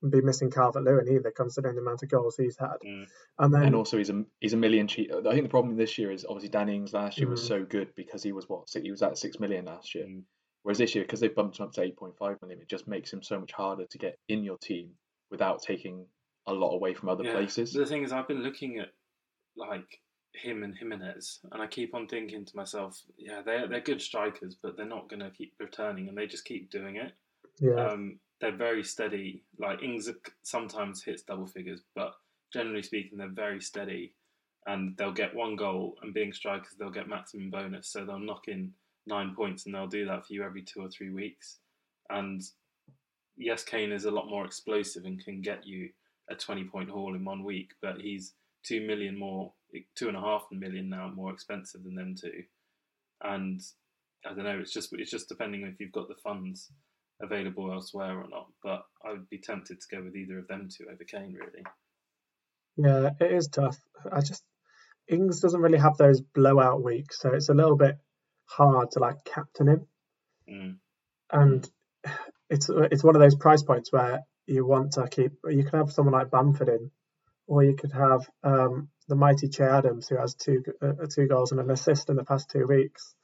be 0.08 0.20
missing 0.20 0.50
Calvert 0.50 0.84
Lewin 0.84 1.08
either, 1.08 1.30
considering 1.30 1.74
the 1.74 1.82
amount 1.82 2.02
of 2.02 2.08
goals 2.08 2.36
he's 2.36 2.56
had. 2.56 2.76
Mm. 2.86 3.06
And 3.38 3.54
then, 3.54 3.62
and 3.62 3.74
also 3.74 3.98
he's 3.98 4.10
a 4.10 4.24
he's 4.40 4.52
a 4.52 4.56
million 4.56 4.86
cheat. 4.86 5.10
I 5.12 5.32
think 5.32 5.42
the 5.42 5.48
problem 5.48 5.76
this 5.76 5.98
year 5.98 6.10
is 6.10 6.24
obviously 6.24 6.50
Danny 6.50 6.76
Ings 6.76 6.92
last 6.92 7.18
year 7.18 7.26
mm. 7.26 7.32
was 7.32 7.46
so 7.46 7.64
good 7.64 7.94
because 7.96 8.22
he 8.22 8.32
was 8.32 8.48
what 8.48 8.68
he 8.72 8.90
was 8.90 9.02
at 9.02 9.18
six 9.18 9.40
million 9.40 9.64
last 9.64 9.94
year, 9.94 10.06
mm. 10.06 10.22
whereas 10.62 10.78
this 10.78 10.94
year 10.94 11.04
because 11.04 11.20
they 11.20 11.28
bumped 11.28 11.58
him 11.58 11.66
up 11.66 11.72
to 11.72 11.82
eight 11.82 11.96
point 11.96 12.16
five 12.16 12.40
million, 12.40 12.60
it 12.60 12.68
just 12.68 12.86
makes 12.86 13.12
him 13.12 13.22
so 13.22 13.40
much 13.40 13.52
harder 13.52 13.86
to 13.86 13.98
get 13.98 14.18
in 14.28 14.44
your 14.44 14.58
team 14.58 14.90
without 15.30 15.62
taking 15.62 16.06
a 16.46 16.52
lot 16.52 16.74
away 16.74 16.94
from 16.94 17.08
other 17.08 17.24
yeah. 17.24 17.32
places. 17.32 17.72
The 17.72 17.84
thing 17.84 18.04
is, 18.04 18.12
I've 18.12 18.28
been 18.28 18.42
looking 18.42 18.78
at 18.78 18.88
like 19.56 20.00
him 20.34 20.62
and 20.62 20.76
Jimenez, 20.76 21.40
and 21.50 21.60
I 21.60 21.66
keep 21.66 21.94
on 21.94 22.06
thinking 22.06 22.44
to 22.44 22.56
myself, 22.56 23.02
yeah, 23.16 23.42
they're 23.44 23.66
they're 23.66 23.80
good 23.80 24.00
strikers, 24.00 24.56
but 24.62 24.76
they're 24.76 24.86
not 24.86 25.08
going 25.08 25.20
to 25.20 25.30
keep 25.30 25.54
returning, 25.58 26.08
and 26.08 26.16
they 26.16 26.26
just 26.26 26.44
keep 26.44 26.70
doing 26.70 26.96
it. 26.96 27.12
Yeah. 27.60 27.86
Um, 27.86 28.20
they're 28.40 28.56
very 28.56 28.84
steady. 28.84 29.42
Like 29.58 29.82
Ings 29.82 30.10
sometimes 30.42 31.02
hits 31.02 31.22
double 31.22 31.46
figures, 31.46 31.82
but 31.94 32.12
generally 32.52 32.82
speaking, 32.82 33.18
they're 33.18 33.28
very 33.28 33.60
steady, 33.60 34.14
and 34.66 34.96
they'll 34.96 35.12
get 35.12 35.34
one 35.34 35.56
goal. 35.56 35.96
And 36.02 36.14
being 36.14 36.32
strikers, 36.32 36.74
they'll 36.78 36.90
get 36.90 37.08
maximum 37.08 37.50
bonus, 37.50 37.88
so 37.88 38.04
they'll 38.04 38.18
knock 38.18 38.48
in 38.48 38.72
nine 39.06 39.34
points, 39.34 39.66
and 39.66 39.74
they'll 39.74 39.86
do 39.86 40.06
that 40.06 40.26
for 40.26 40.32
you 40.32 40.44
every 40.44 40.62
two 40.62 40.80
or 40.80 40.88
three 40.88 41.10
weeks. 41.10 41.58
And 42.10 42.42
yes, 43.36 43.64
Kane 43.64 43.92
is 43.92 44.04
a 44.04 44.10
lot 44.10 44.28
more 44.28 44.44
explosive 44.44 45.04
and 45.04 45.22
can 45.22 45.42
get 45.42 45.66
you 45.66 45.90
a 46.30 46.34
twenty-point 46.34 46.90
haul 46.90 47.14
in 47.14 47.24
one 47.24 47.42
week, 47.42 47.72
but 47.82 48.00
he's 48.00 48.34
two 48.64 48.86
million 48.86 49.18
more, 49.18 49.52
eh, 49.74 49.80
two 49.94 50.08
and 50.08 50.16
a 50.16 50.20
half 50.20 50.46
million 50.50 50.88
now 50.88 51.10
more 51.14 51.32
expensive 51.32 51.82
than 51.84 51.94
them 51.94 52.14
two. 52.14 52.42
And 53.22 53.60
I 54.24 54.34
don't 54.34 54.44
know. 54.44 54.58
It's 54.60 54.72
just 54.72 54.92
it's 54.92 55.10
just 55.10 55.28
depending 55.28 55.62
if 55.62 55.80
you've 55.80 55.92
got 55.92 56.08
the 56.08 56.14
funds 56.22 56.70
available 57.20 57.72
elsewhere 57.72 58.18
or 58.18 58.28
not. 58.28 58.46
But 58.62 58.82
I 59.04 59.12
would 59.12 59.28
be 59.28 59.38
tempted 59.38 59.80
to 59.80 59.96
go 59.96 60.02
with 60.02 60.16
either 60.16 60.38
of 60.38 60.48
them 60.48 60.68
two 60.74 60.84
over 60.84 61.04
Kane, 61.04 61.34
really. 61.34 61.64
Yeah, 62.76 63.10
it 63.20 63.32
is 63.32 63.48
tough. 63.48 63.76
I 64.10 64.20
just 64.20 64.44
Ings 65.08 65.40
doesn't 65.40 65.60
really 65.60 65.78
have 65.78 65.96
those 65.96 66.20
blowout 66.20 66.82
weeks, 66.82 67.20
so 67.20 67.32
it's 67.32 67.48
a 67.48 67.54
little 67.54 67.76
bit 67.76 67.96
hard 68.44 68.90
to 68.92 69.00
like 69.00 69.24
captain 69.24 69.68
him. 69.68 69.86
Mm. 70.48 70.76
And 71.30 71.68
it's 72.50 72.70
it's 72.70 73.04
one 73.04 73.16
of 73.16 73.22
those 73.22 73.34
price 73.34 73.62
points 73.62 73.92
where 73.92 74.20
you 74.46 74.66
want 74.66 74.92
to 74.92 75.08
keep. 75.08 75.32
You 75.48 75.64
can 75.64 75.78
have 75.80 75.92
someone 75.92 76.14
like 76.14 76.30
Bamford 76.30 76.68
in, 76.68 76.90
or 77.46 77.64
you 77.64 77.74
could 77.74 77.92
have 77.92 78.28
um, 78.44 78.88
the 79.08 79.16
mighty 79.16 79.48
Che 79.48 79.64
Adams 79.64 80.08
who 80.08 80.18
has 80.18 80.34
two 80.34 80.62
uh, 80.82 81.06
two 81.12 81.26
goals 81.26 81.52
and 81.52 81.60
an 81.60 81.70
assist 81.70 82.10
in 82.10 82.16
the 82.16 82.24
past 82.24 82.50
two 82.50 82.66
weeks. 82.66 83.14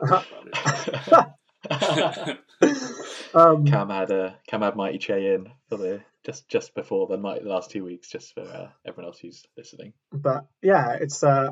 um, 3.34 3.66
Cam 3.66 3.88
had 3.90 4.10
a 4.10 4.36
Cam 4.46 4.62
had 4.62 4.76
Mighty 4.76 4.98
Che 4.98 5.34
in 5.34 5.50
for 5.68 5.76
the 5.76 6.00
just 6.24 6.48
just 6.48 6.74
before 6.74 7.06
the 7.06 7.16
night 7.16 7.44
last 7.44 7.70
two 7.70 7.84
weeks, 7.84 8.10
just 8.10 8.34
for 8.34 8.42
uh, 8.42 8.68
everyone 8.86 9.06
else 9.06 9.18
who's 9.20 9.44
listening. 9.56 9.92
But 10.12 10.46
yeah, 10.62 10.96
it's 11.00 11.22
uh, 11.22 11.50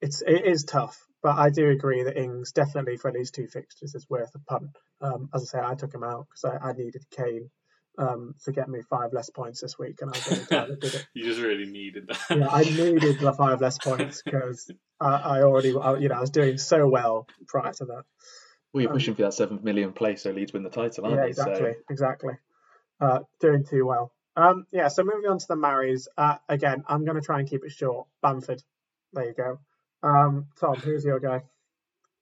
it's 0.00 0.22
it 0.22 0.44
is 0.46 0.64
tough. 0.64 0.98
But 1.22 1.38
I 1.38 1.50
do 1.50 1.68
agree 1.70 2.04
that 2.04 2.16
Ings 2.16 2.52
definitely 2.52 2.98
for 2.98 3.10
these 3.10 3.30
two 3.30 3.48
fixtures 3.48 3.94
is 3.94 4.06
worth 4.08 4.30
a 4.34 4.38
punt. 4.38 4.70
Um, 5.00 5.28
as 5.34 5.42
I 5.42 5.58
say, 5.58 5.64
I 5.64 5.74
took 5.74 5.92
him 5.92 6.04
out 6.04 6.26
because 6.28 6.58
I, 6.62 6.68
I 6.68 6.72
needed 6.72 7.02
Kane 7.10 7.50
um, 7.98 8.34
to 8.44 8.52
get 8.52 8.68
me 8.68 8.80
five 8.88 9.12
less 9.12 9.30
points 9.30 9.60
this 9.60 9.78
week, 9.78 10.00
and 10.00 10.10
I 10.10 10.16
was 10.16 10.30
really 10.30 10.44
glad 10.44 10.70
I 10.70 10.74
did 10.74 10.94
it. 10.94 11.06
You 11.14 11.24
just 11.24 11.40
really 11.40 11.66
needed 11.66 12.08
that. 12.08 12.38
yeah, 12.38 12.48
I 12.48 12.62
needed 12.64 13.18
the 13.18 13.32
five 13.32 13.60
less 13.60 13.78
points 13.78 14.22
because 14.22 14.70
I, 15.00 15.14
I, 15.14 15.42
already, 15.42 15.74
I, 15.76 15.96
you 15.96 16.08
know, 16.08 16.16
I 16.16 16.20
was 16.20 16.30
doing 16.30 16.58
so 16.58 16.86
well 16.86 17.26
prior 17.48 17.72
to 17.72 17.84
that. 17.86 18.04
Well, 18.76 18.82
you're 18.82 18.90
um, 18.90 18.96
pushing 18.96 19.14
for 19.14 19.22
that 19.22 19.32
seventh 19.32 19.64
million 19.64 19.94
place, 19.94 20.20
so 20.20 20.32
Leeds 20.32 20.52
win 20.52 20.62
the 20.62 20.68
title, 20.68 21.06
aren't 21.06 21.16
yeah, 21.16 21.24
exactly, 21.24 21.72
so... 21.72 21.82
exactly. 21.88 22.34
Uh, 23.00 23.20
doing 23.40 23.64
too 23.64 23.86
well. 23.86 24.12
Um, 24.36 24.66
yeah, 24.70 24.88
so 24.88 25.02
moving 25.02 25.30
on 25.30 25.38
to 25.38 25.46
the 25.48 25.56
marries. 25.56 26.08
Uh, 26.18 26.36
again, 26.46 26.84
I'm 26.86 27.06
going 27.06 27.14
to 27.14 27.22
try 27.22 27.38
and 27.38 27.48
keep 27.48 27.64
it 27.64 27.72
short. 27.72 28.06
Bamford. 28.20 28.62
There 29.14 29.24
you 29.24 29.32
go. 29.32 29.60
Um, 30.02 30.48
Tom, 30.60 30.74
who's 30.74 31.06
your 31.06 31.20
guy? 31.20 31.44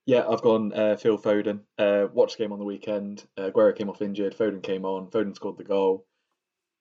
Yeah, 0.05 0.25
I've 0.29 0.41
gone 0.41 0.71
uh, 0.71 0.95
Phil 0.95 1.17
Foden. 1.17 1.59
Uh, 1.77 2.07
watched 2.13 2.37
the 2.37 2.45
game 2.45 2.53
on 2.53 2.59
the 2.59 2.63
weekend. 2.63 3.25
Uh, 3.37 3.49
Aguero 3.49 3.75
came 3.75 3.89
off 3.89 4.01
injured. 4.01 4.33
Foden 4.37 4.63
came 4.63 4.85
on. 4.85 5.07
Foden 5.07 5.35
scored 5.35 5.57
the 5.57 5.65
goal. 5.65 6.05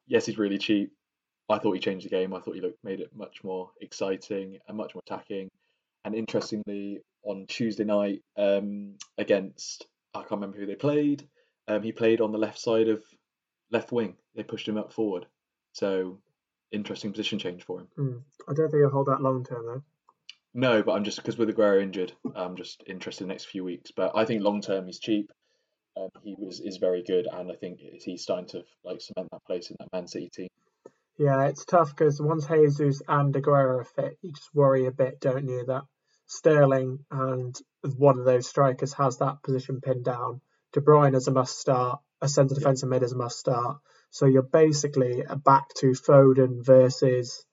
Yes, 0.06 0.24
he's 0.24 0.38
really 0.38 0.58
cheap. 0.58 0.92
I 1.50 1.58
thought 1.58 1.72
he 1.72 1.80
changed 1.80 2.06
the 2.06 2.10
game. 2.10 2.32
I 2.32 2.38
thought 2.38 2.54
he 2.54 2.60
looked 2.60 2.84
made 2.84 3.00
it 3.00 3.10
much 3.12 3.42
more 3.42 3.72
exciting 3.80 4.58
and 4.68 4.76
much 4.76 4.94
more 4.94 5.02
attacking. 5.04 5.48
And 6.04 6.14
interestingly, 6.14 7.00
on 7.24 7.46
Tuesday 7.46 7.84
night 7.84 8.22
um, 8.36 8.94
against 9.18 9.86
I 10.14 10.20
can't 10.20 10.32
remember 10.32 10.58
who 10.58 10.66
they 10.66 10.76
played. 10.76 11.26
Um, 11.66 11.82
he 11.82 11.92
played 11.92 12.20
on 12.20 12.32
the 12.32 12.38
left 12.38 12.58
side 12.58 12.88
of 12.88 13.02
left 13.70 13.90
wing. 13.90 14.16
They 14.36 14.42
pushed 14.42 14.68
him 14.68 14.78
up 14.78 14.92
forward. 14.92 15.26
So 15.72 16.20
interesting 16.70 17.10
position 17.10 17.38
change 17.38 17.64
for 17.64 17.80
him. 17.80 17.88
Mm. 17.98 18.22
I 18.48 18.52
don't 18.52 18.70
think 18.70 18.80
he'll 18.82 18.90
hold 18.90 19.06
that 19.06 19.22
long 19.22 19.44
term 19.44 19.66
though. 19.66 19.82
No, 20.54 20.82
but 20.82 20.92
I'm 20.92 21.04
just 21.04 21.16
because 21.16 21.36
with 21.36 21.48
Aguero 21.48 21.82
injured, 21.82 22.12
I'm 22.36 22.56
just 22.56 22.84
interested 22.86 23.24
in 23.24 23.28
the 23.28 23.34
next 23.34 23.46
few 23.46 23.64
weeks. 23.64 23.90
But 23.90 24.12
I 24.14 24.24
think 24.24 24.42
long 24.42 24.60
term 24.60 24.86
he's 24.86 25.00
cheap. 25.00 25.32
Um, 25.96 26.10
he 26.22 26.34
was 26.38 26.60
is 26.60 26.76
very 26.76 27.02
good, 27.02 27.26
and 27.32 27.50
I 27.50 27.54
think 27.54 27.80
he's 27.80 28.22
starting 28.22 28.48
to 28.48 28.62
like 28.84 29.00
cement 29.00 29.28
that 29.32 29.44
place 29.46 29.70
in 29.70 29.76
that 29.80 29.92
Man 29.92 30.06
City 30.06 30.28
team. 30.28 30.48
Yeah, 31.18 31.44
it's 31.46 31.64
tough 31.64 31.90
because 31.90 32.20
once 32.20 32.46
Jesus 32.46 33.00
and 33.06 33.32
Aguero 33.34 33.80
are 33.80 33.84
fit, 33.84 34.18
you 34.22 34.32
just 34.32 34.52
worry 34.54 34.86
a 34.86 34.92
bit, 34.92 35.20
don't 35.20 35.48
you? 35.48 35.64
That 35.66 35.82
Sterling 36.34 37.04
and 37.10 37.56
one 37.96 38.18
of 38.18 38.24
those 38.24 38.48
strikers 38.48 38.92
has 38.94 39.18
that 39.18 39.42
position 39.42 39.80
pinned 39.80 40.04
down. 40.04 40.40
De 40.72 40.80
Bruyne 40.80 41.14
is 41.14 41.28
a 41.28 41.32
must 41.32 41.58
start. 41.58 42.00
A 42.20 42.28
centre 42.28 42.54
defensive 42.54 42.88
mid 42.88 43.02
is 43.02 43.12
a 43.12 43.16
must 43.16 43.38
start. 43.38 43.78
So 44.10 44.26
you're 44.26 44.42
basically 44.42 45.22
back 45.44 45.68
to 45.76 45.92
Foden 45.92 46.64
versus 46.64 47.44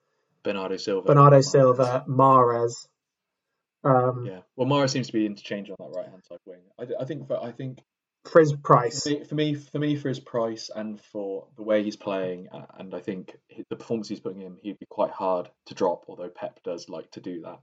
Bernardo 0.44 0.78
Silva. 0.78 1.08
Bernardo 1.08 1.42
Silva, 1.42 2.06
Mahrez, 2.08 2.88
um, 3.84 4.26
yeah, 4.26 4.42
well, 4.56 4.68
Mahrez 4.68 4.92
seems 4.92 5.08
to 5.08 5.14
be 5.14 5.26
interchange 5.26 5.70
on 5.70 5.76
that 5.80 5.98
right 5.98 6.08
hand 6.08 6.24
side 6.28 6.38
wing. 6.46 6.62
I, 6.80 6.86
I 7.02 7.06
think 7.06 7.28
for 7.28 7.42
I 7.42 7.52
think 7.52 7.80
for 8.26 8.40
his 8.40 8.54
price, 8.54 9.08
for 9.28 9.36
me, 9.36 9.56
for 9.56 9.80
me, 9.80 9.96
for 9.96 10.10
his 10.10 10.20
price 10.20 10.70
and 10.74 11.02
for 11.12 11.48
the 11.58 11.64
way 11.64 11.84
he's 11.84 11.96
playing, 11.96 12.50
and 12.78 12.94
I 12.94 13.00
think 13.00 13.36
the 13.70 13.76
performance 13.76 14.10
he's 14.10 14.20
putting 14.20 14.42
in, 14.42 14.58
he'd 14.62 14.78
be 14.78 14.86
quite 14.90 15.10
hard 15.10 15.50
to 15.68 15.74
drop. 15.74 16.06
Although 16.08 16.30
Pep 16.30 16.60
does 16.64 16.88
like 16.90 17.10
to 17.12 17.22
do 17.22 17.42
that, 17.42 17.60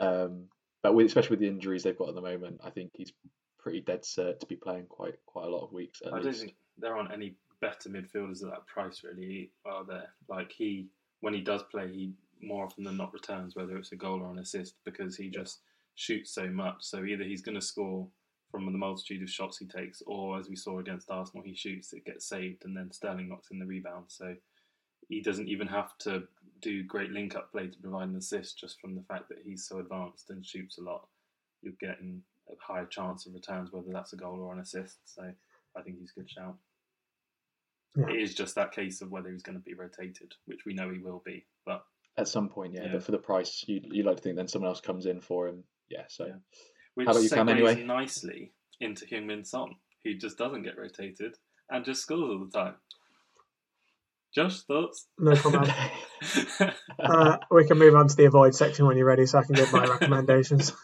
um, 0.00 0.44
but 0.82 0.94
with, 0.94 1.06
especially 1.06 1.30
with 1.30 1.40
the 1.40 1.48
injuries 1.48 1.82
they've 1.82 1.96
got 1.96 2.08
at 2.08 2.14
the 2.14 2.20
moment, 2.20 2.60
I 2.64 2.70
think 2.70 2.90
he's 2.94 3.12
pretty 3.58 3.80
dead 3.80 4.04
set 4.04 4.40
to 4.40 4.46
be 4.46 4.56
playing 4.56 4.86
quite 4.86 5.14
quite 5.26 5.46
a 5.46 5.50
lot 5.50 5.64
of 5.64 5.72
weeks. 5.72 6.00
I 6.04 6.14
least. 6.14 6.24
don't 6.24 6.34
think 6.34 6.54
there 6.78 6.96
aren't 6.96 7.12
any 7.12 7.34
better 7.60 7.90
midfielders 7.90 8.42
at 8.42 8.50
that 8.50 8.66
price 8.66 9.02
really, 9.04 9.52
are 9.66 9.84
there? 9.84 10.08
Like 10.28 10.50
he, 10.50 10.88
when 11.20 11.34
he 11.34 11.42
does 11.42 11.62
play, 11.70 11.92
he 11.92 12.12
more 12.42 12.64
often 12.64 12.84
than 12.84 12.96
not 12.96 13.12
returns, 13.12 13.54
whether 13.54 13.76
it's 13.76 13.92
a 13.92 13.96
goal 13.96 14.22
or 14.22 14.30
an 14.30 14.38
assist, 14.38 14.76
because 14.84 15.16
he 15.16 15.28
just 15.28 15.60
shoots 15.94 16.34
so 16.34 16.48
much. 16.48 16.76
So 16.80 17.04
either 17.04 17.24
he's 17.24 17.42
going 17.42 17.56
to 17.60 17.64
score 17.64 18.08
from 18.50 18.64
the 18.64 18.78
multitude 18.78 19.22
of 19.22 19.30
shots 19.30 19.58
he 19.58 19.66
takes, 19.66 20.02
or 20.06 20.38
as 20.38 20.48
we 20.48 20.56
saw 20.56 20.78
against 20.78 21.10
Arsenal, 21.10 21.44
he 21.44 21.54
shoots, 21.54 21.92
it 21.92 22.04
gets 22.04 22.26
saved, 22.26 22.64
and 22.64 22.76
then 22.76 22.90
Sterling 22.90 23.28
knocks 23.28 23.50
in 23.50 23.58
the 23.58 23.66
rebound. 23.66 24.06
So 24.08 24.34
he 25.08 25.20
doesn't 25.20 25.48
even 25.48 25.66
have 25.66 25.96
to 25.98 26.24
do 26.60 26.82
great 26.84 27.10
link 27.10 27.36
up 27.36 27.50
play 27.52 27.68
to 27.68 27.78
provide 27.78 28.08
an 28.08 28.16
assist 28.16 28.58
just 28.58 28.80
from 28.80 28.94
the 28.94 29.02
fact 29.02 29.28
that 29.28 29.38
he's 29.44 29.66
so 29.66 29.78
advanced 29.78 30.30
and 30.30 30.44
shoots 30.44 30.78
a 30.78 30.82
lot. 30.82 31.06
You're 31.62 31.74
getting 31.80 32.22
a 32.48 32.52
higher 32.60 32.86
chance 32.86 33.26
of 33.26 33.34
returns, 33.34 33.70
whether 33.72 33.92
that's 33.92 34.12
a 34.12 34.16
goal 34.16 34.40
or 34.40 34.52
an 34.52 34.60
assist. 34.60 34.98
So 35.04 35.22
I 35.76 35.82
think 35.82 35.98
he's 35.98 36.12
a 36.16 36.20
good 36.20 36.30
shout. 36.30 36.56
Yeah. 37.96 38.08
It 38.08 38.20
is 38.20 38.34
just 38.34 38.54
that 38.54 38.72
case 38.72 39.00
of 39.02 39.10
whether 39.10 39.30
he's 39.30 39.42
going 39.42 39.58
to 39.58 39.64
be 39.64 39.74
rotated, 39.74 40.32
which 40.46 40.60
we 40.64 40.74
know 40.74 40.90
he 40.90 40.98
will 40.98 41.22
be. 41.24 41.46
But 41.66 41.84
At 42.16 42.28
some 42.28 42.48
point, 42.48 42.74
yeah, 42.74 42.84
Yeah. 42.84 42.92
but 42.92 43.02
for 43.04 43.12
the 43.12 43.18
price, 43.18 43.64
you 43.66 43.80
you 43.84 44.02
like 44.04 44.16
to 44.16 44.22
think 44.22 44.36
then 44.36 44.48
someone 44.48 44.68
else 44.68 44.80
comes 44.80 45.06
in 45.06 45.20
for 45.20 45.48
him. 45.48 45.64
Yeah, 45.88 46.04
so 46.08 46.26
Yeah. 46.26 46.34
which 46.94 47.06
How 47.06 47.12
about 47.12 47.22
you, 47.22 47.30
Cam, 47.30 47.48
anyway? 47.48 47.82
nicely 47.84 48.52
into 48.80 49.06
Heung-Min 49.06 49.44
Son, 49.44 49.74
who 50.04 50.14
just 50.14 50.38
doesn't 50.38 50.62
get 50.62 50.78
rotated 50.78 51.36
and 51.68 51.84
just 51.84 52.02
scores 52.02 52.30
all 52.30 52.44
the 52.44 52.50
time. 52.50 52.76
Josh, 54.34 54.62
thoughts? 54.62 55.06
No 55.18 55.34
comment. 55.36 55.70
Uh, 57.02 57.38
we 57.50 57.66
can 57.66 57.78
move 57.78 57.94
on 57.94 58.06
to 58.06 58.14
the 58.14 58.26
avoid 58.26 58.54
section 58.54 58.84
when 58.84 58.98
you're 58.98 59.06
ready, 59.06 59.24
so 59.24 59.38
I 59.38 59.42
can 59.42 59.54
give 59.54 59.72
my 59.72 59.86
recommendations. 59.86 60.74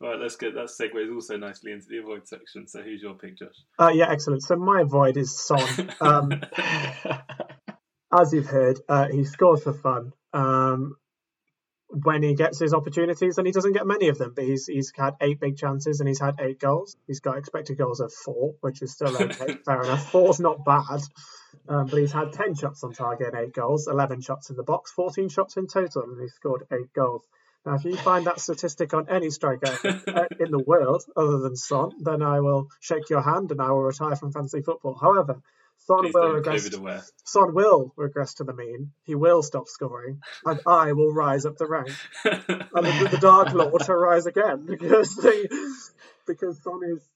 right, 0.00 0.16
let's 0.16 0.36
get 0.36 0.54
that 0.54 0.66
segues 0.68 1.12
also 1.12 1.36
nicely 1.36 1.72
into 1.72 1.86
the 1.88 1.98
avoid 1.98 2.28
section. 2.28 2.68
So, 2.68 2.80
who's 2.80 3.02
your 3.02 3.14
pick, 3.14 3.36
Josh? 3.36 3.56
Uh, 3.76 3.88
yeah, 3.88 4.08
excellent. 4.08 4.44
So 4.44 4.54
my 4.54 4.82
avoid 4.82 5.16
is 5.16 5.36
Son. 5.36 5.90
Um, 6.00 6.30
as 8.16 8.32
you've 8.32 8.46
heard, 8.46 8.78
uh, 8.88 9.08
he 9.08 9.24
scores 9.24 9.64
for 9.64 9.72
fun 9.72 10.12
um, 10.32 10.94
when 11.90 12.22
he 12.22 12.34
gets 12.34 12.58
his 12.58 12.74
opportunities, 12.74 13.38
and 13.38 13.46
he 13.46 13.52
doesn't 13.52 13.72
get 13.72 13.86
many 13.86 14.08
of 14.08 14.18
them. 14.18 14.32
But 14.34 14.44
he's 14.44 14.66
he's 14.66 14.92
had 14.96 15.14
eight 15.20 15.40
big 15.40 15.56
chances 15.56 16.00
and 16.00 16.08
he's 16.08 16.20
had 16.20 16.36
eight 16.40 16.60
goals. 16.60 16.96
He's 17.06 17.20
got 17.20 17.38
expected 17.38 17.78
goals 17.78 18.00
of 18.00 18.12
four, 18.12 18.54
which 18.60 18.82
is 18.82 18.92
still 18.92 19.16
okay, 19.16 19.54
fair 19.64 19.82
enough. 19.82 20.10
Four's 20.10 20.40
not 20.40 20.64
bad, 20.64 21.00
um, 21.68 21.86
but 21.86 21.98
he's 21.98 22.12
had 22.12 22.32
ten 22.32 22.54
shots 22.54 22.84
on 22.84 22.92
target 22.92 23.28
and 23.32 23.46
eight 23.46 23.54
goals, 23.54 23.88
eleven 23.88 24.20
shots 24.20 24.50
in 24.50 24.56
the 24.56 24.62
box, 24.62 24.92
fourteen 24.92 25.28
shots 25.28 25.56
in 25.56 25.66
total, 25.66 26.02
and 26.02 26.20
he 26.20 26.28
scored 26.28 26.64
eight 26.72 26.92
goals. 26.94 27.26
Now, 27.66 27.74
if 27.74 27.84
you 27.84 27.96
find 27.96 28.26
that 28.26 28.40
statistic 28.40 28.94
on 28.94 29.08
any 29.08 29.30
striker 29.30 29.66
uh, 29.66 30.24
in 30.40 30.50
the 30.50 30.62
world 30.64 31.02
other 31.16 31.38
than 31.38 31.56
Son, 31.56 31.90
then 32.00 32.22
I 32.22 32.40
will 32.40 32.68
shake 32.80 33.10
your 33.10 33.20
hand 33.20 33.50
and 33.50 33.60
I 33.60 33.70
will 33.70 33.82
retire 33.82 34.16
from 34.16 34.32
fantasy 34.32 34.62
football. 34.62 34.94
However, 34.94 35.42
Son 35.88 36.10
will 36.12 36.32
regress. 36.32 36.70
Son 37.24 37.54
will 37.54 37.94
regress 37.96 38.34
to 38.34 38.44
the 38.44 38.52
mean. 38.52 38.92
He 39.04 39.14
will 39.14 39.42
stop 39.42 39.68
scoring, 39.68 40.20
and 40.44 40.60
I 40.66 40.92
will 40.92 41.12
rise 41.14 41.46
up 41.46 41.56
the 41.56 41.66
rank. 41.66 41.96
And 42.24 42.86
the, 42.86 43.08
the 43.10 43.18
Dark 43.18 43.54
Lord 43.54 43.82
will 43.88 43.96
rise 43.96 44.26
again 44.26 44.66
because 44.66 45.16
the 45.16 45.48
because 46.26 46.62
Son 46.62 46.80
is 46.84 47.08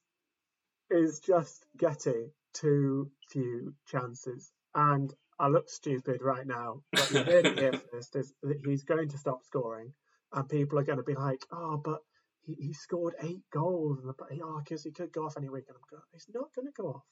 is 0.90 1.20
just 1.20 1.66
getting 1.76 2.30
too 2.54 3.10
few 3.28 3.74
chances. 3.86 4.50
And 4.74 5.12
I 5.38 5.48
look 5.48 5.68
stupid 5.68 6.22
right 6.22 6.46
now, 6.46 6.82
but 6.92 7.10
you 7.10 7.22
heard 7.22 7.44
it 7.44 7.58
here 7.58 7.78
first. 7.90 8.16
Is 8.16 8.32
that 8.42 8.60
he's 8.64 8.84
going 8.84 9.10
to 9.10 9.18
stop 9.18 9.44
scoring, 9.44 9.92
and 10.32 10.48
people 10.48 10.78
are 10.78 10.84
going 10.84 10.96
to 10.96 11.04
be 11.04 11.14
like, 11.14 11.44
"Oh, 11.52 11.76
but 11.76 12.00
he, 12.46 12.54
he 12.54 12.72
scored 12.72 13.16
eight 13.22 13.42
goals, 13.52 13.98
and 13.98 14.08
the, 14.08 14.14
oh, 14.42 14.62
because 14.64 14.82
he 14.82 14.92
could 14.92 15.12
go 15.12 15.26
off 15.26 15.36
any 15.36 15.50
week." 15.50 15.64
And 15.68 15.76
I'm 15.76 15.84
going, 15.90 16.02
"He's 16.12 16.26
not 16.32 16.54
going 16.54 16.68
to 16.68 16.72
go 16.72 16.88
off 16.88 17.02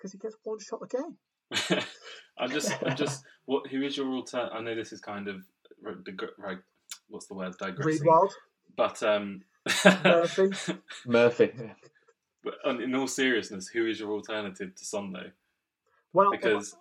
because 0.00 0.12
he 0.12 0.18
gets 0.18 0.36
one 0.44 0.58
shot 0.58 0.80
a 0.82 0.86
game." 0.86 1.16
I'm 2.38 2.50
just, 2.50 2.72
I'm 2.82 2.96
just. 2.96 3.24
What? 3.44 3.66
Who 3.68 3.82
is 3.82 3.96
your 3.96 4.08
alternate? 4.08 4.50
I 4.52 4.60
know 4.60 4.74
this 4.74 4.92
is 4.92 5.00
kind 5.00 5.28
of 5.28 5.44
ri- 5.82 5.94
dig- 6.04 6.22
right. 6.38 6.58
What's 7.08 7.26
the 7.26 7.34
word? 7.34 7.54
Reed 7.60 7.76
Digressing. 7.76 8.06
Wild, 8.06 8.32
But 8.76 9.02
um, 9.02 9.42
Murphy. 10.04 10.50
Murphy. 11.06 11.52
but 12.44 12.54
in 12.80 12.94
all 12.94 13.08
seriousness, 13.08 13.68
who 13.68 13.86
is 13.86 13.98
your 14.00 14.12
alternative 14.12 14.74
to 14.74 14.84
Son 14.84 15.12
though? 15.12 15.30
Well, 16.12 16.32
if- 16.32 16.40
Because 16.40 16.76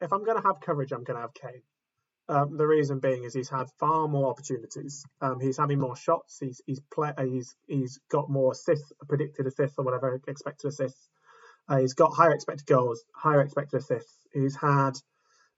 if 0.00 0.12
I'm 0.12 0.24
going 0.24 0.36
to 0.36 0.46
have 0.46 0.60
coverage, 0.60 0.92
I'm 0.92 1.02
going 1.04 1.16
to 1.16 1.22
have 1.22 1.34
Kane. 1.34 1.62
Um, 2.28 2.56
the 2.56 2.66
reason 2.66 3.00
being 3.00 3.24
is 3.24 3.34
he's 3.34 3.50
had 3.50 3.66
far 3.78 4.08
more 4.08 4.30
opportunities. 4.30 5.04
Um, 5.20 5.40
he's 5.40 5.58
having 5.58 5.78
more 5.78 5.94
shots. 5.96 6.38
He's 6.40 6.60
he's 6.66 6.80
play, 6.92 7.12
uh, 7.18 7.24
he's 7.24 7.54
he's 7.66 8.00
got 8.10 8.30
more 8.30 8.52
assists, 8.52 8.92
predicted 9.08 9.46
assists 9.46 9.78
or 9.78 9.84
whatever 9.84 10.18
expected 10.26 10.68
assists. 10.68 11.08
Uh, 11.68 11.78
he's 11.78 11.94
got 11.94 12.12
higher 12.12 12.32
expected 12.32 12.66
goals, 12.66 13.04
higher 13.14 13.40
expected 13.40 13.78
assists. 13.78 14.16
He's 14.32 14.56
had 14.56 14.92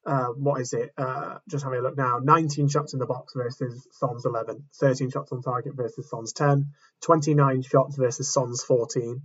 uh, 0.06 0.28
what 0.28 0.60
is 0.60 0.72
it? 0.72 0.92
Uh, 0.96 1.38
just 1.50 1.64
having 1.64 1.80
a 1.80 1.82
look 1.82 1.96
now. 1.96 2.20
19 2.22 2.68
shots 2.68 2.92
in 2.92 3.00
the 3.00 3.06
box 3.06 3.32
versus 3.34 3.88
Son's 3.90 4.24
11. 4.24 4.64
13 4.80 5.10
shots 5.10 5.32
on 5.32 5.42
target 5.42 5.74
versus 5.74 6.08
Son's 6.08 6.32
10. 6.32 6.66
29 7.02 7.62
shots 7.62 7.96
versus 7.96 8.32
Son's 8.32 8.62
14. 8.62 9.20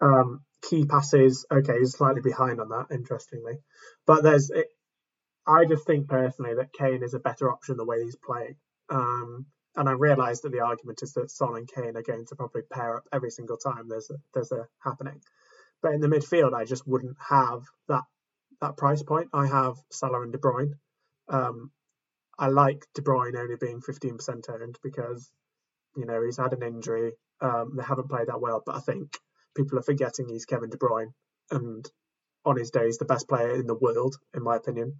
Um, 0.00 0.40
key 0.62 0.86
passes. 0.86 1.44
Okay, 1.52 1.78
he's 1.78 1.92
slightly 1.92 2.22
behind 2.22 2.60
on 2.60 2.70
that. 2.70 2.86
Interestingly, 2.90 3.58
but 4.06 4.22
there's. 4.22 4.50
It, 4.50 4.68
I 5.46 5.64
just 5.64 5.86
think 5.86 6.08
personally 6.08 6.54
that 6.56 6.72
Kane 6.72 7.02
is 7.02 7.14
a 7.14 7.18
better 7.18 7.50
option 7.50 7.76
the 7.76 7.84
way 7.84 8.02
he's 8.02 8.16
playing. 8.16 8.56
Um, 8.90 9.46
and 9.76 9.88
I 9.88 9.92
realise 9.92 10.40
that 10.40 10.52
the 10.52 10.60
argument 10.60 11.02
is 11.02 11.14
that 11.14 11.30
Son 11.30 11.56
and 11.56 11.68
Kane 11.68 11.96
are 11.96 12.02
going 12.02 12.26
to 12.26 12.36
probably 12.36 12.62
pair 12.70 12.96
up 12.96 13.04
every 13.12 13.30
single 13.30 13.56
time 13.56 13.88
there's 13.88 14.10
a, 14.10 14.16
there's 14.34 14.52
a 14.52 14.66
happening. 14.82 15.20
But 15.82 15.94
in 15.94 16.00
the 16.00 16.08
midfield, 16.08 16.54
I 16.54 16.64
just 16.64 16.86
wouldn't 16.86 17.16
have 17.28 17.62
that 17.88 18.02
that 18.60 18.76
price 18.76 19.02
point. 19.02 19.28
I 19.32 19.46
have 19.46 19.76
Salah 19.90 20.22
and 20.22 20.32
De 20.32 20.38
Bruyne. 20.38 20.72
Um, 21.28 21.70
I 22.38 22.48
like 22.48 22.84
De 22.94 23.02
Bruyne 23.02 23.36
only 23.36 23.56
being 23.60 23.80
15% 23.80 24.50
owned 24.50 24.78
because 24.82 25.30
you 25.96 26.06
know 26.06 26.22
he's 26.24 26.38
had 26.38 26.52
an 26.52 26.62
injury. 26.62 27.12
Um, 27.40 27.74
they 27.76 27.84
haven't 27.84 28.10
played 28.10 28.28
that 28.28 28.40
well, 28.40 28.62
but 28.64 28.76
I 28.76 28.80
think 28.80 29.16
people 29.56 29.78
are 29.78 29.82
forgetting 29.82 30.28
he's 30.28 30.46
Kevin 30.46 30.70
De 30.70 30.76
Bruyne, 30.76 31.12
and 31.50 31.88
on 32.44 32.56
his 32.56 32.70
day, 32.70 32.86
he's 32.86 32.98
the 32.98 33.04
best 33.04 33.28
player 33.28 33.54
in 33.54 33.66
the 33.66 33.74
world, 33.74 34.16
in 34.34 34.42
my 34.42 34.56
opinion. 34.56 34.98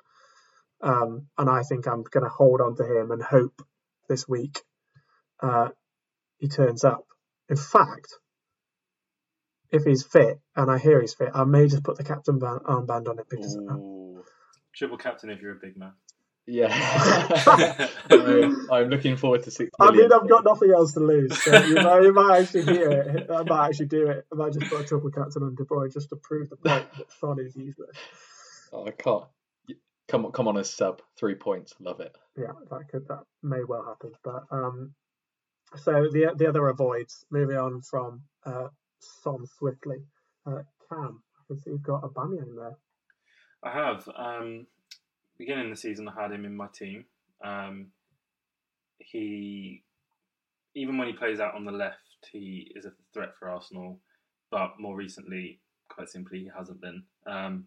Um, 0.80 1.26
and 1.36 1.48
I 1.50 1.62
think 1.62 1.86
I'm 1.86 2.02
going 2.04 2.24
to 2.24 2.30
hold 2.30 2.60
on 2.60 2.76
to 2.76 2.84
him 2.84 3.10
and 3.10 3.22
hope 3.22 3.62
this 4.08 4.28
week 4.28 4.60
uh, 5.42 5.68
he 6.38 6.48
turns 6.48 6.84
up. 6.84 7.04
In 7.48 7.56
fact, 7.56 8.14
if 9.70 9.84
he's 9.84 10.02
fit, 10.02 10.40
and 10.56 10.70
I 10.70 10.78
hear 10.78 11.00
he's 11.00 11.14
fit, 11.14 11.30
I 11.34 11.44
may 11.44 11.66
just 11.66 11.82
put 11.82 11.96
the 11.96 12.04
captain 12.04 12.38
ban- 12.38 12.60
armband 12.60 13.08
on 13.08 13.18
him 13.18 13.24
because 13.28 13.56
Ooh. 13.56 14.24
triple 14.74 14.96
captain 14.96 15.30
if 15.30 15.40
you're 15.40 15.56
a 15.56 15.60
big 15.60 15.76
man. 15.76 15.92
Yeah. 16.48 16.68
I'm, 18.10 18.70
I'm 18.70 18.88
looking 18.88 19.16
forward 19.16 19.42
to 19.42 19.50
six 19.50 19.70
I 19.78 19.90
mean. 19.90 20.10
I've 20.10 20.28
got 20.28 20.44
nothing 20.44 20.70
else 20.70 20.94
to 20.94 21.00
lose. 21.00 21.40
So 21.42 21.62
you, 21.64 21.74
know, 21.74 22.00
you 22.00 22.12
might 22.14 22.40
actually 22.40 22.64
hear 22.64 22.90
it. 22.90 23.30
I 23.30 23.42
might 23.42 23.68
actually 23.68 23.86
do 23.86 24.08
it. 24.08 24.26
I 24.32 24.34
might 24.34 24.54
just 24.54 24.70
put 24.70 24.80
a 24.80 24.84
triple 24.84 25.10
captain 25.10 25.42
on 25.42 25.54
De 25.54 25.64
Bruyne 25.64 25.92
just 25.92 26.08
to 26.08 26.16
prove 26.16 26.48
the 26.48 26.56
point 26.56 26.90
that 26.96 27.12
Son 27.20 27.38
is 27.38 27.54
useless. 27.54 27.96
Oh, 28.72 28.86
I 28.86 28.92
can't. 28.92 29.24
Come 30.08 30.24
on, 30.24 30.32
come 30.32 30.48
on, 30.48 30.56
as 30.56 30.70
sub 30.70 31.02
three 31.18 31.34
points. 31.34 31.74
Love 31.80 32.00
it. 32.00 32.16
Yeah, 32.34 32.52
that 32.70 32.88
could 32.88 33.06
that 33.08 33.24
may 33.42 33.62
well 33.62 33.84
happen. 33.84 34.12
But 34.24 34.44
um, 34.50 34.94
so 35.76 36.08
the 36.10 36.32
the 36.34 36.48
other 36.48 36.66
avoids. 36.68 37.26
Moving 37.30 37.58
on 37.58 37.82
from 37.82 38.22
uh, 38.46 38.68
Son 39.00 39.46
swiftly. 39.58 39.98
Uh, 40.46 40.62
Cam, 40.88 41.22
I 41.38 41.42
can 41.46 41.58
see 41.60 41.70
you've 41.70 41.82
got 41.82 42.02
Aubameyang 42.02 42.56
there. 42.56 42.76
I 43.62 43.70
have. 43.70 44.08
Um, 44.16 44.66
beginning 45.38 45.70
the 45.70 45.76
season, 45.76 46.08
I 46.08 46.22
had 46.22 46.32
him 46.32 46.44
in 46.44 46.56
my 46.56 46.68
team. 46.72 47.04
Um, 47.44 47.88
he, 48.98 49.82
even 50.74 50.98
when 50.98 51.08
he 51.08 51.14
plays 51.14 51.40
out 51.40 51.54
on 51.54 51.64
the 51.64 51.72
left, 51.72 51.96
he 52.32 52.72
is 52.74 52.84
a 52.84 52.92
threat 53.12 53.30
for 53.38 53.48
Arsenal. 53.48 54.00
But 54.50 54.80
more 54.80 54.96
recently, 54.96 55.60
quite 55.88 56.08
simply, 56.08 56.40
he 56.40 56.50
hasn't 56.56 56.80
been. 56.80 57.02
Um, 57.26 57.66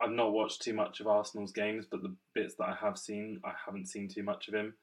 I've 0.00 0.10
not 0.10 0.32
watched 0.32 0.62
too 0.62 0.74
much 0.74 1.00
of 1.00 1.06
Arsenal's 1.06 1.52
games, 1.52 1.86
but 1.90 2.02
the 2.02 2.14
bits 2.34 2.54
that 2.58 2.68
I 2.68 2.76
have 2.80 2.98
seen, 2.98 3.40
I 3.44 3.52
haven't 3.64 3.88
seen 3.88 4.08
too 4.08 4.22
much 4.22 4.48
of 4.48 4.54
him. 4.54 4.74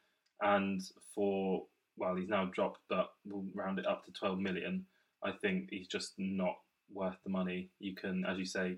And 0.42 0.82
for 1.14 1.66
well, 1.98 2.16
he's 2.16 2.28
now 2.28 2.46
dropped, 2.46 2.80
but 2.90 3.12
we'll 3.26 3.46
round 3.54 3.80
it 3.80 3.86
up 3.86 4.06
to 4.06 4.12
12 4.12 4.40
million. 4.40 4.86
I 5.26 5.32
think 5.32 5.70
he's 5.72 5.88
just 5.88 6.14
not 6.18 6.56
worth 6.92 7.18
the 7.24 7.32
money. 7.32 7.72
You 7.80 7.96
can, 7.96 8.26
as 8.26 8.38
you 8.38 8.46
say, 8.46 8.78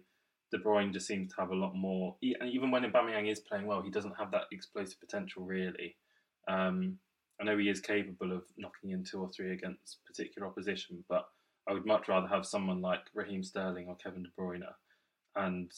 De 0.52 0.58
Bruyne 0.58 0.94
just 0.94 1.08
seems 1.08 1.34
to 1.34 1.42
have 1.42 1.50
a 1.52 1.56
lot 1.56 1.76
more. 1.76 2.16
and 2.22 2.50
Even 2.50 2.72
when 2.72 2.84
Aubameyang 2.84 3.30
is 3.30 3.42
playing 3.42 3.68
well, 3.68 3.82
he 3.82 3.92
doesn't 3.92 4.18
have 4.18 4.32
that 4.32 4.46
explosive 4.52 5.00
potential 5.00 5.44
really. 5.44 5.96
Um, 6.48 6.98
I 7.40 7.44
know 7.44 7.58
he 7.58 7.70
is 7.70 7.82
capable 7.82 8.32
of 8.32 8.44
knocking 8.58 8.92
in 8.92 9.04
two 9.04 9.20
or 9.20 9.30
three 9.30 9.52
against 9.52 10.00
particular 10.06 10.48
opposition, 10.48 11.04
but 11.10 11.26
I 11.70 11.74
would 11.74 11.86
much 11.86 12.08
rather 12.08 12.28
have 12.28 12.46
someone 12.46 12.82
like 12.82 13.02
Raheem 13.14 13.44
Sterling 13.44 13.88
or 13.88 13.98
Kevin 13.98 14.24
De 14.24 14.30
Bruyne 14.40 14.64
and 15.36 15.72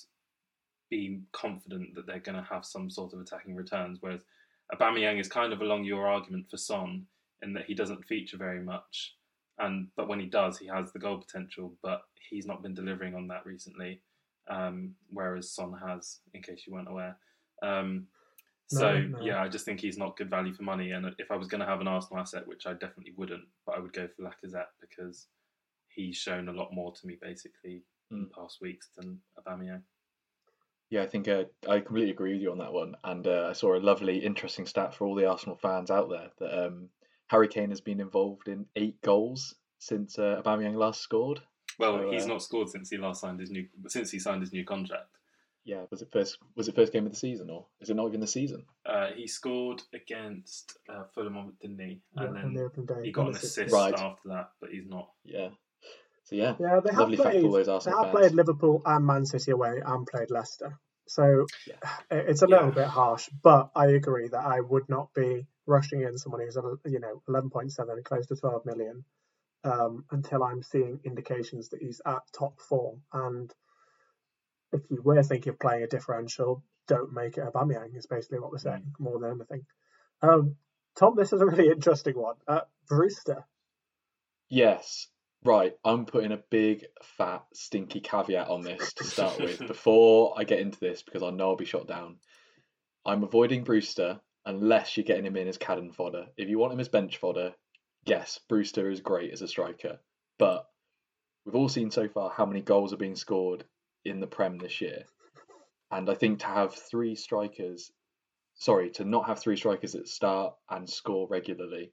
be 0.90 1.22
confident 1.34 1.96
that 1.96 2.06
they're 2.06 2.20
going 2.20 2.38
to 2.38 2.48
have 2.50 2.64
some 2.64 2.90
sort 2.90 3.14
of 3.14 3.20
attacking 3.20 3.56
returns. 3.56 3.98
Whereas 4.02 4.22
Aubameyang 4.74 5.20
is 5.20 5.28
kind 5.28 5.52
of 5.52 5.62
along 5.62 5.84
your 5.84 6.08
argument 6.08 6.50
for 6.50 6.58
Son 6.58 7.08
in 7.42 7.54
that 7.54 7.66
he 7.66 7.74
doesn't 7.74 8.06
feature 8.06 8.38
very 8.38 8.62
much, 8.62 9.16
and 9.60 9.88
but 9.96 10.08
when 10.08 10.20
he 10.20 10.26
does, 10.26 10.58
he 10.58 10.68
has 10.68 10.92
the 10.92 11.00
goal 11.00 11.18
potential, 11.18 11.74
but 11.84 12.02
he's 12.30 12.46
not 12.46 12.64
been 12.64 12.74
delivering 12.74 13.16
on 13.16 13.28
that 13.28 13.46
recently. 13.46 14.02
Um, 14.50 14.96
whereas 15.12 15.52
Son 15.54 15.74
has, 15.86 16.22
in 16.34 16.42
case 16.42 16.64
you 16.66 16.74
weren't 16.74 16.90
aware. 16.90 17.18
Um, 17.62 18.08
So 18.68 19.00
No, 19.00 19.18
no. 19.18 19.26
yeah, 19.26 19.42
I 19.42 19.48
just 19.48 19.66
think 19.66 19.80
he's 19.80 19.98
not 19.98 20.18
good 20.18 20.30
value 20.30 20.54
for 20.54 20.64
money. 20.64 20.92
And 20.92 21.14
if 21.18 21.32
I 21.32 21.36
was 21.36 21.48
going 21.48 21.62
to 21.62 21.68
have 21.68 21.82
an 21.82 21.88
Arsenal 21.88 22.22
asset, 22.22 22.48
which 22.48 22.66
I 22.68 22.74
definitely 22.74 23.14
wouldn't, 23.16 23.46
but 23.66 23.76
I 23.76 23.80
would 23.80 23.94
go 23.94 24.08
for 24.08 24.24
Lacazette 24.24 24.74
because 24.82 25.28
he's 25.90 26.16
shown 26.18 26.50
a 26.50 26.54
lot 26.54 26.74
more 26.74 26.92
to 26.94 27.08
me 27.08 27.18
basically 27.22 27.84
in 28.12 28.22
the 28.22 28.30
past 28.36 28.60
weeks 28.62 28.90
than 28.96 29.20
Aubameyang. 29.40 29.82
Yeah, 30.90 31.04
I 31.04 31.08
think 31.08 31.28
uh, 31.28 31.44
I 31.68 31.80
completely 31.80 32.12
agree 32.12 32.34
with 32.34 32.42
you 32.42 32.52
on 32.52 32.58
that 32.60 32.74
one. 32.74 32.96
And 33.04 33.28
uh, 33.28 33.48
I 33.50 33.54
saw 33.54 33.76
a 33.76 33.80
lovely, 33.80 34.18
interesting 34.18 34.66
stat 34.66 34.96
for 34.96 35.06
all 35.06 35.16
the 35.16 35.28
Arsenal 35.28 35.56
fans 35.56 35.92
out 35.92 36.10
there 36.10 36.30
that 36.40 36.66
um, 36.66 36.90
Harry 37.30 37.48
Kane 37.48 37.70
has 37.70 37.82
been 37.82 38.00
involved 38.00 38.48
in 38.48 38.66
eight 38.76 39.02
goals 39.02 39.56
since 39.80 40.18
uh, 40.20 40.42
Aubameyang 40.44 40.76
last 40.76 41.02
scored. 41.02 41.42
Well, 41.78 42.00
So, 42.00 42.12
he's 42.12 42.26
uh, 42.26 42.28
not 42.28 42.42
scored 42.44 42.70
since 42.70 42.90
he 42.90 42.98
last 42.98 43.22
signed 43.22 43.40
his 43.40 43.52
new 43.52 43.68
since 43.88 44.12
he 44.12 44.20
signed 44.20 44.42
his 44.42 44.52
new 44.52 44.66
contract. 44.66 45.08
Yeah, 45.64 45.84
was 45.92 46.02
it 46.02 46.10
first? 46.12 46.40
Was 46.56 46.68
it 46.68 46.76
first 46.76 46.92
game 46.92 47.06
of 47.06 47.12
the 47.12 47.18
season, 47.18 47.50
or 47.50 47.68
is 47.80 47.90
it 47.90 47.96
not 47.96 48.08
even 48.08 48.20
the 48.22 48.28
season? 48.28 48.66
Uh, 48.86 49.10
he 49.16 49.28
scored 49.28 49.84
against 49.94 50.78
uh, 50.90 51.04
Fulham, 51.14 51.54
didn't 51.62 51.80
he? 51.80 52.02
Yeah, 52.16 52.24
And 52.24 52.38
on 52.38 52.54
the 52.54 52.60
then 52.60 52.66
open 52.66 52.86
day. 52.86 53.02
he 53.04 53.12
got 53.12 53.22
an 53.22 53.28
on 53.28 53.34
the 53.34 53.40
16th. 53.40 53.46
assist 53.48 53.74
Right. 53.74 53.94
after 53.94 54.30
that, 54.30 54.52
but 54.60 54.72
he's 54.72 54.88
not. 54.88 55.10
Yeah. 55.24 55.50
So 56.24 56.36
yeah, 56.36 56.56
Yeah, 56.60 56.80
they 56.84 56.90
have 56.92 57.00
lovely 57.00 57.18
fact 57.18 57.30
played. 57.30 57.42
for 57.42 57.48
all 57.48 57.54
those 57.64 57.86
They 57.86 57.92
have 57.92 58.02
fans. 58.02 58.12
played 58.12 58.32
Liverpool 58.34 58.82
and 58.86 59.06
Man 59.06 59.26
City 59.26 59.52
away 59.52 59.82
and 59.86 60.08
played 60.08 60.32
Leicester. 60.32 60.80
So 61.08 61.46
Yeah. 61.68 61.76
it's 62.12 62.42
a 62.42 62.48
little 62.48 62.68
Yeah. 62.70 62.74
bit 62.76 62.88
harsh, 62.88 63.30
but 63.44 63.72
I 63.76 63.88
agree 63.88 64.28
that 64.28 64.44
I 64.46 64.60
would 64.60 64.90
not 64.90 65.14
be 65.14 65.46
rushing 65.70 66.02
in 66.02 66.18
someone 66.18 66.42
who's 66.42 66.58
at 66.58 66.64
you 66.86 67.00
know 67.00 67.22
11.7 67.30 68.04
close 68.04 68.26
to 68.28 68.36
12 68.36 68.66
million 68.66 69.06
um, 69.64 70.06
until 70.12 70.44
I'm 70.44 70.64
seeing 70.64 71.00
indications 71.06 71.70
that 71.70 71.82
he's 71.82 72.02
at 72.06 72.22
top 72.38 72.60
form. 72.60 73.02
And 73.14 73.54
if 74.74 74.82
you 74.90 75.02
were 75.02 75.24
thinking 75.24 75.52
of 75.52 75.60
playing 75.60 75.84
a 75.84 75.88
differential, 75.88 76.64
don't 76.88 77.14
make 77.14 77.38
it 77.38 77.42
a 77.42 77.52
Aubameyang. 77.52 77.96
Is 77.96 78.08
basically 78.08 78.40
what 78.40 78.52
we're 78.52 78.58
saying 78.58 78.94
more 79.00 79.20
than 79.20 79.32
anything. 79.32 79.66
Um, 80.22 80.56
Tom, 80.98 81.14
this 81.16 81.32
is 81.32 81.42
a 81.42 81.46
really 81.46 81.70
interesting 81.70 82.16
one. 82.16 82.36
Uh, 82.48 82.62
Brewster. 82.88 83.46
Yes. 84.50 85.08
Right, 85.46 85.72
I'm 85.86 86.06
putting 86.06 86.34
a 86.34 86.44
big, 86.50 86.84
fat, 87.18 87.46
stinky 87.54 88.02
caveat 88.02 88.50
on 88.50 88.60
this 88.60 88.92
to 88.96 89.06
start 89.06 89.40
with 89.40 89.60
before 89.68 90.34
I 90.38 90.44
get 90.44 90.60
into 90.60 90.78
this 90.82 91.02
because 91.02 91.24
I 91.24 91.30
know 91.30 91.52
I'll 91.52 91.56
be 91.56 91.64
shot 91.64 91.88
down. 91.88 92.18
I'm 93.06 93.24
avoiding 93.24 93.64
Brewster 93.64 94.20
unless 94.50 94.98
you're 94.98 95.04
getting 95.04 95.26
him 95.26 95.38
in 95.38 95.48
as 95.48 95.58
cannon 95.58 95.92
fodder. 95.92 96.26
If 96.36 96.50
you 96.50 96.58
want 96.58 96.74
him 96.74 96.80
as 96.80 96.90
bench 96.90 97.18
fodder, 97.18 97.54
yes, 98.06 98.40
Brewster 98.50 98.90
is 98.90 99.00
great 99.00 99.32
as 99.32 99.44
a 99.44 99.48
striker. 99.48 100.00
But 100.40 100.68
we've 101.46 101.56
all 101.56 101.70
seen 101.70 101.92
so 101.92 102.08
far 102.10 102.32
how 102.32 102.46
many 102.46 102.62
goals 102.62 102.92
are 102.92 102.98
being 102.98 103.16
scored 103.16 103.64
in 104.04 104.20
the 104.20 104.28
Prem 104.28 104.58
this 104.58 104.82
year. 104.82 105.04
And 105.92 106.10
I 106.10 106.16
think 106.16 106.40
to 106.40 106.48
have 106.48 106.74
three 106.74 107.16
strikers, 107.16 107.92
sorry, 108.56 108.90
to 108.92 109.06
not 109.06 109.28
have 109.28 109.40
three 109.40 109.56
strikers 109.56 109.94
that 109.94 110.08
start 110.08 110.56
and 110.70 110.90
score 110.90 111.28
regularly 111.28 111.92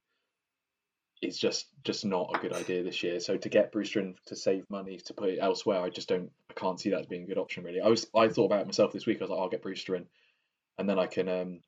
is 1.23 1.39
just 1.39 1.67
just 1.83 2.05
not 2.05 2.31
a 2.35 2.39
good 2.39 2.53
idea 2.53 2.83
this 2.83 3.03
year. 3.03 3.21
So 3.21 3.37
to 3.37 3.49
get 3.49 3.73
Brewster 3.73 4.01
in 4.01 4.15
to 4.27 4.37
save 4.37 4.69
money 4.71 4.99
to 4.99 5.15
put 5.15 5.31
it 5.31 5.39
elsewhere, 5.41 5.81
I 5.81 5.91
just 5.91 6.09
don't 6.09 6.31
I 6.51 6.55
can't 6.55 6.81
see 6.81 6.91
that 6.91 7.01
as 7.01 7.07
being 7.07 7.25
a 7.25 7.27
good 7.27 7.39
option 7.39 7.65
really. 7.65 7.81
I 7.81 7.89
was 7.89 8.07
I 8.15 8.29
thought 8.29 8.47
about 8.47 8.61
it 8.63 8.67
myself 8.67 8.93
this 8.93 9.07
week. 9.07 9.19
I 9.21 9.25
was 9.25 9.31
like, 9.31 9.41
I'll 9.41 9.49
get 9.49 9.63
Brewster 9.63 9.97
in, 9.97 10.07
and 10.79 10.89
then 10.89 10.99
I 10.99 11.07
can 11.07 11.29
um. 11.29 11.61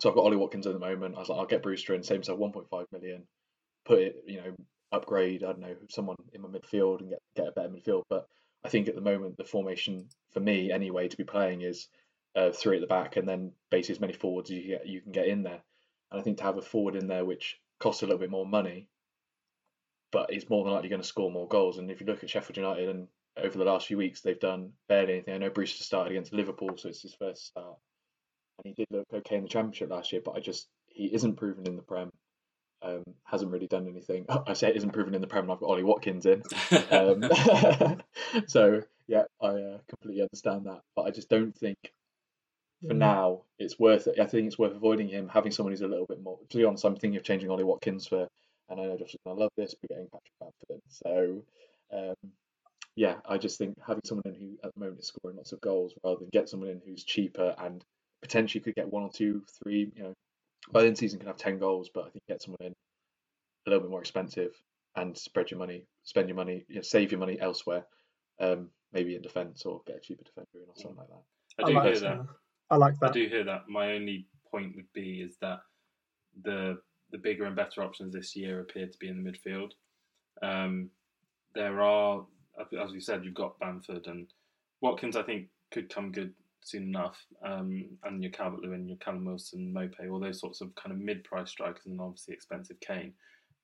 So 0.00 0.08
I've 0.08 0.14
got 0.14 0.24
Ollie 0.24 0.36
Watkins 0.36 0.66
at 0.66 0.72
the 0.72 0.78
moment. 0.78 1.16
I 1.16 1.20
was 1.20 1.28
like, 1.28 1.38
I'll 1.38 1.46
get 1.46 1.62
Brewster 1.62 1.94
in, 1.94 2.02
save 2.02 2.20
myself 2.20 2.38
1.5 2.38 2.84
million, 2.92 3.26
put 3.84 3.98
it, 3.98 4.16
you 4.26 4.36
know, 4.36 4.54
upgrade. 4.92 5.42
I 5.42 5.48
don't 5.48 5.60
know 5.60 5.76
someone 5.90 6.16
in 6.32 6.42
my 6.42 6.48
midfield 6.48 7.00
and 7.00 7.10
get 7.10 7.18
get 7.36 7.48
a 7.48 7.52
better 7.52 7.68
midfield. 7.68 8.02
But 8.08 8.26
I 8.64 8.68
think 8.68 8.88
at 8.88 8.94
the 8.94 9.00
moment 9.00 9.36
the 9.36 9.44
formation 9.44 10.08
for 10.32 10.40
me 10.40 10.70
anyway 10.70 11.08
to 11.08 11.16
be 11.16 11.24
playing 11.24 11.62
is 11.62 11.88
uh, 12.36 12.50
three 12.50 12.76
at 12.76 12.80
the 12.80 12.86
back 12.86 13.16
and 13.16 13.28
then 13.28 13.52
basically 13.70 13.96
as 13.96 14.00
many 14.00 14.12
forwards 14.12 14.50
you 14.50 14.62
get 14.62 14.86
you 14.86 15.00
can 15.00 15.12
get 15.12 15.26
in 15.26 15.42
there. 15.42 15.62
And 16.10 16.20
I 16.20 16.22
think 16.22 16.38
to 16.38 16.44
have 16.44 16.56
a 16.56 16.62
forward 16.62 16.96
in 16.96 17.08
there 17.08 17.24
which 17.24 17.58
costs 17.80 18.02
a 18.02 18.06
little 18.06 18.20
bit 18.20 18.30
more 18.30 18.46
money, 18.46 18.88
but 20.12 20.32
is 20.32 20.48
more 20.48 20.64
than 20.64 20.72
likely 20.72 20.88
going 20.88 21.02
to 21.02 21.08
score 21.08 21.30
more 21.30 21.48
goals. 21.48 21.78
And 21.78 21.90
if 21.90 22.00
you 22.00 22.06
look 22.06 22.22
at 22.22 22.30
Sheffield 22.30 22.56
United 22.56 22.88
and 22.88 23.08
over 23.36 23.58
the 23.58 23.64
last 23.64 23.86
few 23.86 23.96
weeks 23.96 24.20
they've 24.20 24.40
done 24.40 24.72
barely 24.88 25.14
anything. 25.14 25.34
I 25.34 25.38
know 25.38 25.50
Brewster 25.50 25.84
started 25.84 26.10
against 26.10 26.32
Liverpool, 26.32 26.76
so 26.76 26.88
it's 26.88 27.02
his 27.02 27.14
first 27.14 27.46
start, 27.46 27.76
and 28.58 28.74
he 28.74 28.74
did 28.74 28.88
look 28.90 29.06
okay 29.12 29.36
in 29.36 29.42
the 29.42 29.48
Championship 29.48 29.90
last 29.90 30.12
year. 30.12 30.22
But 30.24 30.36
I 30.36 30.40
just 30.40 30.68
he 30.86 31.06
isn't 31.06 31.36
proven 31.36 31.66
in 31.66 31.76
the 31.76 31.82
Prem. 31.82 32.10
Um, 32.80 33.02
hasn't 33.24 33.50
really 33.50 33.66
done 33.66 33.88
anything. 33.88 34.26
I 34.46 34.52
say 34.52 34.68
it 34.68 34.76
isn't 34.76 34.92
proven 34.92 35.14
in 35.14 35.20
the 35.20 35.26
Prem. 35.26 35.44
and 35.44 35.52
I've 35.52 35.60
got 35.60 35.70
Ollie 35.70 35.84
Watkins 35.84 36.26
in. 36.26 36.42
Um, 36.90 37.24
so 38.46 38.82
yeah, 39.06 39.24
I 39.40 39.46
uh, 39.48 39.78
completely 39.88 40.22
understand 40.22 40.66
that, 40.66 40.80
but 40.94 41.02
I 41.02 41.10
just 41.10 41.28
don't 41.28 41.56
think 41.56 41.78
for 42.86 42.94
now 42.94 43.42
it's 43.58 43.78
worth 43.78 44.06
it. 44.06 44.20
I 44.20 44.26
think 44.26 44.46
it's 44.46 44.58
worth 44.58 44.76
avoiding 44.76 45.08
him, 45.08 45.28
having 45.28 45.50
someone 45.50 45.72
who's 45.72 45.80
a 45.80 45.88
little 45.88 46.06
bit 46.06 46.22
more. 46.22 46.38
To 46.48 46.56
be 46.56 46.64
honest, 46.64 46.84
I'm 46.84 46.96
thinking 46.96 47.16
of 47.16 47.24
changing 47.24 47.50
Ollie 47.50 47.64
Watkins 47.64 48.06
for, 48.06 48.28
and 48.68 48.80
I 48.80 48.84
know 48.84 48.96
Josh 48.96 49.14
is 49.14 49.20
going 49.24 49.36
to 49.36 49.42
love 49.42 49.52
this, 49.56 49.74
but 49.80 49.90
getting 49.90 50.08
Patrick 50.12 50.32
Bamford 50.40 50.70
in. 50.70 50.80
So 50.88 51.42
um, 51.92 52.32
yeah, 52.98 53.16
I 53.28 53.38
just 53.38 53.58
think 53.58 53.76
having 53.86 54.02
someone 54.04 54.24
in 54.26 54.34
who 54.34 54.58
at 54.64 54.74
the 54.74 54.80
moment 54.80 55.00
is 55.00 55.06
scoring 55.06 55.36
lots 55.36 55.52
of 55.52 55.60
goals 55.60 55.94
rather 56.02 56.18
than 56.18 56.30
get 56.30 56.48
someone 56.48 56.68
in 56.68 56.82
who's 56.84 57.04
cheaper 57.04 57.54
and 57.58 57.84
potentially 58.22 58.62
could 58.62 58.74
get 58.74 58.90
one 58.90 59.02
or 59.02 59.10
two, 59.10 59.42
three, 59.62 59.92
you 59.94 60.02
know, 60.02 60.14
by 60.72 60.80
the 60.80 60.86
end 60.86 60.92
of 60.92 60.98
the 60.98 61.06
season 61.06 61.18
can 61.18 61.28
have 61.28 61.36
ten 61.36 61.58
goals, 61.58 61.90
but 61.92 62.04
I 62.06 62.10
think 62.10 62.24
get 62.28 62.42
someone 62.42 62.58
in 62.60 62.72
a 63.66 63.70
little 63.70 63.82
bit 63.82 63.90
more 63.90 64.00
expensive 64.00 64.52
and 64.96 65.16
spread 65.16 65.50
your 65.50 65.58
money, 65.58 65.86
spend 66.02 66.28
your 66.28 66.36
money, 66.36 66.64
you 66.68 66.76
know, 66.76 66.82
save 66.82 67.12
your 67.12 67.20
money 67.20 67.38
elsewhere. 67.40 67.86
Um, 68.40 68.70
maybe 68.92 69.16
in 69.16 69.22
defence 69.22 69.64
or 69.64 69.80
get 69.86 69.96
a 69.96 70.00
cheaper 70.00 70.24
defender 70.24 70.48
in 70.54 70.68
or 70.68 70.74
something 70.76 70.96
like 70.96 71.08
that. 71.08 71.64
I 71.64 71.68
do 71.68 71.74
like 71.74 71.84
hear 71.84 72.00
that. 72.00 72.18
that. 72.18 72.26
I 72.70 72.76
like 72.76 72.98
that. 73.00 73.10
I 73.10 73.12
do 73.12 73.26
hear 73.26 73.44
that. 73.44 73.68
My 73.68 73.92
only 73.92 74.26
point 74.50 74.74
would 74.76 74.92
be 74.92 75.20
is 75.20 75.36
that 75.40 75.60
the 76.42 76.78
the 77.10 77.18
bigger 77.18 77.44
and 77.44 77.56
better 77.56 77.82
options 77.82 78.12
this 78.12 78.36
year 78.36 78.60
appear 78.60 78.86
to 78.86 78.98
be 78.98 79.08
in 79.08 79.22
the 79.22 79.30
midfield. 79.30 79.72
Um, 80.42 80.90
there 81.54 81.80
are, 81.80 82.26
as 82.60 82.92
we 82.92 83.00
said, 83.00 83.24
you've 83.24 83.34
got 83.34 83.58
Bamford 83.58 84.06
and 84.06 84.30
Watkins. 84.82 85.16
I 85.16 85.22
think 85.22 85.48
could 85.70 85.92
come 85.92 86.12
good 86.12 86.32
soon 86.62 86.84
enough. 86.84 87.18
Um, 87.44 87.88
and 88.04 88.22
your 88.22 88.32
Calvert 88.32 88.60
Lewin, 88.60 88.88
your 88.88 88.98
Callum 88.98 89.24
Wilson, 89.24 89.72
Maupay, 89.76 90.10
all 90.10 90.20
those 90.20 90.40
sorts 90.40 90.60
of 90.60 90.74
kind 90.74 90.92
of 90.92 90.98
mid 90.98 91.24
price 91.24 91.50
strikers, 91.50 91.86
and 91.86 92.00
obviously 92.00 92.34
expensive 92.34 92.78
Kane. 92.80 93.12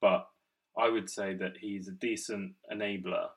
But 0.00 0.26
I 0.78 0.88
would 0.88 1.08
say 1.08 1.34
that 1.34 1.54
he's 1.60 1.88
a 1.88 1.92
decent 1.92 2.54
enabler 2.72 3.28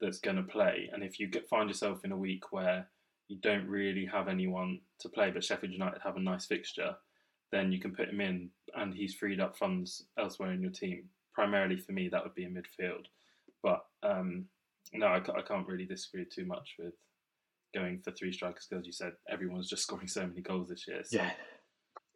that's 0.00 0.18
going 0.18 0.36
to 0.36 0.42
play. 0.42 0.90
And 0.92 1.02
if 1.02 1.18
you 1.18 1.28
get, 1.28 1.48
find 1.48 1.68
yourself 1.68 2.04
in 2.04 2.12
a 2.12 2.16
week 2.16 2.52
where 2.52 2.88
you 3.28 3.38
don't 3.40 3.66
really 3.66 4.06
have 4.06 4.28
anyone 4.28 4.80
to 5.00 5.08
play, 5.08 5.30
but 5.30 5.44
Sheffield 5.44 5.72
United 5.72 6.00
have 6.02 6.16
a 6.16 6.20
nice 6.20 6.46
fixture, 6.46 6.94
then 7.52 7.72
you 7.72 7.80
can 7.80 7.94
put 7.94 8.08
him 8.08 8.20
in 8.20 8.50
and 8.74 8.94
he's 8.94 9.14
freed 9.14 9.40
up 9.40 9.56
funds 9.56 10.04
elsewhere 10.18 10.52
in 10.52 10.62
your 10.62 10.70
team. 10.70 11.04
Primarily 11.34 11.76
for 11.76 11.92
me, 11.92 12.08
that 12.08 12.22
would 12.22 12.34
be 12.34 12.44
in 12.44 12.54
midfield. 12.54 13.06
But 13.62 13.84
um, 14.02 14.46
no, 14.92 15.06
I, 15.06 15.16
I 15.16 15.42
can't 15.42 15.66
really 15.66 15.86
disagree 15.86 16.24
too 16.24 16.46
much 16.46 16.76
with 16.78 16.94
going 17.76 18.00
for 18.00 18.10
three 18.12 18.32
strikers 18.32 18.66
because, 18.68 18.86
you 18.86 18.92
said, 18.92 19.12
everyone's 19.28 19.68
just 19.68 19.82
scoring 19.86 20.08
so 20.08 20.26
many 20.26 20.40
goals 20.40 20.68
this 20.68 20.86
year. 20.88 21.02
So 21.04 21.16
Yeah, 21.16 21.30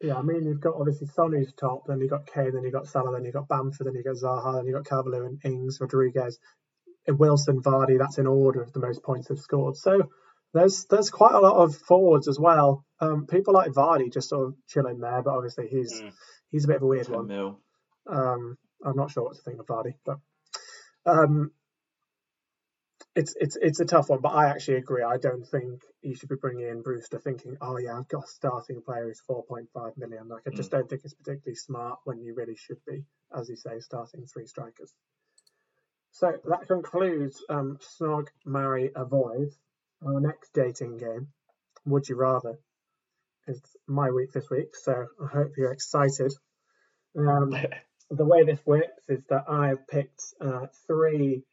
Yeah, 0.01 0.15
I 0.17 0.21
mean, 0.21 0.45
you've 0.45 0.61
got 0.61 0.75
obviously 0.75 1.07
Son 1.07 1.31
who's 1.31 1.53
top, 1.53 1.83
then 1.87 1.99
you've 1.99 2.09
got 2.09 2.25
Kane, 2.25 2.53
then 2.53 2.63
you've 2.63 2.73
got 2.73 2.87
Salah, 2.87 3.13
then 3.13 3.25
you've 3.25 3.33
got 3.33 3.47
Bamford, 3.47 3.87
then 3.87 3.95
you've 3.95 4.05
got 4.05 4.15
Zaha, 4.15 4.55
then 4.55 4.65
you've 4.65 4.75
got 4.75 4.85
Calvert-Lewin, 4.85 5.39
Ings, 5.43 5.79
Rodriguez, 5.79 6.39
and 7.07 7.19
Wilson, 7.19 7.61
Vardy. 7.61 7.97
That's 7.97 8.17
in 8.17 8.27
order 8.27 8.61
of 8.61 8.73
the 8.73 8.79
most 8.79 9.03
points 9.03 9.27
they've 9.27 9.37
scored. 9.39 9.75
So 9.77 10.09
there's 10.53 10.85
there's 10.85 11.09
quite 11.09 11.33
a 11.33 11.39
lot 11.39 11.55
of 11.63 11.75
forwards 11.75 12.27
as 12.27 12.39
well. 12.39 12.85
Um, 12.99 13.25
people 13.25 13.53
like 13.53 13.71
Vardy 13.71 14.11
just 14.11 14.29
sort 14.29 14.47
of 14.47 14.55
chilling 14.67 14.99
there, 14.99 15.21
but 15.21 15.33
obviously 15.35 15.67
he's 15.67 16.01
Mm. 16.01 16.11
he's 16.51 16.65
a 16.65 16.67
bit 16.67 16.75
of 16.77 16.83
a 16.83 16.87
weird 16.87 17.07
10 17.07 17.15
one. 17.15 17.27
mil. 17.27 17.59
Um, 18.07 18.57
I'm 18.83 18.95
not 18.95 19.11
sure 19.11 19.23
what 19.23 19.35
to 19.35 19.41
think 19.41 19.59
of 19.59 19.65
Vardy, 19.67 19.93
but 20.05 20.17
um, 21.05 21.51
it's 23.15 23.35
it's 23.39 23.57
it's 23.61 23.79
a 23.79 23.85
tough 23.85 24.09
one. 24.09 24.21
But 24.21 24.29
I 24.29 24.49
actually 24.49 24.77
agree. 24.77 25.03
I 25.03 25.17
don't 25.17 25.45
think 25.45 25.81
you 26.01 26.15
should 26.15 26.29
be 26.29 26.35
bringing 26.35 26.67
in 26.67 26.81
Brewster 26.81 27.19
thinking, 27.19 27.57
oh 27.61 27.77
yeah, 27.77 27.97
I've 27.97 28.07
got 28.07 28.23
a 28.23 28.27
starting 28.27 28.81
player 28.81 29.05
who's 29.05 29.21
4.5 29.29 29.97
million. 29.97 30.27
Like 30.27 30.43
I 30.47 30.55
just 30.55 30.71
don't 30.71 30.89
think 30.89 31.01
it's 31.03 31.13
particularly 31.13 31.55
smart 31.55 31.99
when 32.05 32.21
you 32.21 32.33
really 32.33 32.55
should 32.55 32.83
be, 32.87 33.03
as 33.37 33.49
you 33.49 33.55
say, 33.55 33.79
starting 33.79 34.25
three 34.25 34.47
strikers. 34.47 34.93
So 36.11 36.33
that 36.45 36.67
concludes 36.67 37.43
um, 37.49 37.79
Snog, 37.81 38.27
Marry, 38.45 38.91
Avoid. 38.95 39.49
Our 40.05 40.19
next 40.19 40.51
dating 40.53 40.97
game, 40.97 41.27
Would 41.85 42.09
You 42.09 42.15
Rather, 42.15 42.57
is 43.47 43.61
my 43.87 44.09
week 44.09 44.31
this 44.31 44.49
week. 44.49 44.75
So 44.75 45.05
I 45.23 45.27
hope 45.27 45.51
you're 45.57 45.71
excited. 45.71 46.33
Um, 47.17 47.55
the 48.09 48.25
way 48.25 48.43
this 48.43 48.59
works 48.65 49.03
is 49.07 49.23
that 49.29 49.47
I've 49.47 49.87
picked 49.87 50.21
uh, 50.41 50.65
three 50.87 51.43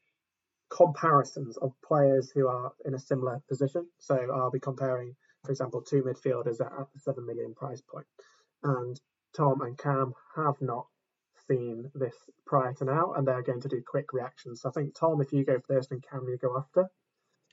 comparisons 0.70 1.56
of 1.56 1.72
players 1.86 2.30
who 2.30 2.48
are 2.48 2.72
in 2.84 2.94
a 2.94 2.98
similar 2.98 3.40
position. 3.48 3.86
So 3.98 4.14
I'll 4.34 4.50
be 4.50 4.60
comparing, 4.60 5.14
for 5.44 5.50
example, 5.50 5.82
two 5.82 6.02
midfielders 6.02 6.60
at, 6.60 6.72
at 6.78 6.92
the 6.92 7.00
seven 7.00 7.26
million 7.26 7.54
price 7.54 7.80
point. 7.80 8.06
And 8.62 9.00
Tom 9.36 9.60
and 9.62 9.78
Cam 9.78 10.14
have 10.36 10.60
not 10.60 10.86
seen 11.48 11.90
this 11.94 12.14
prior 12.46 12.74
to 12.74 12.84
now, 12.84 13.12
and 13.14 13.26
they're 13.26 13.42
going 13.42 13.60
to 13.62 13.68
do 13.68 13.82
quick 13.86 14.12
reactions. 14.12 14.60
So 14.62 14.68
I 14.68 14.72
think 14.72 14.94
Tom, 14.94 15.20
if 15.20 15.32
you 15.32 15.44
go 15.44 15.58
first, 15.66 15.90
and 15.92 16.02
Cam, 16.02 16.26
you 16.28 16.36
go 16.40 16.56
after. 16.58 16.86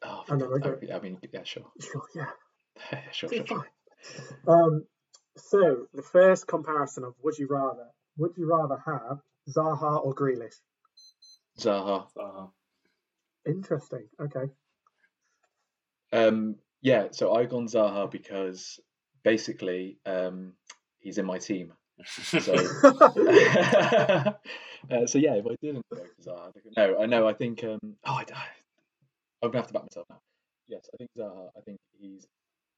Oh, 0.04 0.24
And 0.28 0.42
then 0.42 0.50
we're 0.50 0.60
that 0.60 0.82
be- 0.82 0.92
I 0.92 1.00
mean, 1.00 1.18
yeah, 1.32 1.44
sure. 1.44 1.66
Sure, 1.80 2.04
yeah, 2.14 2.32
sure, 3.12 3.30
sure, 3.32 3.46
sure. 3.46 3.68
Um, 4.48 4.86
So 5.38 5.88
the 5.94 6.02
first 6.02 6.48
comparison 6.48 7.04
of 7.06 7.14
would 7.24 7.38
you 7.38 7.48
rather? 7.50 7.88
Would 8.18 8.38
you 8.38 8.48
rather 8.50 8.78
have 8.86 9.20
Zaha 9.50 10.04
or 10.06 10.14
Grealish? 10.16 10.56
Zaha. 11.60 12.08
Zaha. 12.18 12.50
Interesting. 13.46 14.08
Okay. 14.20 14.52
Um, 16.12 16.56
yeah, 16.82 17.08
so 17.12 17.34
I 17.34 17.46
gone 17.46 17.68
Zaha 17.68 18.10
because 18.10 18.80
basically 19.24 19.98
um, 20.06 20.54
he's 21.00 21.18
in 21.18 21.26
my 21.26 21.38
team. 21.38 21.74
So, 22.06 22.54
uh, 24.92 25.08
so 25.08 25.18
yeah, 25.18 25.36
if 25.36 25.46
I 25.46 25.56
didn't 25.62 25.86
go 25.92 25.98
for 25.98 26.30
Zaha, 26.30 26.52
no, 26.78 27.00
I 27.02 27.06
know. 27.06 27.28
I 27.28 27.34
think. 27.34 27.64
Um, 27.64 27.80
oh, 28.06 28.14
I, 28.14 28.26
I'm 29.42 29.52
gonna 29.52 29.58
have 29.58 29.68
to 29.68 29.74
back 29.74 29.84
myself 29.84 30.06
now. 30.10 30.20
Yes, 30.68 30.90
I 30.94 30.98
think 30.98 31.10
Zaha. 31.18 31.50
I 31.58 31.62
think 31.62 31.80
he's 31.98 32.28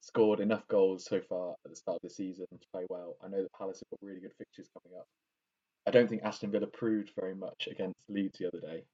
scored 0.00 0.40
enough 0.40 0.66
goals 0.68 1.04
so 1.04 1.20
far 1.20 1.54
at 1.64 1.70
the 1.70 1.76
start 1.76 1.96
of 1.96 2.02
the 2.02 2.14
season 2.14 2.46
to 2.50 2.68
play 2.72 2.84
well. 2.88 3.16
I 3.22 3.28
know 3.28 3.42
that 3.42 3.52
Palace 3.52 3.80
have 3.80 3.90
got 3.90 4.06
really 4.06 4.20
good 4.20 4.34
fixtures 4.38 4.68
coming 4.72 4.98
up. 4.98 5.06
I 5.86 5.90
don't 5.90 6.08
think 6.08 6.22
Aston 6.22 6.50
Villa 6.50 6.66
proved 6.66 7.12
very 7.18 7.34
much 7.34 7.68
against 7.70 7.98
Leeds 8.08 8.38
the 8.38 8.48
other 8.48 8.60
day, 8.60 8.84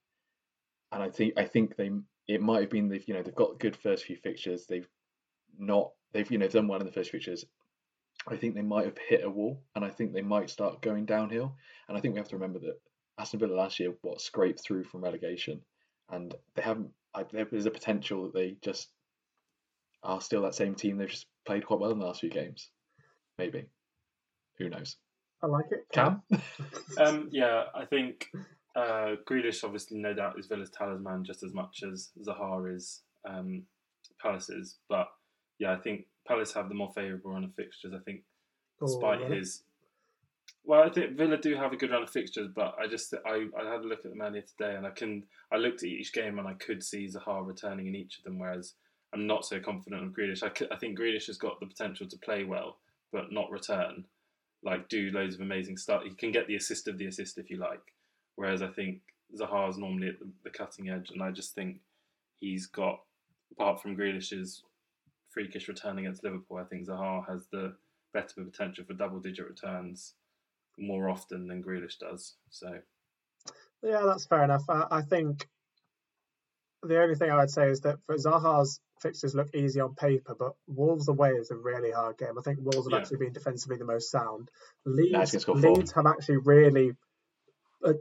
and 0.95 1.03
I 1.03 1.09
think 1.09 1.33
I 1.37 1.43
think 1.43 1.75
they 1.75 1.91
it 2.27 2.41
might 2.41 2.61
have 2.61 2.69
been 2.69 2.87
they've 2.87 3.05
you 3.05 3.13
know 3.13 3.21
they've 3.21 3.35
got 3.35 3.59
good 3.59 3.75
first 3.75 4.05
few 4.05 4.15
fixtures. 4.15 4.65
They've 4.65 4.87
not 5.59 5.91
they've 6.13 6.29
you 6.31 6.37
know 6.37 6.47
done 6.47 6.69
well 6.69 6.79
in 6.79 6.85
the 6.85 6.91
first 6.91 7.11
fixtures. 7.11 7.45
I 8.27 8.37
think 8.37 8.55
they 8.55 8.61
might 8.61 8.85
have 8.85 8.97
hit 8.97 9.23
a 9.23 9.29
wall, 9.29 9.61
and 9.75 9.83
I 9.83 9.89
think 9.89 10.13
they 10.13 10.21
might 10.21 10.49
start 10.49 10.81
going 10.81 11.05
downhill. 11.05 11.53
And 11.87 11.97
I 11.97 12.01
think 12.01 12.13
we 12.13 12.19
have 12.19 12.29
to 12.29 12.37
remember 12.37 12.59
that 12.59 12.79
Aston 13.19 13.41
Villa 13.41 13.53
last 13.53 13.77
year 13.79 13.93
what 14.01 14.21
scraped 14.21 14.63
through 14.63 14.85
from 14.85 15.03
relegation, 15.03 15.61
and 16.09 16.33
they 16.55 16.61
haven't. 16.61 16.91
I, 17.13 17.23
there's 17.23 17.65
a 17.65 17.71
potential 17.71 18.23
that 18.23 18.33
they 18.33 18.55
just 18.61 18.87
are 20.01 20.21
still 20.21 20.43
that 20.43 20.55
same 20.55 20.75
team. 20.75 20.97
They've 20.97 21.09
just 21.09 21.27
played 21.45 21.65
quite 21.65 21.81
well 21.81 21.91
in 21.91 21.99
the 21.99 22.05
last 22.05 22.21
few 22.21 22.29
games. 22.29 22.69
Maybe, 23.37 23.65
who 24.57 24.69
knows? 24.69 24.95
I 25.43 25.47
like 25.47 25.65
it. 25.71 25.85
Cam. 25.91 26.21
um, 26.97 27.27
yeah, 27.31 27.65
I 27.75 27.83
think 27.83 28.31
uh, 28.75 29.15
Grealish 29.29 29.63
obviously 29.63 29.97
no 29.97 30.13
doubt 30.13 30.37
is 30.37 30.47
Villa's 30.47 30.69
talisman 30.69 31.23
just 31.23 31.43
as 31.43 31.53
much 31.53 31.83
as 31.83 32.09
Zaha 32.21 32.75
is 32.75 33.01
um, 33.27 33.63
Palace's, 34.21 34.77
but 34.89 35.07
yeah, 35.59 35.71
I 35.73 35.77
think 35.77 36.05
Palace 36.27 36.53
have 36.53 36.69
the 36.69 36.75
more 36.75 36.91
favourable 36.93 37.31
run 37.31 37.43
of 37.43 37.53
fixtures. 37.53 37.93
I 37.93 37.99
think, 37.99 38.23
despite 38.79 39.21
his, 39.31 39.63
well, 40.63 40.83
I 40.83 40.89
think 40.89 41.17
Villa 41.17 41.37
do 41.37 41.55
have 41.55 41.71
a 41.71 41.77
good 41.77 41.91
run 41.91 42.03
of 42.03 42.09
fixtures, 42.09 42.49
but 42.53 42.75
I 42.79 42.87
just 42.87 43.13
I, 43.25 43.45
I 43.59 43.71
had 43.71 43.81
a 43.81 43.87
look 43.87 44.05
at 44.05 44.11
them 44.11 44.21
earlier 44.21 44.41
today, 44.41 44.75
and 44.75 44.85
I 44.85 44.89
can 44.89 45.23
I 45.51 45.57
looked 45.57 45.83
at 45.83 45.89
each 45.89 46.13
game 46.13 46.39
and 46.39 46.47
I 46.47 46.53
could 46.53 46.83
see 46.83 47.07
Zaha 47.07 47.45
returning 47.45 47.87
in 47.87 47.95
each 47.95 48.17
of 48.17 48.23
them, 48.23 48.39
whereas 48.39 48.73
I'm 49.13 49.27
not 49.27 49.45
so 49.45 49.59
confident 49.59 50.03
of 50.03 50.09
Grealish. 50.11 50.43
I 50.43 50.75
think 50.75 50.99
Grealish 50.99 51.27
has 51.27 51.37
got 51.37 51.59
the 51.59 51.67
potential 51.67 52.07
to 52.07 52.17
play 52.17 52.43
well, 52.43 52.77
but 53.11 53.31
not 53.31 53.51
return, 53.51 54.05
like 54.63 54.89
do 54.89 55.11
loads 55.11 55.35
of 55.35 55.41
amazing 55.41 55.77
stuff. 55.77 56.03
He 56.03 56.13
can 56.13 56.31
get 56.31 56.47
the 56.47 56.55
assist 56.55 56.87
of 56.87 56.97
the 56.97 57.05
assist 57.05 57.37
if 57.37 57.49
you 57.49 57.57
like, 57.57 57.93
whereas 58.35 58.61
I 58.61 58.67
think 58.67 59.01
Zaha 59.39 59.69
is 59.69 59.77
normally 59.77 60.09
at 60.09 60.19
the, 60.19 60.29
the 60.43 60.49
cutting 60.49 60.89
edge, 60.89 61.11
and 61.11 61.21
I 61.21 61.31
just 61.31 61.55
think 61.55 61.77
he's 62.39 62.67
got 62.67 62.99
apart 63.51 63.81
from 63.81 63.95
Grealish's 63.95 64.63
freakish 65.29 65.67
return 65.67 65.97
against 65.99 66.23
Liverpool, 66.23 66.57
I 66.57 66.63
think 66.63 66.87
Zaha 66.87 67.27
has 67.27 67.45
the 67.51 67.75
better 68.13 68.43
potential 68.43 68.85
for 68.85 68.93
double 68.93 69.19
digit 69.19 69.45
returns 69.47 70.13
more 70.77 71.09
often 71.09 71.47
than 71.47 71.63
Grealish 71.63 71.99
does. 71.99 72.35
So 72.49 72.79
Yeah, 73.83 74.03
that's 74.05 74.25
fair 74.25 74.43
enough. 74.43 74.63
I, 74.69 74.85
I 74.91 75.01
think 75.01 75.47
the 76.83 77.01
only 77.01 77.15
thing 77.15 77.31
I 77.31 77.37
would 77.37 77.49
say 77.49 77.69
is 77.69 77.81
that 77.81 77.97
for 78.05 78.15
Zaha's 78.15 78.79
fixtures 79.01 79.35
look 79.35 79.53
easy 79.53 79.79
on 79.79 79.95
paper, 79.95 80.35
but 80.37 80.53
Wolves 80.67 81.07
away 81.09 81.31
is 81.31 81.51
a 81.51 81.55
really 81.55 81.91
hard 81.91 82.17
game. 82.17 82.37
I 82.37 82.41
think 82.41 82.59
Wolves 82.61 82.87
have 82.87 82.91
Yeah. 82.93 82.99
actually 82.99 83.17
been 83.17 83.33
defensively 83.33 83.77
the 83.77 83.85
most 83.85 84.09
sound. 84.11 84.49
he's 84.85 84.95
Leeds, 84.95 85.31
gonna 85.31 85.39
score 85.41 85.61
four. 85.61 85.73
Leeds 85.75 85.91
have 85.93 86.05
actually 86.05 86.37
really, 86.37 86.93
uh, 87.85 87.93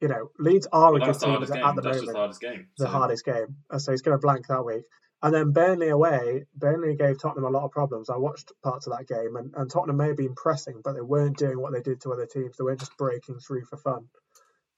you 0.00 0.08
know, 0.08 0.30
Leeds 0.38 0.66
are 0.72 0.94
a 0.94 1.00
good 1.00 1.18
team 1.18 1.34
at, 1.34 1.42
at 1.42 1.74
the 1.76 1.82
That's 1.82 1.96
moment. 1.98 2.06
the 2.12 2.18
hardest 2.18 2.40
game. 2.40 2.66
the 2.78 2.84
So, 2.84 2.90
hardest 2.90 3.24
game. 3.24 3.56
Uh, 3.70 3.78
So 3.78 3.92
he's 3.92 4.02
going 4.02 4.16
to 4.16 4.20
blank 4.20 4.46
that 4.48 4.64
week. 4.64 4.84
And 5.22 5.32
then 5.34 5.52
Burnley 5.52 5.88
away, 5.88 6.44
Burnley 6.54 6.96
gave 6.96 7.18
Tottenham 7.18 7.44
a 7.44 7.50
lot 7.50 7.64
of 7.64 7.70
problems. 7.70 8.10
I 8.10 8.16
watched 8.18 8.52
parts 8.62 8.86
of 8.86 8.92
that 8.96 9.08
game, 9.08 9.36
and, 9.36 9.54
and 9.56 9.70
Tottenham 9.70 9.96
may 9.96 10.08
have 10.08 10.18
been 10.18 10.34
pressing, 10.34 10.82
but 10.84 10.92
they 10.94 11.00
weren't 11.00 11.38
doing 11.38 11.58
what 11.60 11.72
they 11.72 11.80
did 11.80 12.00
to 12.02 12.12
other 12.12 12.26
teams. 12.26 12.56
They 12.56 12.64
weren't 12.64 12.80
just 12.80 12.96
breaking 12.98 13.38
through 13.38 13.64
for 13.64 13.78
fun. 13.78 14.08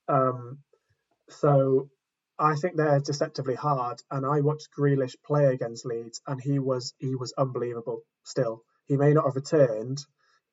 Um, 0.07 0.59
so 1.29 1.89
I 2.39 2.55
think 2.55 2.77
they're 2.77 2.99
deceptively 3.01 3.55
hard. 3.55 4.01
And 4.09 4.25
I 4.25 4.39
watched 4.41 4.69
Grealish 4.77 5.15
play 5.25 5.45
against 5.47 5.85
Leeds, 5.85 6.21
and 6.25 6.39
he 6.41 6.59
was 6.59 6.93
he 6.99 7.15
was 7.15 7.33
unbelievable. 7.37 8.03
Still, 8.23 8.63
he 8.85 8.95
may 8.95 9.13
not 9.13 9.25
have 9.25 9.35
returned, 9.35 9.99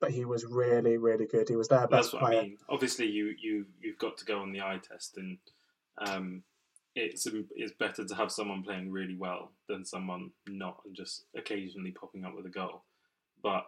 but 0.05 0.13
he 0.13 0.25
was 0.25 0.45
really 0.45 0.97
really 0.97 1.25
good. 1.25 1.49
He 1.49 1.55
was 1.55 1.67
their 1.67 1.87
best 1.87 2.11
That's 2.11 2.13
what 2.13 2.23
player. 2.23 2.39
I 2.39 2.43
mean. 2.43 2.57
Obviously, 2.69 3.07
you 3.07 3.33
you 3.39 3.65
you've 3.81 3.97
got 3.97 4.17
to 4.17 4.25
go 4.25 4.39
on 4.39 4.51
the 4.51 4.61
eye 4.61 4.79
test, 4.87 5.17
and 5.17 5.37
um, 5.97 6.43
it's 6.95 7.27
it's 7.55 7.73
better 7.73 8.05
to 8.05 8.15
have 8.15 8.31
someone 8.31 8.63
playing 8.63 8.91
really 8.91 9.15
well 9.15 9.51
than 9.67 9.83
someone 9.83 10.31
not 10.47 10.81
and 10.85 10.95
just 10.95 11.25
occasionally 11.35 11.91
popping 11.91 12.23
up 12.23 12.35
with 12.35 12.45
a 12.45 12.49
goal. 12.49 12.83
But 13.41 13.65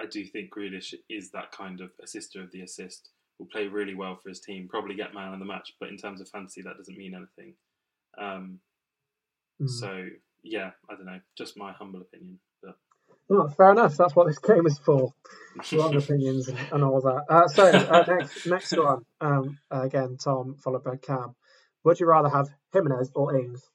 I 0.00 0.06
do 0.06 0.24
think 0.24 0.50
Grealish 0.54 0.94
is 1.10 1.30
that 1.32 1.52
kind 1.52 1.80
of 1.80 1.90
assister 2.02 2.42
of 2.42 2.50
the 2.52 2.62
assist. 2.62 3.10
Will 3.38 3.46
play 3.46 3.68
really 3.68 3.94
well 3.94 4.16
for 4.16 4.30
his 4.30 4.40
team, 4.40 4.66
probably 4.68 4.96
get 4.96 5.14
man 5.14 5.32
of 5.32 5.38
the 5.38 5.44
match, 5.44 5.74
but 5.78 5.90
in 5.90 5.96
terms 5.96 6.20
of 6.20 6.28
fantasy, 6.28 6.62
that 6.62 6.76
doesn't 6.76 6.98
mean 6.98 7.14
anything. 7.14 7.54
Um, 8.18 8.58
Mm. 9.60 9.68
So 9.68 10.08
yeah, 10.42 10.70
I 10.88 10.94
don't 10.94 11.06
know, 11.06 11.20
just 11.36 11.56
my 11.56 11.72
humble 11.72 12.00
opinion, 12.00 12.38
but 13.28 13.38
Well, 13.38 13.48
fair 13.48 13.72
enough. 13.72 13.96
That's 13.96 14.16
what 14.16 14.26
this 14.26 14.38
game 14.38 14.66
is 14.66 14.78
for. 14.78 15.12
long 15.72 15.96
opinions 15.96 16.48
and, 16.48 16.58
and 16.72 16.84
all 16.84 17.00
that. 17.00 17.24
Uh, 17.28 17.48
so 17.48 17.66
uh, 17.66 18.04
next 18.06 18.46
next 18.46 18.76
one, 18.76 19.04
um, 19.20 19.58
again 19.70 20.16
Tom 20.16 20.56
followed 20.56 20.84
by 20.84 20.96
Cam. 20.96 21.34
Would 21.84 22.00
you 22.00 22.06
rather 22.06 22.28
have 22.28 22.48
Jimenez 22.72 23.10
or 23.14 23.36
Ings? 23.36 23.68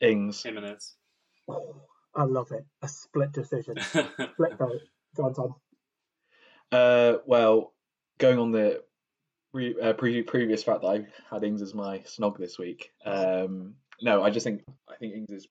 Ings. 0.00 0.42
Jimenez. 0.42 0.94
Oh, 1.48 1.76
I 2.14 2.24
love 2.24 2.52
it. 2.52 2.64
A 2.82 2.88
split 2.88 3.32
decision, 3.32 3.76
split 3.80 4.58
vote. 4.58 4.82
Go 5.16 5.24
on, 5.24 5.34
Tom. 5.34 5.54
Uh, 6.72 7.18
well, 7.26 7.72
going 8.18 8.38
on 8.38 8.52
the 8.52 8.82
pre, 9.52 9.76
uh, 9.80 9.92
pre- 9.92 10.22
previous 10.22 10.62
fact 10.62 10.82
that 10.82 10.88
I 10.88 11.06
had 11.30 11.44
Ings 11.44 11.62
as 11.62 11.74
my 11.74 11.98
snog 12.00 12.38
this 12.38 12.58
week. 12.58 12.90
Um, 13.04 13.74
no, 14.02 14.22
I 14.22 14.30
just 14.30 14.44
think 14.44 14.62
I 14.88 14.96
think 14.96 15.14
Ings 15.14 15.30
is 15.30 15.48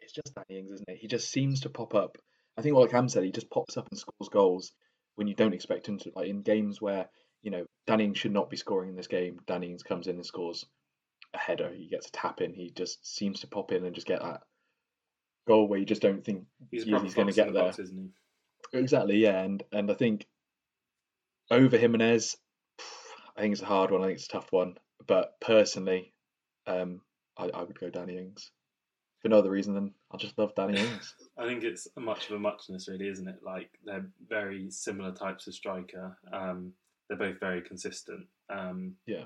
it's 0.00 0.12
just 0.12 0.34
Danny 0.34 0.60
Ings, 0.60 0.72
isn't 0.72 0.88
it? 0.88 0.98
He 0.98 1.06
just 1.06 1.30
seems 1.30 1.60
to 1.60 1.70
pop 1.70 1.94
up. 1.94 2.18
I 2.60 2.62
think 2.62 2.76
what 2.76 2.90
Cam 2.90 3.08
said, 3.08 3.24
he 3.24 3.32
just 3.32 3.48
pops 3.48 3.78
up 3.78 3.88
and 3.90 3.98
scores 3.98 4.28
goals 4.28 4.72
when 5.14 5.26
you 5.26 5.34
don't 5.34 5.54
expect 5.54 5.88
him 5.88 5.98
to. 5.98 6.12
Like 6.14 6.28
in 6.28 6.42
games 6.42 6.80
where 6.80 7.08
you 7.42 7.50
know 7.50 7.64
Danny 7.86 8.04
Ings 8.04 8.18
should 8.18 8.32
not 8.34 8.50
be 8.50 8.58
scoring 8.58 8.90
in 8.90 8.96
this 8.96 9.06
game, 9.06 9.40
Danny 9.46 9.70
Ings 9.70 9.82
comes 9.82 10.06
in 10.08 10.16
and 10.16 10.26
scores 10.26 10.66
a 11.32 11.38
header. 11.38 11.72
He 11.74 11.88
gets 11.88 12.08
a 12.08 12.12
tap 12.12 12.42
in. 12.42 12.52
He 12.52 12.70
just 12.70 13.06
seems 13.16 13.40
to 13.40 13.46
pop 13.46 13.72
in 13.72 13.84
and 13.86 13.94
just 13.94 14.06
get 14.06 14.20
that 14.20 14.42
goal 15.48 15.68
where 15.68 15.78
you 15.78 15.86
just 15.86 16.02
don't 16.02 16.22
think 16.22 16.44
He's, 16.70 16.82
a 16.82 16.84
he- 16.84 16.90
proper 16.90 17.04
he's 17.06 17.14
going 17.14 17.28
to 17.28 17.32
get 17.32 17.46
the 17.46 17.52
there. 17.54 17.62
box, 17.64 17.78
isn't 17.78 17.98
he? 18.72 18.78
Exactly, 18.78 19.16
yeah, 19.16 19.40
and 19.40 19.62
and 19.72 19.90
I 19.90 19.94
think 19.94 20.26
over 21.50 21.78
Jimenez, 21.78 22.36
I 23.36 23.40
think 23.40 23.52
it's 23.52 23.62
a 23.62 23.66
hard 23.66 23.90
one. 23.90 24.02
I 24.02 24.06
think 24.08 24.18
it's 24.18 24.26
a 24.26 24.32
tough 24.32 24.52
one. 24.52 24.74
But 25.06 25.40
personally, 25.40 26.12
um, 26.66 27.00
I, 27.38 27.48
I 27.54 27.62
would 27.62 27.80
go 27.80 27.88
Danny 27.88 28.18
Ings 28.18 28.50
for 29.20 29.28
no 29.28 29.38
other 29.38 29.50
reason 29.50 29.74
than 29.74 29.92
I 30.12 30.16
just 30.16 30.38
love 30.38 30.54
Danny 30.54 30.78
Ings. 30.80 31.14
I 31.38 31.46
think 31.46 31.62
it's 31.62 31.86
much 31.96 32.28
of 32.28 32.36
a 32.36 32.38
muchness, 32.38 32.88
really, 32.88 33.08
isn't 33.08 33.28
it? 33.28 33.40
Like 33.44 33.70
they're 33.84 34.06
very 34.28 34.70
similar 34.70 35.12
types 35.12 35.46
of 35.46 35.54
striker. 35.54 36.16
Um, 36.32 36.72
they're 37.08 37.18
both 37.18 37.40
very 37.40 37.60
consistent. 37.60 38.26
Um, 38.48 38.94
Yeah. 39.06 39.24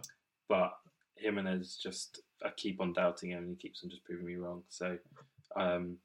But 0.49 0.73
Jimenez 1.17 1.79
just, 1.83 2.21
I 2.45 2.51
keep 2.57 2.81
on 2.81 2.93
doubting 2.93 3.31
him, 3.31 3.45
and 3.45 3.51
he 3.51 3.57
keeps 3.57 3.83
on 3.83 3.91
just 3.91 4.05
proving 4.05 4.27
me 4.27 4.37
wrong. 4.37 4.63
So 4.69 4.99
um, 5.57 5.99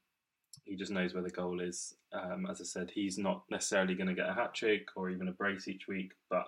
he 0.66 0.76
just 0.76 0.92
knows 0.92 1.14
where 1.14 1.24
the 1.24 1.30
goal 1.30 1.60
is. 1.60 1.96
Um, 2.14 2.48
as 2.50 2.62
I 2.62 2.64
said, 2.64 2.92
he's 2.94 3.18
not 3.18 3.44
necessarily 3.50 3.96
going 3.96 4.08
to 4.08 4.14
get 4.14 4.30
a 4.30 4.34
hat 4.34 4.54
trick 4.54 4.88
or 4.96 5.10
even 5.10 5.28
a 5.28 5.34
brace 5.34 5.68
each 5.68 5.88
week, 5.88 6.12
but 6.30 6.48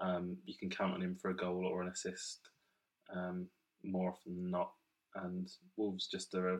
um, 0.00 0.36
you 0.44 0.54
can 0.58 0.70
count 0.70 0.94
on 0.94 1.02
him 1.02 1.16
for 1.20 1.30
a 1.30 1.36
goal 1.36 1.64
or 1.66 1.82
an 1.82 1.88
assist 1.88 2.48
um, 3.14 3.46
more 3.82 4.10
often 4.10 4.36
than 4.36 4.50
not. 4.50 4.72
And 5.22 5.48
Wolves 5.76 6.08
just 6.08 6.34
are 6.34 6.54
a 6.54 6.58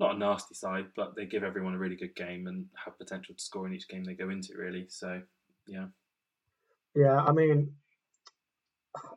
not 0.00 0.14
a 0.14 0.18
nasty 0.18 0.54
side, 0.54 0.86
but 0.94 1.16
they 1.16 1.26
give 1.26 1.42
everyone 1.42 1.74
a 1.74 1.78
really 1.78 1.96
good 1.96 2.14
game 2.14 2.46
and 2.46 2.66
have 2.84 2.98
potential 2.98 3.34
to 3.34 3.42
score 3.42 3.66
in 3.66 3.74
each 3.74 3.88
game 3.88 4.04
they 4.04 4.14
go 4.14 4.30
into. 4.30 4.54
Really, 4.56 4.86
so 4.88 5.20
yeah, 5.66 5.86
Yeah, 6.94 7.16
I 7.16 7.32
mean, 7.32 7.72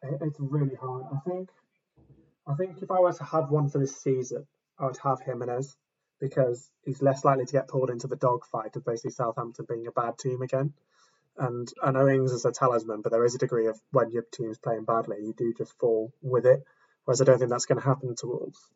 it's 0.04 0.40
really 0.40 0.76
hard. 0.76 1.06
I 1.14 1.30
think, 1.30 1.50
I 2.48 2.54
think 2.56 2.82
if 2.82 2.92
I 2.92 3.00
were 3.00 3.14
to 3.14 3.24
have 3.24 3.50
one 3.50 3.70
for 3.70 3.78
this 3.78 3.96
season, 4.02 4.48
I 4.80 4.86
would 4.86 4.98
have 5.04 5.22
Jimenez 5.22 5.76
because 6.20 6.70
he's 6.84 7.02
less 7.02 7.26
likely 7.26 7.46
to 7.46 7.52
get 7.52 7.68
pulled 7.68 7.90
into 7.90 8.08
the 8.08 8.16
dogfight 8.16 8.76
of 8.76 8.86
basically 8.86 9.12
Southampton 9.12 9.66
being 9.68 9.88
a 9.88 9.92
bad 9.92 10.18
team 10.18 10.42
again. 10.42 10.74
And 11.38 11.68
I 11.82 11.92
know 11.92 12.08
Ings 12.08 12.32
is 12.32 12.46
a 12.46 12.52
talisman, 12.52 13.02
but 13.02 13.12
there 13.12 13.26
is 13.26 13.36
a 13.36 13.40
degree 13.40 13.68
of 13.68 13.80
when 13.92 14.12
your 14.12 14.24
team's 14.32 14.60
playing 14.60 14.86
badly, 14.86 15.18
you 15.22 15.34
do 15.36 15.54
just 15.58 15.78
fall 15.80 16.14
with 16.22 16.46
it. 16.46 16.64
Whereas 17.12 17.20
I 17.20 17.26
don't 17.26 17.40
think 17.40 17.52
that's 17.52 17.66
going 17.66 17.78
to 17.82 17.86
happen 17.86 18.16
to 18.16 18.26
Wolves. 18.26 18.70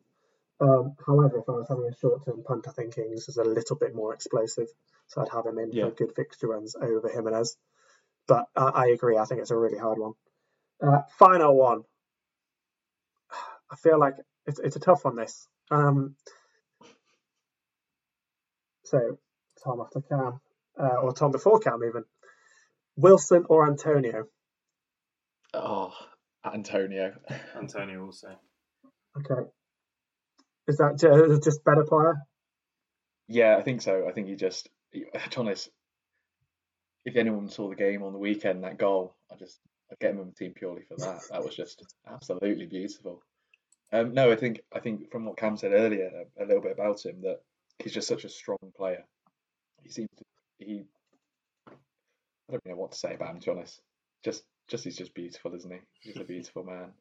Um, 0.60 0.94
however, 1.06 1.38
if 1.38 1.48
I 1.48 1.52
was 1.52 1.68
having 1.70 1.86
a 1.90 1.96
short-term 1.96 2.42
punt, 2.46 2.66
I 2.68 2.72
think 2.72 2.98
Ings 2.98 3.30
is 3.30 3.38
a 3.38 3.44
little 3.44 3.76
bit 3.76 3.94
more 3.94 4.12
explosive, 4.12 4.68
so 5.06 5.22
I'd 5.22 5.30
have 5.30 5.46
him 5.46 5.56
in 5.58 5.72
Yeah. 5.72 5.86
for 5.86 5.92
good 5.92 6.14
fixture 6.14 6.48
runs 6.48 6.76
over 6.76 7.08
Jimenez. 7.08 7.56
But 8.28 8.44
uh, 8.54 8.72
I 8.74 8.88
agree. 8.88 9.16
I 9.16 9.24
think 9.24 9.40
it's 9.40 9.52
a 9.52 9.56
really 9.56 9.78
hard 9.78 9.96
one. 9.98 10.12
Uh, 10.86 10.98
final 11.18 11.56
one. 11.56 11.84
I 13.72 13.76
feel 13.76 13.98
like 13.98 14.16
it's 14.44 14.58
it's 14.58 14.76
a 14.76 14.80
tough 14.80 15.06
one. 15.06 15.16
This. 15.16 15.48
Um, 15.70 16.14
so 18.84 19.18
Tom 19.64 19.80
after 19.80 20.02
Cam, 20.02 20.40
uh, 20.78 20.96
or 21.00 21.14
Tom 21.14 21.30
before 21.30 21.58
Cam 21.58 21.80
even. 21.88 22.04
Wilson 22.96 23.46
or 23.48 23.66
Antonio? 23.66 24.26
Oh, 25.54 25.94
Antonio. 26.54 27.14
Antonio 27.56 28.04
also. 28.04 28.28
Okay. 29.18 29.48
Is 30.68 30.78
that 30.78 30.98
ju- 30.98 31.40
just 31.42 31.64
better 31.64 31.84
player? 31.84 32.16
Yeah, 33.28 33.56
I 33.56 33.62
think 33.62 33.82
so. 33.82 34.06
I 34.08 34.12
think 34.12 34.28
he 34.28 34.34
just, 34.34 34.68
he, 34.92 35.00
to 35.14 35.30
be 35.30 35.36
honest, 35.36 35.70
if 37.04 37.16
anyone 37.16 37.48
saw 37.48 37.68
the 37.68 37.76
game 37.76 38.02
on 38.02 38.12
the 38.12 38.18
weekend, 38.18 38.64
that 38.64 38.78
goal, 38.78 39.14
I 39.32 39.36
just, 39.36 39.58
I'd 39.90 39.98
get 40.00 40.10
him 40.10 40.20
on 40.20 40.26
the 40.26 40.32
team 40.34 40.52
purely 40.54 40.82
for 40.82 40.96
that. 40.96 41.20
That 41.30 41.44
was 41.44 41.54
just 41.54 41.84
absolutely 42.06 42.66
beautiful. 42.66 43.22
Um, 43.92 44.12
no, 44.14 44.32
I 44.32 44.36
think, 44.36 44.60
I 44.74 44.80
think 44.80 45.12
from 45.12 45.24
what 45.24 45.36
Cam 45.36 45.56
said 45.56 45.72
earlier, 45.72 46.10
a, 46.38 46.44
a 46.44 46.46
little 46.46 46.62
bit 46.62 46.72
about 46.72 47.04
him, 47.04 47.22
that 47.22 47.38
he's 47.78 47.92
just 47.92 48.08
such 48.08 48.24
a 48.24 48.28
strong 48.28 48.58
player. 48.76 49.04
He 49.82 49.90
seems 49.90 50.08
to, 50.16 50.24
he, 50.58 50.84
I 51.68 52.52
don't 52.52 52.66
know 52.66 52.74
what 52.76 52.92
to 52.92 52.98
say 52.98 53.14
about 53.14 53.30
him, 53.30 53.40
to 53.40 53.46
be 53.46 53.56
honest. 53.56 53.80
Just, 54.24 54.42
just 54.68 54.84
he's 54.84 54.96
just 54.96 55.14
beautiful, 55.14 55.54
isn't 55.54 55.72
he? 55.72 55.78
He's 56.00 56.16
a 56.20 56.24
beautiful 56.24 56.64
man. 56.64 56.92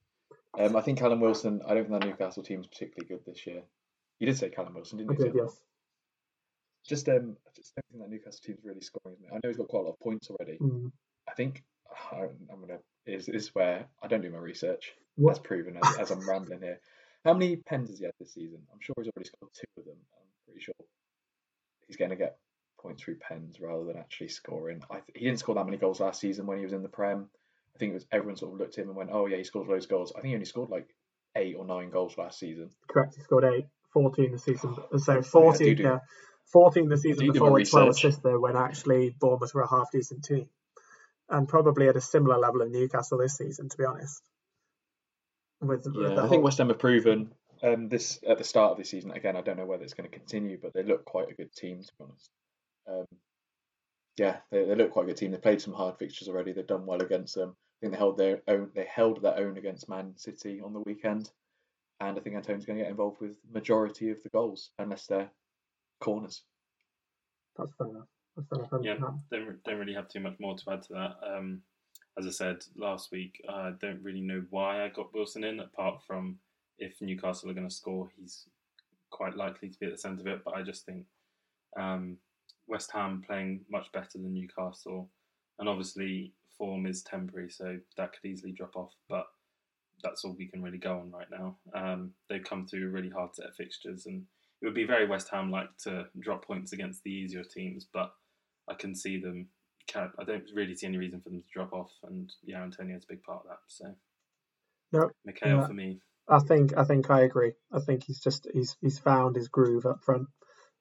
Um, 0.57 0.75
I 0.75 0.81
think 0.81 0.99
Callum 0.99 1.19
Wilson. 1.19 1.61
I 1.67 1.73
don't 1.73 1.87
think 1.89 1.99
that 2.01 2.07
Newcastle 2.07 2.43
team 2.43 2.61
is 2.61 2.67
particularly 2.67 3.07
good 3.07 3.25
this 3.25 3.45
year. 3.45 3.61
You 4.19 4.27
did 4.27 4.37
say 4.37 4.49
Callum 4.49 4.73
Wilson, 4.75 4.97
didn't 4.99 5.11
I 5.11 5.25
you? 5.25 5.31
did, 5.31 5.35
yes. 5.35 5.61
Just 6.87 7.09
um, 7.09 7.35
I 7.47 7.49
just 7.55 7.73
don't 7.75 7.85
think 7.91 8.03
that 8.03 8.09
Newcastle 8.09 8.39
team's 8.45 8.59
really 8.63 8.81
scoring. 8.81 9.17
Isn't 9.17 9.25
it? 9.25 9.31
I 9.33 9.35
know 9.43 9.49
he's 9.49 9.57
got 9.57 9.67
quite 9.67 9.79
a 9.81 9.83
lot 9.83 9.93
of 9.93 9.99
points 9.99 10.29
already. 10.29 10.57
Mm. 10.59 10.91
I 11.27 11.33
think 11.33 11.63
I, 12.11 12.21
I'm 12.51 12.61
gonna 12.61 12.79
is 13.05 13.27
is 13.27 13.49
where 13.55 13.85
I 14.03 14.07
don't 14.07 14.21
do 14.21 14.29
my 14.29 14.37
research. 14.37 14.93
What- 15.15 15.35
That's 15.35 15.47
proven 15.47 15.77
as, 15.83 15.97
as 15.97 16.11
I'm 16.11 16.27
rambling 16.27 16.61
here. 16.61 16.79
How 17.23 17.33
many 17.33 17.55
pens 17.55 17.89
has 17.89 17.97
he 17.99 18.05
had 18.05 18.13
this 18.19 18.33
season? 18.33 18.59
I'm 18.71 18.79
sure 18.81 18.93
he's 18.99 19.09
already 19.15 19.27
scored 19.27 19.51
two 19.55 19.65
of 19.81 19.85
them. 19.85 19.95
I'm 20.15 20.27
pretty 20.45 20.61
sure 20.61 20.75
he's 21.87 21.97
going 21.97 22.11
to 22.11 22.15
get 22.15 22.37
points 22.79 23.01
through 23.01 23.15
pens 23.17 23.59
rather 23.59 23.83
than 23.85 23.97
actually 23.97 24.27
scoring. 24.27 24.83
I 24.91 24.95
th- 24.95 25.05
he 25.15 25.25
didn't 25.25 25.39
score 25.39 25.55
that 25.55 25.65
many 25.65 25.77
goals 25.77 25.99
last 25.99 26.19
season 26.21 26.45
when 26.45 26.59
he 26.59 26.63
was 26.63 26.73
in 26.73 26.83
the 26.83 26.87
Prem. 26.89 27.29
I 27.75 27.77
think 27.77 27.91
it 27.91 27.95
was 27.95 28.05
everyone 28.11 28.37
sort 28.37 28.53
of 28.53 28.59
looked 28.59 28.77
at 28.77 28.83
him 28.83 28.89
and 28.89 28.97
went, 28.97 29.09
"Oh 29.11 29.25
yeah, 29.25 29.37
he 29.37 29.43
scored 29.43 29.67
loads 29.67 29.85
of 29.85 29.91
goals." 29.91 30.13
I 30.15 30.21
think 30.21 30.29
he 30.29 30.35
only 30.35 30.45
scored 30.45 30.69
like 30.69 30.87
eight 31.35 31.55
or 31.57 31.65
nine 31.65 31.89
goals 31.89 32.17
last 32.17 32.39
season. 32.39 32.69
Correct. 32.87 33.15
He 33.15 33.21
scored 33.21 33.43
eight. 33.43 33.65
14 33.93 34.31
the 34.33 34.37
season. 34.37 34.75
So 34.97 35.13
Oh, 35.13 35.15
yeah, 35.15 35.21
14, 35.21 35.67
do 35.67 35.75
do- 35.75 35.83
yeah, 35.83 35.99
14 36.51 36.89
the 36.89 36.97
season 36.97 37.31
before 37.31 37.51
with 37.51 37.69
12 37.69 37.87
research. 37.87 38.03
assists 38.03 38.21
though, 38.23 38.39
when 38.39 38.57
actually 38.57 39.15
Bournemouth 39.17 39.53
were 39.53 39.61
a 39.61 39.69
half 39.69 39.89
decent 39.91 40.23
team. 40.25 40.49
And 41.29 41.47
probably 41.47 41.87
at 41.87 41.95
a 41.95 42.01
similar 42.01 42.37
level 42.37 42.61
of 42.61 42.69
Newcastle 42.71 43.17
this 43.17 43.37
season, 43.37 43.69
to 43.69 43.77
be 43.77 43.85
honest. 43.85 44.21
With, 45.61 45.85
with 45.85 45.95
Yeah, 45.95 46.15
the 46.15 46.23
I 46.23 46.27
think 46.27 46.43
West 46.43 46.57
Ham 46.57 46.67
have 46.67 46.77
proven 46.77 47.31
um, 47.63 47.87
this 47.87 48.19
at 48.27 48.37
the 48.37 48.43
start 48.43 48.71
of 48.73 48.77
the 48.77 48.83
season. 48.83 49.11
Again, 49.11 49.37
I 49.37 49.41
don't 49.41 49.57
know 49.57 49.65
whether 49.65 49.83
it's 49.83 49.93
going 49.93 50.09
to 50.09 50.15
continue, 50.15 50.59
but 50.61 50.73
they 50.73 50.83
look 50.83 51.05
quite 51.05 51.31
a 51.31 51.33
good 51.33 51.53
team 51.53 51.81
to 51.81 51.91
be 51.97 52.03
honest. 52.03 52.29
Um, 52.87 53.05
yeah, 54.17 54.37
they, 54.51 54.65
they 54.65 54.75
look 54.75 54.91
quite 54.91 55.03
a 55.03 55.07
good 55.07 55.17
team. 55.17 55.31
They 55.31 55.37
played 55.37 55.61
some 55.61 55.73
hard 55.73 55.97
fixtures 55.97 56.27
already. 56.27 56.51
They've 56.51 56.67
done 56.67 56.85
well 56.85 57.01
against 57.01 57.35
them. 57.35 57.55
I 57.85 57.87
think 57.87 57.93
they 57.93 57.99
held 57.99 58.17
their 58.17 58.41
own. 58.47 58.71
They 58.73 58.85
held 58.85 59.21
their 59.21 59.37
own 59.37 59.57
against 59.57 59.89
Man 59.89 60.13
City 60.15 60.59
on 60.59 60.73
the 60.73 60.79
weekend, 60.79 61.29
and 61.99 62.17
I 62.17 62.21
think 62.21 62.35
Antonio's 62.35 62.65
going 62.65 62.79
to 62.79 62.83
get 62.83 62.89
involved 62.89 63.21
with 63.21 63.35
majority 63.53 64.09
of 64.09 64.23
the 64.23 64.29
goals, 64.29 64.71
unless 64.79 65.05
they're 65.05 65.29
corners. 65.99 66.41
That's 67.55 67.71
fair 67.77 67.89
enough. 67.89 68.07
That's 68.35 68.49
fair 68.49 68.79
enough. 68.79 68.81
Yeah, 68.81 68.95
don't 68.95 69.63
don't 69.63 69.77
really 69.77 69.93
have 69.93 70.09
too 70.09 70.19
much 70.19 70.33
more 70.39 70.57
to 70.57 70.71
add 70.71 70.81
to 70.83 70.93
that. 70.93 71.15
Um, 71.23 71.61
as 72.17 72.25
I 72.25 72.31
said 72.31 72.65
last 72.75 73.11
week, 73.11 73.39
I 73.47 73.73
don't 73.79 74.01
really 74.01 74.21
know 74.21 74.43
why 74.49 74.83
I 74.83 74.87
got 74.87 75.13
Wilson 75.13 75.43
in, 75.43 75.59
apart 75.59 76.01
from 76.07 76.39
if 76.79 76.99
Newcastle 77.01 77.51
are 77.51 77.53
going 77.53 77.69
to 77.69 77.75
score, 77.75 78.09
he's 78.19 78.47
quite 79.11 79.37
likely 79.37 79.69
to 79.69 79.79
be 79.79 79.85
at 79.85 79.91
the 79.91 79.97
centre 79.99 80.21
of 80.21 80.27
it. 80.27 80.41
But 80.43 80.55
I 80.55 80.63
just 80.63 80.87
think 80.87 81.05
um, 81.77 82.17
West 82.65 82.89
Ham 82.93 83.23
playing 83.27 83.63
much 83.69 83.91
better 83.91 84.17
than 84.17 84.33
Newcastle, 84.33 85.07
and 85.59 85.69
obviously 85.69 86.33
form 86.57 86.85
is 86.85 87.03
temporary, 87.03 87.49
so 87.49 87.77
that 87.97 88.11
could 88.13 88.27
easily 88.29 88.51
drop 88.51 88.75
off. 88.75 88.91
But 89.09 89.25
that's 90.03 90.23
all 90.23 90.35
we 90.37 90.47
can 90.47 90.61
really 90.61 90.77
go 90.77 90.99
on 90.99 91.11
right 91.11 91.27
now. 91.31 91.57
Um, 91.73 92.11
they've 92.29 92.43
come 92.43 92.67
through 92.67 92.87
a 92.87 92.91
really 92.91 93.09
hard 93.09 93.35
set 93.35 93.47
of 93.47 93.55
fixtures, 93.55 94.05
and 94.05 94.23
it 94.61 94.65
would 94.65 94.75
be 94.75 94.85
very 94.85 95.07
West 95.07 95.29
Ham 95.31 95.51
like 95.51 95.69
to 95.83 96.05
drop 96.19 96.45
points 96.45 96.73
against 96.73 97.03
the 97.03 97.11
easier 97.11 97.43
teams, 97.43 97.87
but 97.91 98.11
I 98.69 98.73
can 98.75 98.95
see 98.95 99.19
them. 99.19 99.47
Can, 99.87 100.11
I 100.19 100.23
don't 100.23 100.43
really 100.55 100.75
see 100.75 100.87
any 100.87 100.97
reason 100.97 101.21
for 101.21 101.29
them 101.29 101.41
to 101.41 101.53
drop 101.53 101.73
off, 101.73 101.91
and 102.03 102.31
yeah, 102.43 102.63
Antonio's 102.63 103.03
a 103.03 103.13
big 103.13 103.23
part 103.23 103.43
of 103.43 103.49
that. 103.49 103.59
So, 103.67 103.85
No, 104.91 105.11
Michail 105.25 105.57
yeah. 105.57 105.67
for 105.67 105.73
me. 105.73 105.99
I 106.27 106.39
think 106.39 106.75
I 106.75 106.83
think 106.85 107.11
I 107.11 107.21
agree. 107.21 107.53
I 107.71 107.79
think 107.79 108.03
he's 108.03 108.19
just 108.19 108.47
he's 108.51 108.75
he's 108.81 108.97
found 108.97 109.35
his 109.35 109.47
groove 109.47 109.85
up 109.85 110.03
front. 110.03 110.27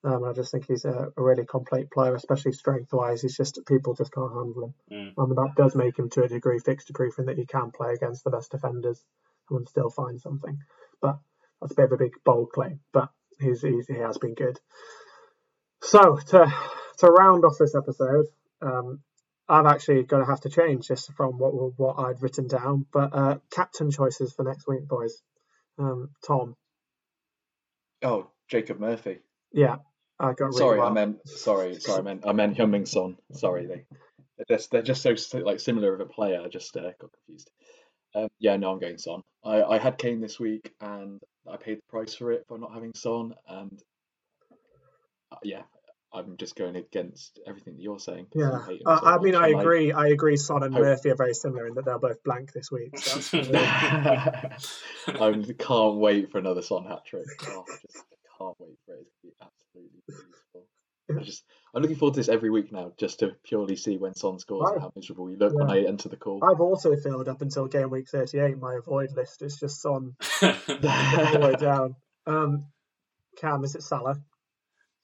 Um, 0.04 0.22
I 0.24 0.32
just 0.34 0.52
think 0.52 0.66
he's 0.66 0.84
a, 0.84 1.12
a 1.16 1.22
really 1.22 1.46
complete 1.46 1.90
player, 1.90 2.14
especially 2.14 2.52
strength 2.52 2.92
wise. 2.92 3.22
He's 3.22 3.36
just 3.36 3.58
people 3.66 3.94
just 3.94 4.12
can't 4.12 4.32
handle 4.32 4.64
him. 4.64 4.74
Mm. 4.92 5.12
I 5.18 5.24
mean, 5.26 5.34
that 5.36 5.54
does 5.56 5.74
make 5.74 5.98
him 5.98 6.10
to 6.10 6.24
a 6.24 6.28
degree 6.28 6.58
fixture 6.58 6.92
proof 6.92 7.18
in 7.18 7.26
that 7.26 7.38
he 7.38 7.46
can 7.46 7.70
play 7.70 7.94
against 7.94 8.22
the 8.24 8.30
best 8.30 8.50
defenders 8.50 9.02
and 9.50 9.66
still 9.68 9.90
find 9.90 10.20
something. 10.20 10.58
But 11.00 11.18
that's 11.60 11.72
a 11.72 11.76
bit 11.76 11.86
of 11.86 11.92
a 11.92 11.96
big 11.96 12.12
bold 12.24 12.50
claim. 12.52 12.80
But 12.92 13.08
he's, 13.40 13.62
he's 13.62 13.86
he 13.86 13.94
has 13.94 14.18
been 14.18 14.34
good. 14.34 14.60
So 15.82 16.16
to 16.16 16.52
to 16.98 17.06
round 17.06 17.44
off 17.44 17.56
this 17.58 17.74
episode, 17.74 18.26
um, 18.60 19.00
I'm 19.48 19.66
actually 19.66 20.02
going 20.04 20.22
to 20.24 20.30
have 20.30 20.40
to 20.42 20.50
change 20.50 20.88
just 20.88 21.12
from 21.12 21.38
what 21.38 21.52
what 21.78 21.98
I'd 21.98 22.22
written 22.22 22.46
down. 22.46 22.84
But 22.92 23.14
uh, 23.14 23.38
captain 23.50 23.90
choices 23.90 24.34
for 24.34 24.44
next 24.44 24.66
week, 24.68 24.86
boys. 24.86 25.22
Um, 25.78 26.10
Tom, 26.26 26.56
Oh, 28.02 28.28
Jacob 28.48 28.78
Murphy. 28.80 29.20
yeah, 29.52 29.76
I 30.20 30.32
got 30.32 30.46
really 30.46 30.58
Sorry, 30.58 30.78
well. 30.78 30.88
I 30.88 30.92
meant 30.92 31.28
sorry, 31.28 31.80
sorry, 31.80 31.98
I 31.98 32.02
meant 32.02 32.24
I 32.26 32.32
meant 32.32 32.56
Heung-Min 32.56 32.86
Son. 32.86 33.16
Sorry, 33.32 33.66
they 33.66 33.84
they're 34.36 34.56
just, 34.56 34.70
they're 34.70 34.82
just 34.82 35.02
so 35.02 35.38
like 35.38 35.60
similar 35.60 35.94
of 35.94 36.00
a 36.00 36.06
player. 36.06 36.40
I 36.40 36.48
just 36.48 36.76
uh, 36.76 36.92
got 37.00 37.10
confused. 37.12 37.50
Um, 38.14 38.28
yeah, 38.38 38.56
no, 38.56 38.72
I'm 38.72 38.78
going 38.78 38.98
Son. 38.98 39.22
I, 39.44 39.62
I 39.62 39.78
had 39.78 39.98
Kane 39.98 40.20
this 40.20 40.38
week, 40.38 40.72
and 40.80 41.20
I 41.50 41.56
paid 41.56 41.78
the 41.78 41.82
price 41.88 42.14
for 42.14 42.32
it 42.32 42.44
for 42.48 42.58
not 42.58 42.72
having 42.72 42.92
Son, 42.94 43.34
and 43.48 43.82
uh, 45.32 45.36
yeah, 45.42 45.62
I'm 46.12 46.36
just 46.36 46.54
going 46.54 46.76
against 46.76 47.40
everything 47.46 47.74
that 47.74 47.82
you're 47.82 47.98
saying. 47.98 48.28
Yeah, 48.34 48.64
him 48.66 48.78
so 48.84 49.00
I 49.02 49.18
mean, 49.18 49.34
I 49.34 49.48
agree. 49.48 49.92
I 49.92 50.08
agree. 50.08 50.36
Son 50.36 50.62
and 50.62 50.72
Hope- 50.72 50.84
Murphy 50.84 51.10
are 51.10 51.16
very 51.16 51.34
similar 51.34 51.66
in 51.66 51.74
that 51.74 51.84
they're 51.84 51.98
both 51.98 52.22
blank 52.22 52.52
this 52.52 52.70
week. 52.70 52.96
So 52.98 53.40
I 55.08 55.44
can't 55.58 55.96
wait 55.96 56.30
for 56.30 56.38
another 56.38 56.62
Son 56.62 56.84
hat 56.84 57.04
trick. 57.04 57.26
Oh, 57.48 57.64
I 57.68 57.76
just 57.82 58.04
can't 58.38 58.54
wait 58.60 58.78
for 58.86 58.94
it. 58.94 59.00
It's 59.00 59.00
gonna 59.00 59.00
be 59.00 59.13
absolutely 59.74 60.02
beautiful. 60.06 60.66
I 61.10 61.22
just 61.22 61.44
I'm 61.74 61.82
looking 61.82 61.96
forward 61.96 62.14
to 62.14 62.20
this 62.20 62.28
every 62.28 62.50
week 62.50 62.72
now, 62.72 62.92
just 62.98 63.18
to 63.20 63.32
purely 63.44 63.76
see 63.76 63.98
when 63.98 64.14
Son 64.14 64.38
scores 64.38 64.70
and 64.72 64.80
how 64.80 64.92
miserable 64.94 65.30
you 65.30 65.36
look 65.36 65.52
when 65.54 65.70
I 65.70 65.82
enter 65.84 66.08
the 66.08 66.16
call. 66.16 66.42
I've 66.42 66.60
also 66.60 66.96
filled 66.96 67.28
up 67.28 67.42
until 67.42 67.66
game 67.66 67.90
week 67.90 68.08
38. 68.08 68.58
My 68.58 68.76
avoid 68.76 69.12
list 69.12 69.42
is 69.42 69.58
just 69.58 69.82
Son 69.82 70.16
all 70.42 70.52
the 70.58 71.38
way 71.40 71.56
down. 71.56 71.96
Um, 72.26 72.66
Cam, 73.36 73.64
is 73.64 73.74
it 73.74 73.82
Salah? 73.82 74.20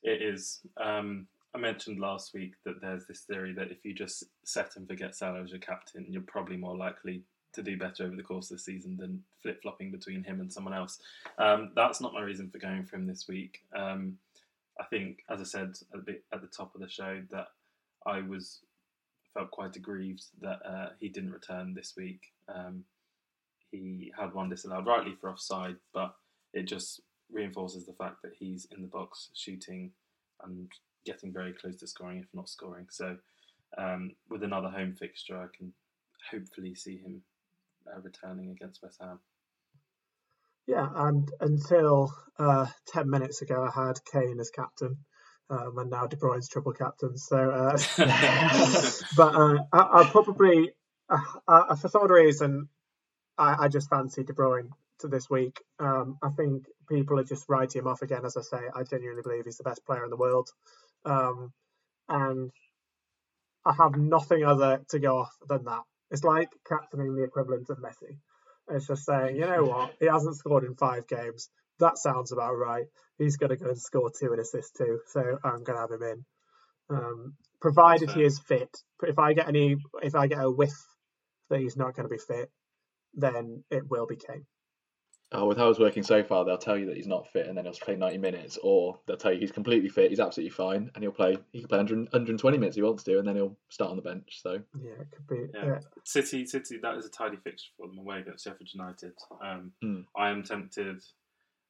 It 0.02 0.22
is. 0.22 0.60
Um, 0.82 1.26
I 1.54 1.58
mentioned 1.58 1.98
last 1.98 2.32
week 2.32 2.54
that 2.64 2.80
there's 2.80 3.06
this 3.06 3.22
theory 3.22 3.52
that 3.54 3.70
if 3.70 3.84
you 3.84 3.92
just 3.92 4.24
set 4.44 4.76
and 4.76 4.88
forget 4.88 5.14
Salah 5.16 5.42
as 5.42 5.50
your 5.50 5.58
captain, 5.58 6.06
you're 6.08 6.22
probably 6.22 6.56
more 6.56 6.76
likely 6.76 7.24
to 7.52 7.62
do 7.62 7.76
better 7.76 8.04
over 8.04 8.16
the 8.16 8.22
course 8.22 8.50
of 8.50 8.56
the 8.56 8.62
season 8.62 8.96
than 8.96 9.22
flip 9.42 9.60
flopping 9.62 9.90
between 9.90 10.22
him 10.22 10.40
and 10.40 10.52
someone 10.52 10.72
else. 10.72 10.98
Um, 11.38 11.72
that's 11.74 12.00
not 12.00 12.14
my 12.14 12.22
reason 12.22 12.48
for 12.48 12.58
going 12.58 12.84
for 12.84 12.96
him 12.96 13.06
this 13.06 13.26
week. 13.28 13.58
Um, 13.76 14.18
I 14.78 14.84
think, 14.84 15.18
as 15.30 15.40
I 15.40 15.44
said 15.44 15.70
at 15.92 15.92
the, 15.92 15.98
bit- 15.98 16.24
at 16.32 16.40
the 16.40 16.46
top 16.48 16.74
of 16.74 16.80
the 16.80 16.88
show, 16.88 17.22
that 17.30 17.48
I 18.06 18.20
was 18.20 18.60
felt 19.34 19.50
quite 19.50 19.76
aggrieved 19.76 20.24
that 20.40 20.60
uh, 20.64 20.88
he 20.98 21.08
didn't 21.08 21.32
return 21.32 21.74
this 21.74 21.94
week. 21.96 22.20
Um, 22.52 22.84
he 23.70 24.12
had 24.18 24.34
one 24.34 24.48
disallowed 24.48 24.86
rightly 24.86 25.14
for 25.20 25.30
offside, 25.30 25.76
but 25.94 26.14
it 26.52 26.64
just 26.64 27.00
reinforces 27.30 27.86
the 27.86 27.92
fact 27.92 28.22
that 28.22 28.32
he's 28.38 28.66
in 28.74 28.82
the 28.82 28.88
box 28.88 29.30
shooting 29.34 29.92
and 30.42 30.68
getting 31.06 31.32
very 31.32 31.52
close 31.52 31.76
to 31.76 31.86
scoring, 31.86 32.18
if 32.18 32.26
not 32.34 32.48
scoring. 32.48 32.86
So, 32.90 33.16
um, 33.78 34.12
with 34.28 34.42
another 34.42 34.68
home 34.68 34.96
fixture, 34.98 35.38
I 35.38 35.46
can 35.56 35.72
hopefully 36.30 36.74
see 36.74 36.96
him 36.98 37.22
uh, 37.86 38.00
returning 38.00 38.50
against 38.50 38.82
West 38.82 38.98
Ham. 39.00 39.20
Yeah, 40.70 40.88
and 40.94 41.28
until 41.40 42.14
uh, 42.38 42.66
10 42.92 43.10
minutes 43.10 43.42
ago, 43.42 43.68
I 43.68 43.86
had 43.88 43.98
Kane 44.04 44.38
as 44.38 44.50
captain. 44.50 44.98
Um, 45.50 45.78
and 45.78 45.90
now 45.90 46.06
De 46.06 46.14
Bruyne's 46.14 46.48
triple 46.48 46.72
captain. 46.72 47.18
So, 47.18 47.36
uh, 47.36 47.76
but 49.16 49.34
uh, 49.34 49.58
I, 49.72 50.00
I 50.00 50.08
probably, 50.12 50.70
uh, 51.08 51.18
uh, 51.48 51.74
for 51.74 51.88
some 51.88 52.06
reason, 52.08 52.68
I, 53.36 53.64
I 53.64 53.68
just 53.68 53.90
fancy 53.90 54.22
De 54.22 54.32
Bruyne 54.32 54.68
to 55.00 55.08
this 55.08 55.28
week. 55.28 55.60
Um, 55.80 56.18
I 56.22 56.28
think 56.28 56.66
people 56.88 57.18
are 57.18 57.24
just 57.24 57.48
writing 57.48 57.80
him 57.80 57.88
off 57.88 58.02
again. 58.02 58.24
As 58.24 58.36
I 58.36 58.42
say, 58.42 58.60
I 58.72 58.84
genuinely 58.84 59.22
believe 59.24 59.46
he's 59.46 59.56
the 59.56 59.64
best 59.64 59.84
player 59.84 60.04
in 60.04 60.10
the 60.10 60.16
world, 60.16 60.48
um, 61.04 61.52
and 62.08 62.52
I 63.66 63.72
have 63.72 63.96
nothing 63.96 64.44
other 64.44 64.82
to 64.90 65.00
go 65.00 65.18
off 65.18 65.34
than 65.48 65.64
that. 65.64 65.82
It's 66.12 66.22
like 66.22 66.50
captaining 66.68 67.16
the 67.16 67.24
equivalent 67.24 67.70
of 67.70 67.78
Messi. 67.78 68.18
It's 68.70 68.86
just 68.86 69.04
saying, 69.04 69.36
you 69.36 69.46
know 69.46 69.64
what, 69.64 69.94
he 70.00 70.06
hasn't 70.06 70.36
scored 70.36 70.64
in 70.64 70.74
five 70.74 71.06
games. 71.06 71.48
That 71.78 71.98
sounds 71.98 72.32
about 72.32 72.54
right. 72.54 72.86
He's 73.18 73.36
going 73.36 73.50
to 73.50 73.56
go 73.56 73.68
and 73.68 73.78
score 73.78 74.10
two 74.10 74.32
and 74.32 74.40
assist 74.40 74.76
two, 74.76 75.00
so 75.08 75.38
I'm 75.42 75.64
going 75.64 75.76
to 75.76 75.80
have 75.80 75.90
him 75.90 76.02
in. 76.02 76.24
Um, 76.90 77.34
provided 77.60 78.10
he 78.10 78.22
is 78.24 78.38
fit. 78.38 78.70
If 79.02 79.18
I 79.18 79.32
get 79.32 79.48
any, 79.48 79.76
if 80.02 80.14
I 80.14 80.26
get 80.26 80.42
a 80.42 80.50
whiff 80.50 80.74
that 81.48 81.60
he's 81.60 81.76
not 81.76 81.94
going 81.94 82.08
to 82.08 82.14
be 82.14 82.18
fit, 82.18 82.50
then 83.14 83.64
it 83.70 83.88
will 83.88 84.06
be 84.06 84.16
Kane. 84.16 84.46
Oh, 85.32 85.46
with 85.46 85.58
how 85.58 85.68
it's 85.68 85.78
working 85.78 86.02
so 86.02 86.24
far, 86.24 86.44
they'll 86.44 86.58
tell 86.58 86.76
you 86.76 86.86
that 86.86 86.96
he's 86.96 87.06
not 87.06 87.30
fit 87.32 87.46
and 87.46 87.56
then 87.56 87.64
he'll 87.64 87.74
play 87.74 87.94
90 87.94 88.18
minutes, 88.18 88.58
or 88.64 88.98
they'll 89.06 89.16
tell 89.16 89.32
you 89.32 89.38
he's 89.38 89.52
completely 89.52 89.88
fit, 89.88 90.10
he's 90.10 90.18
absolutely 90.18 90.50
fine, 90.50 90.90
and 90.94 91.04
he'll 91.04 91.12
play 91.12 91.38
he 91.52 91.60
can 91.60 91.68
play 91.68 91.78
100, 91.78 92.12
120 92.12 92.58
minutes 92.58 92.76
if 92.76 92.80
he 92.80 92.82
wants 92.82 93.04
to, 93.04 93.18
and 93.18 93.28
then 93.28 93.36
he'll 93.36 93.56
start 93.68 93.90
on 93.90 93.96
the 93.96 94.02
bench. 94.02 94.40
So 94.42 94.60
Yeah, 94.80 94.90
it 95.00 95.08
could 95.12 95.26
be. 95.28 95.46
Yeah. 95.54 95.66
Yeah. 95.66 95.78
City, 96.04 96.44
City, 96.46 96.78
that 96.82 96.96
is 96.96 97.06
a 97.06 97.10
tidy 97.10 97.36
fixture 97.36 97.70
for 97.76 97.86
them 97.86 97.98
away 97.98 98.20
against 98.20 98.44
Sheffield 98.44 98.70
United. 98.74 99.12
Um, 99.40 99.72
Hmm. 99.80 100.00
I 100.16 100.30
am 100.30 100.42
tempted. 100.42 101.02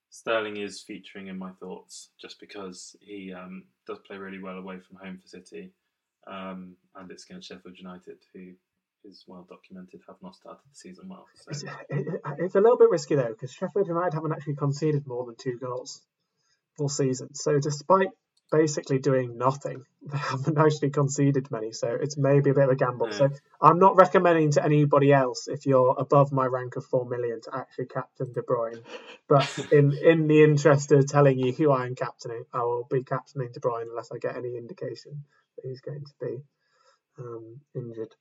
Sterling 0.08 0.56
is 0.56 0.80
featuring 0.80 1.28
in 1.28 1.38
my 1.38 1.50
thoughts 1.60 2.08
just 2.20 2.40
because 2.40 2.96
he 3.00 3.32
um, 3.32 3.64
does 3.86 3.98
play 4.00 4.16
really 4.16 4.40
well 4.42 4.56
away 4.56 4.80
from 4.80 4.96
home 4.96 5.18
for 5.18 5.28
City, 5.28 5.70
um, 6.26 6.76
and 6.96 7.10
it's 7.10 7.24
against 7.26 7.48
Sheffield 7.48 7.78
United, 7.78 8.18
who 8.32 8.52
is 9.04 9.24
well 9.26 9.46
documented 9.48 10.00
have 10.06 10.16
not 10.22 10.34
started 10.34 10.60
the 10.68 10.74
season 10.74 11.08
well. 11.08 11.26
So 11.34 11.50
It's, 11.50 11.62
it, 11.88 12.20
it's 12.38 12.54
a 12.54 12.60
little 12.60 12.78
bit 12.78 12.90
risky 12.90 13.14
though 13.14 13.28
because 13.28 13.52
Sheffield 13.52 13.88
United 13.88 14.14
haven't 14.14 14.32
actually 14.32 14.56
conceded 14.56 15.06
more 15.06 15.26
than 15.26 15.36
two 15.36 15.58
goals 15.58 16.02
all 16.78 16.88
season. 16.88 17.34
So 17.34 17.58
despite 17.58 18.08
basically 18.50 18.98
doing 18.98 19.38
nothing, 19.38 19.84
they 20.02 20.18
haven't 20.18 20.58
actually 20.58 20.90
conceded 20.90 21.50
many. 21.50 21.72
So 21.72 21.88
it's 21.88 22.16
maybe 22.16 22.50
a 22.50 22.54
bit 22.54 22.64
of 22.64 22.70
a 22.70 22.76
gamble. 22.76 23.12
So 23.12 23.28
I'm 23.60 23.78
not 23.78 23.96
recommending 23.96 24.52
to 24.52 24.64
anybody 24.64 25.12
else 25.12 25.48
if 25.48 25.66
you're 25.66 25.94
above 25.98 26.32
my 26.32 26.46
rank 26.46 26.76
of 26.76 26.84
four 26.84 27.08
million 27.08 27.40
to 27.42 27.56
actually 27.56 27.86
captain 27.86 28.32
De 28.32 28.42
Bruyne. 28.42 28.82
But 29.28 29.48
in 29.72 29.92
in 30.02 30.26
the 30.26 30.42
interest 30.42 30.92
of 30.92 31.06
telling 31.06 31.38
you 31.38 31.52
who 31.52 31.70
I 31.70 31.86
am 31.86 31.94
captaining, 31.94 32.44
I 32.52 32.62
will 32.62 32.86
be 32.90 33.04
captaining 33.04 33.52
De 33.52 33.60
Bruyne 33.60 33.88
unless 33.90 34.10
I 34.12 34.18
get 34.18 34.36
any 34.36 34.56
indication 34.56 35.24
that 35.56 35.68
he's 35.68 35.80
going 35.80 36.04
to 36.04 36.26
be 36.26 36.42
um, 37.18 37.60
injured. 37.74 38.14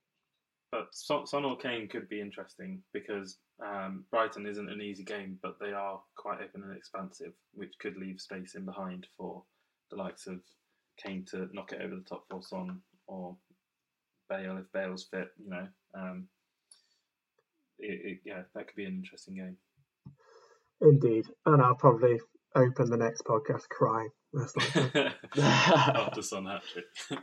But 0.72 0.88
Son, 0.92 1.26
Son 1.26 1.46
or 1.46 1.58
Kane 1.58 1.88
could 1.88 2.08
be 2.10 2.22
interesting 2.22 2.82
because 2.94 3.38
um, 3.66 4.06
Brighton 4.12 4.46
isn't 4.46 4.70
an 4.70 4.82
easy 4.82 5.04
game, 5.04 5.40
but 5.42 5.58
they 5.60 5.72
are 5.72 6.00
quite 6.16 6.42
open 6.42 6.64
and 6.64 6.76
expansive, 6.76 7.34
which 7.54 7.74
could 7.80 7.98
leave 7.98 8.22
space 8.22 8.56
in 8.56 8.66
behind 8.66 9.08
for 9.18 9.44
the 9.90 9.98
likes 9.98 10.28
of 10.28 10.40
Kane 11.04 11.26
to 11.32 11.50
knock 11.54 11.72
it 11.72 11.82
over 11.82 11.96
the 11.96 12.04
top 12.08 12.26
for 12.30 12.44
Son 12.44 12.82
or 13.08 13.36
Bale 14.30 14.58
if 14.58 14.72
Bale's 14.72 15.08
fit. 15.10 15.30
You 15.44 15.50
know, 15.50 15.68
um, 15.96 16.28
it, 17.80 18.00
it, 18.04 18.20
yeah, 18.26 18.44
that 18.54 18.68
could 18.68 18.76
be 18.76 18.86
an 18.86 18.96
interesting 18.96 19.36
game. 19.36 19.58
Indeed, 20.82 21.26
and 21.46 21.62
I'll 21.62 21.76
probably 21.76 22.20
open 22.56 22.90
the 22.90 22.98
next 22.98 23.24
podcast 23.24 23.68
crying. 23.70 24.10
That's 24.34 24.56
like 24.56 24.96
After 25.38 26.22
Son 26.22 26.46
hat 26.46 26.62
trick. 26.72 27.20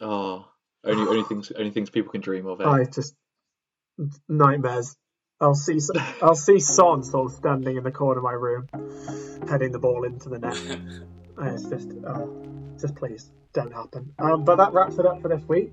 oh, 0.00 0.46
only 0.84 1.02
only 1.02 1.22
things 1.28 1.52
only 1.56 1.70
things 1.70 1.90
people 1.90 2.10
can 2.10 2.20
dream 2.20 2.46
of. 2.46 2.60
Eh? 2.60 2.64
I 2.64 2.84
just 2.84 3.14
nightmares. 4.28 4.96
I'll 5.40 5.54
see 5.54 5.78
I'll 6.20 6.34
see 6.34 6.58
Son 6.58 7.04
sort 7.04 7.30
of 7.30 7.36
standing 7.36 7.76
in 7.76 7.84
the 7.84 7.92
corner 7.92 8.18
of 8.18 8.24
my 8.24 8.32
room, 8.32 8.66
heading 9.48 9.72
the 9.72 9.78
ball 9.78 10.04
into 10.04 10.28
the 10.28 10.38
net. 10.38 10.56
And 11.38 11.54
it's 11.54 11.68
just, 11.68 11.92
oh, 12.04 12.44
just 12.80 12.96
please 12.96 13.30
don't 13.52 13.72
happen. 13.72 14.12
Um, 14.18 14.44
but 14.44 14.56
that 14.56 14.72
wraps 14.72 14.98
it 14.98 15.06
up 15.06 15.22
for 15.22 15.28
this 15.28 15.46
week. 15.46 15.72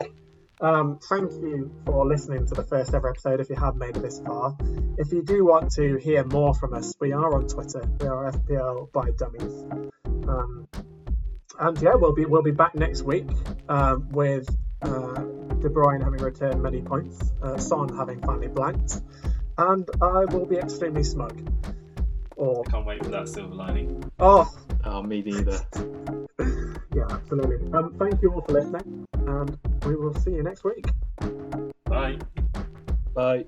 Um, 0.61 0.99
thank 1.09 1.31
you 1.33 1.71
for 1.85 2.05
listening 2.05 2.45
to 2.47 2.53
the 2.53 2.63
first 2.63 2.93
ever 2.93 3.09
episode. 3.09 3.39
If 3.39 3.49
you 3.49 3.55
have 3.55 3.75
made 3.75 3.97
it 3.97 4.01
this 4.01 4.19
far, 4.19 4.55
if 4.97 5.11
you 5.11 5.21
do 5.21 5.43
want 5.43 5.71
to 5.73 5.97
hear 5.97 6.23
more 6.23 6.53
from 6.53 6.73
us, 6.73 6.93
we 6.99 7.11
are 7.11 7.33
on 7.35 7.47
Twitter. 7.47 7.83
We 7.99 8.07
are 8.07 8.31
FPL 8.31 8.91
by 8.91 9.09
Dummies. 9.17 9.63
Um, 10.29 10.67
and 11.59 11.81
yeah, 11.81 11.95
we'll 11.95 12.13
be 12.13 12.25
we'll 12.25 12.43
be 12.43 12.51
back 12.51 12.75
next 12.75 13.01
week 13.01 13.27
um, 13.67 14.09
with 14.09 14.47
uh, 14.85 15.21
De 15.61 15.69
Bruyne 15.69 16.03
having 16.03 16.21
returned 16.21 16.61
many 16.61 16.81
points, 16.81 17.33
uh, 17.41 17.57
Son 17.57 17.89
having 17.95 18.21
finally 18.21 18.47
blanked, 18.47 19.01
and 19.57 19.89
I 20.01 20.25
will 20.25 20.45
be 20.45 20.57
extremely 20.57 21.03
smug. 21.03 21.35
Or 22.35 22.63
Can't 22.65 22.85
wait 22.85 23.03
for 23.03 23.11
that 23.11 23.29
silver 23.29 23.55
lining. 23.55 24.03
oh, 24.19 24.51
Oh, 24.83 25.01
me 25.01 25.21
neither. 25.23 25.59
yeah, 26.93 27.07
absolutely. 27.09 27.71
Um, 27.73 27.95
thank 27.97 28.21
you 28.21 28.31
all 28.33 28.41
for 28.41 28.53
listening, 28.53 29.07
and 29.13 29.57
we 29.85 29.95
will 29.95 30.13
see 30.13 30.31
you 30.31 30.43
next 30.43 30.63
week. 30.63 30.85
Bye. 31.85 32.17
Bye. 33.15 33.45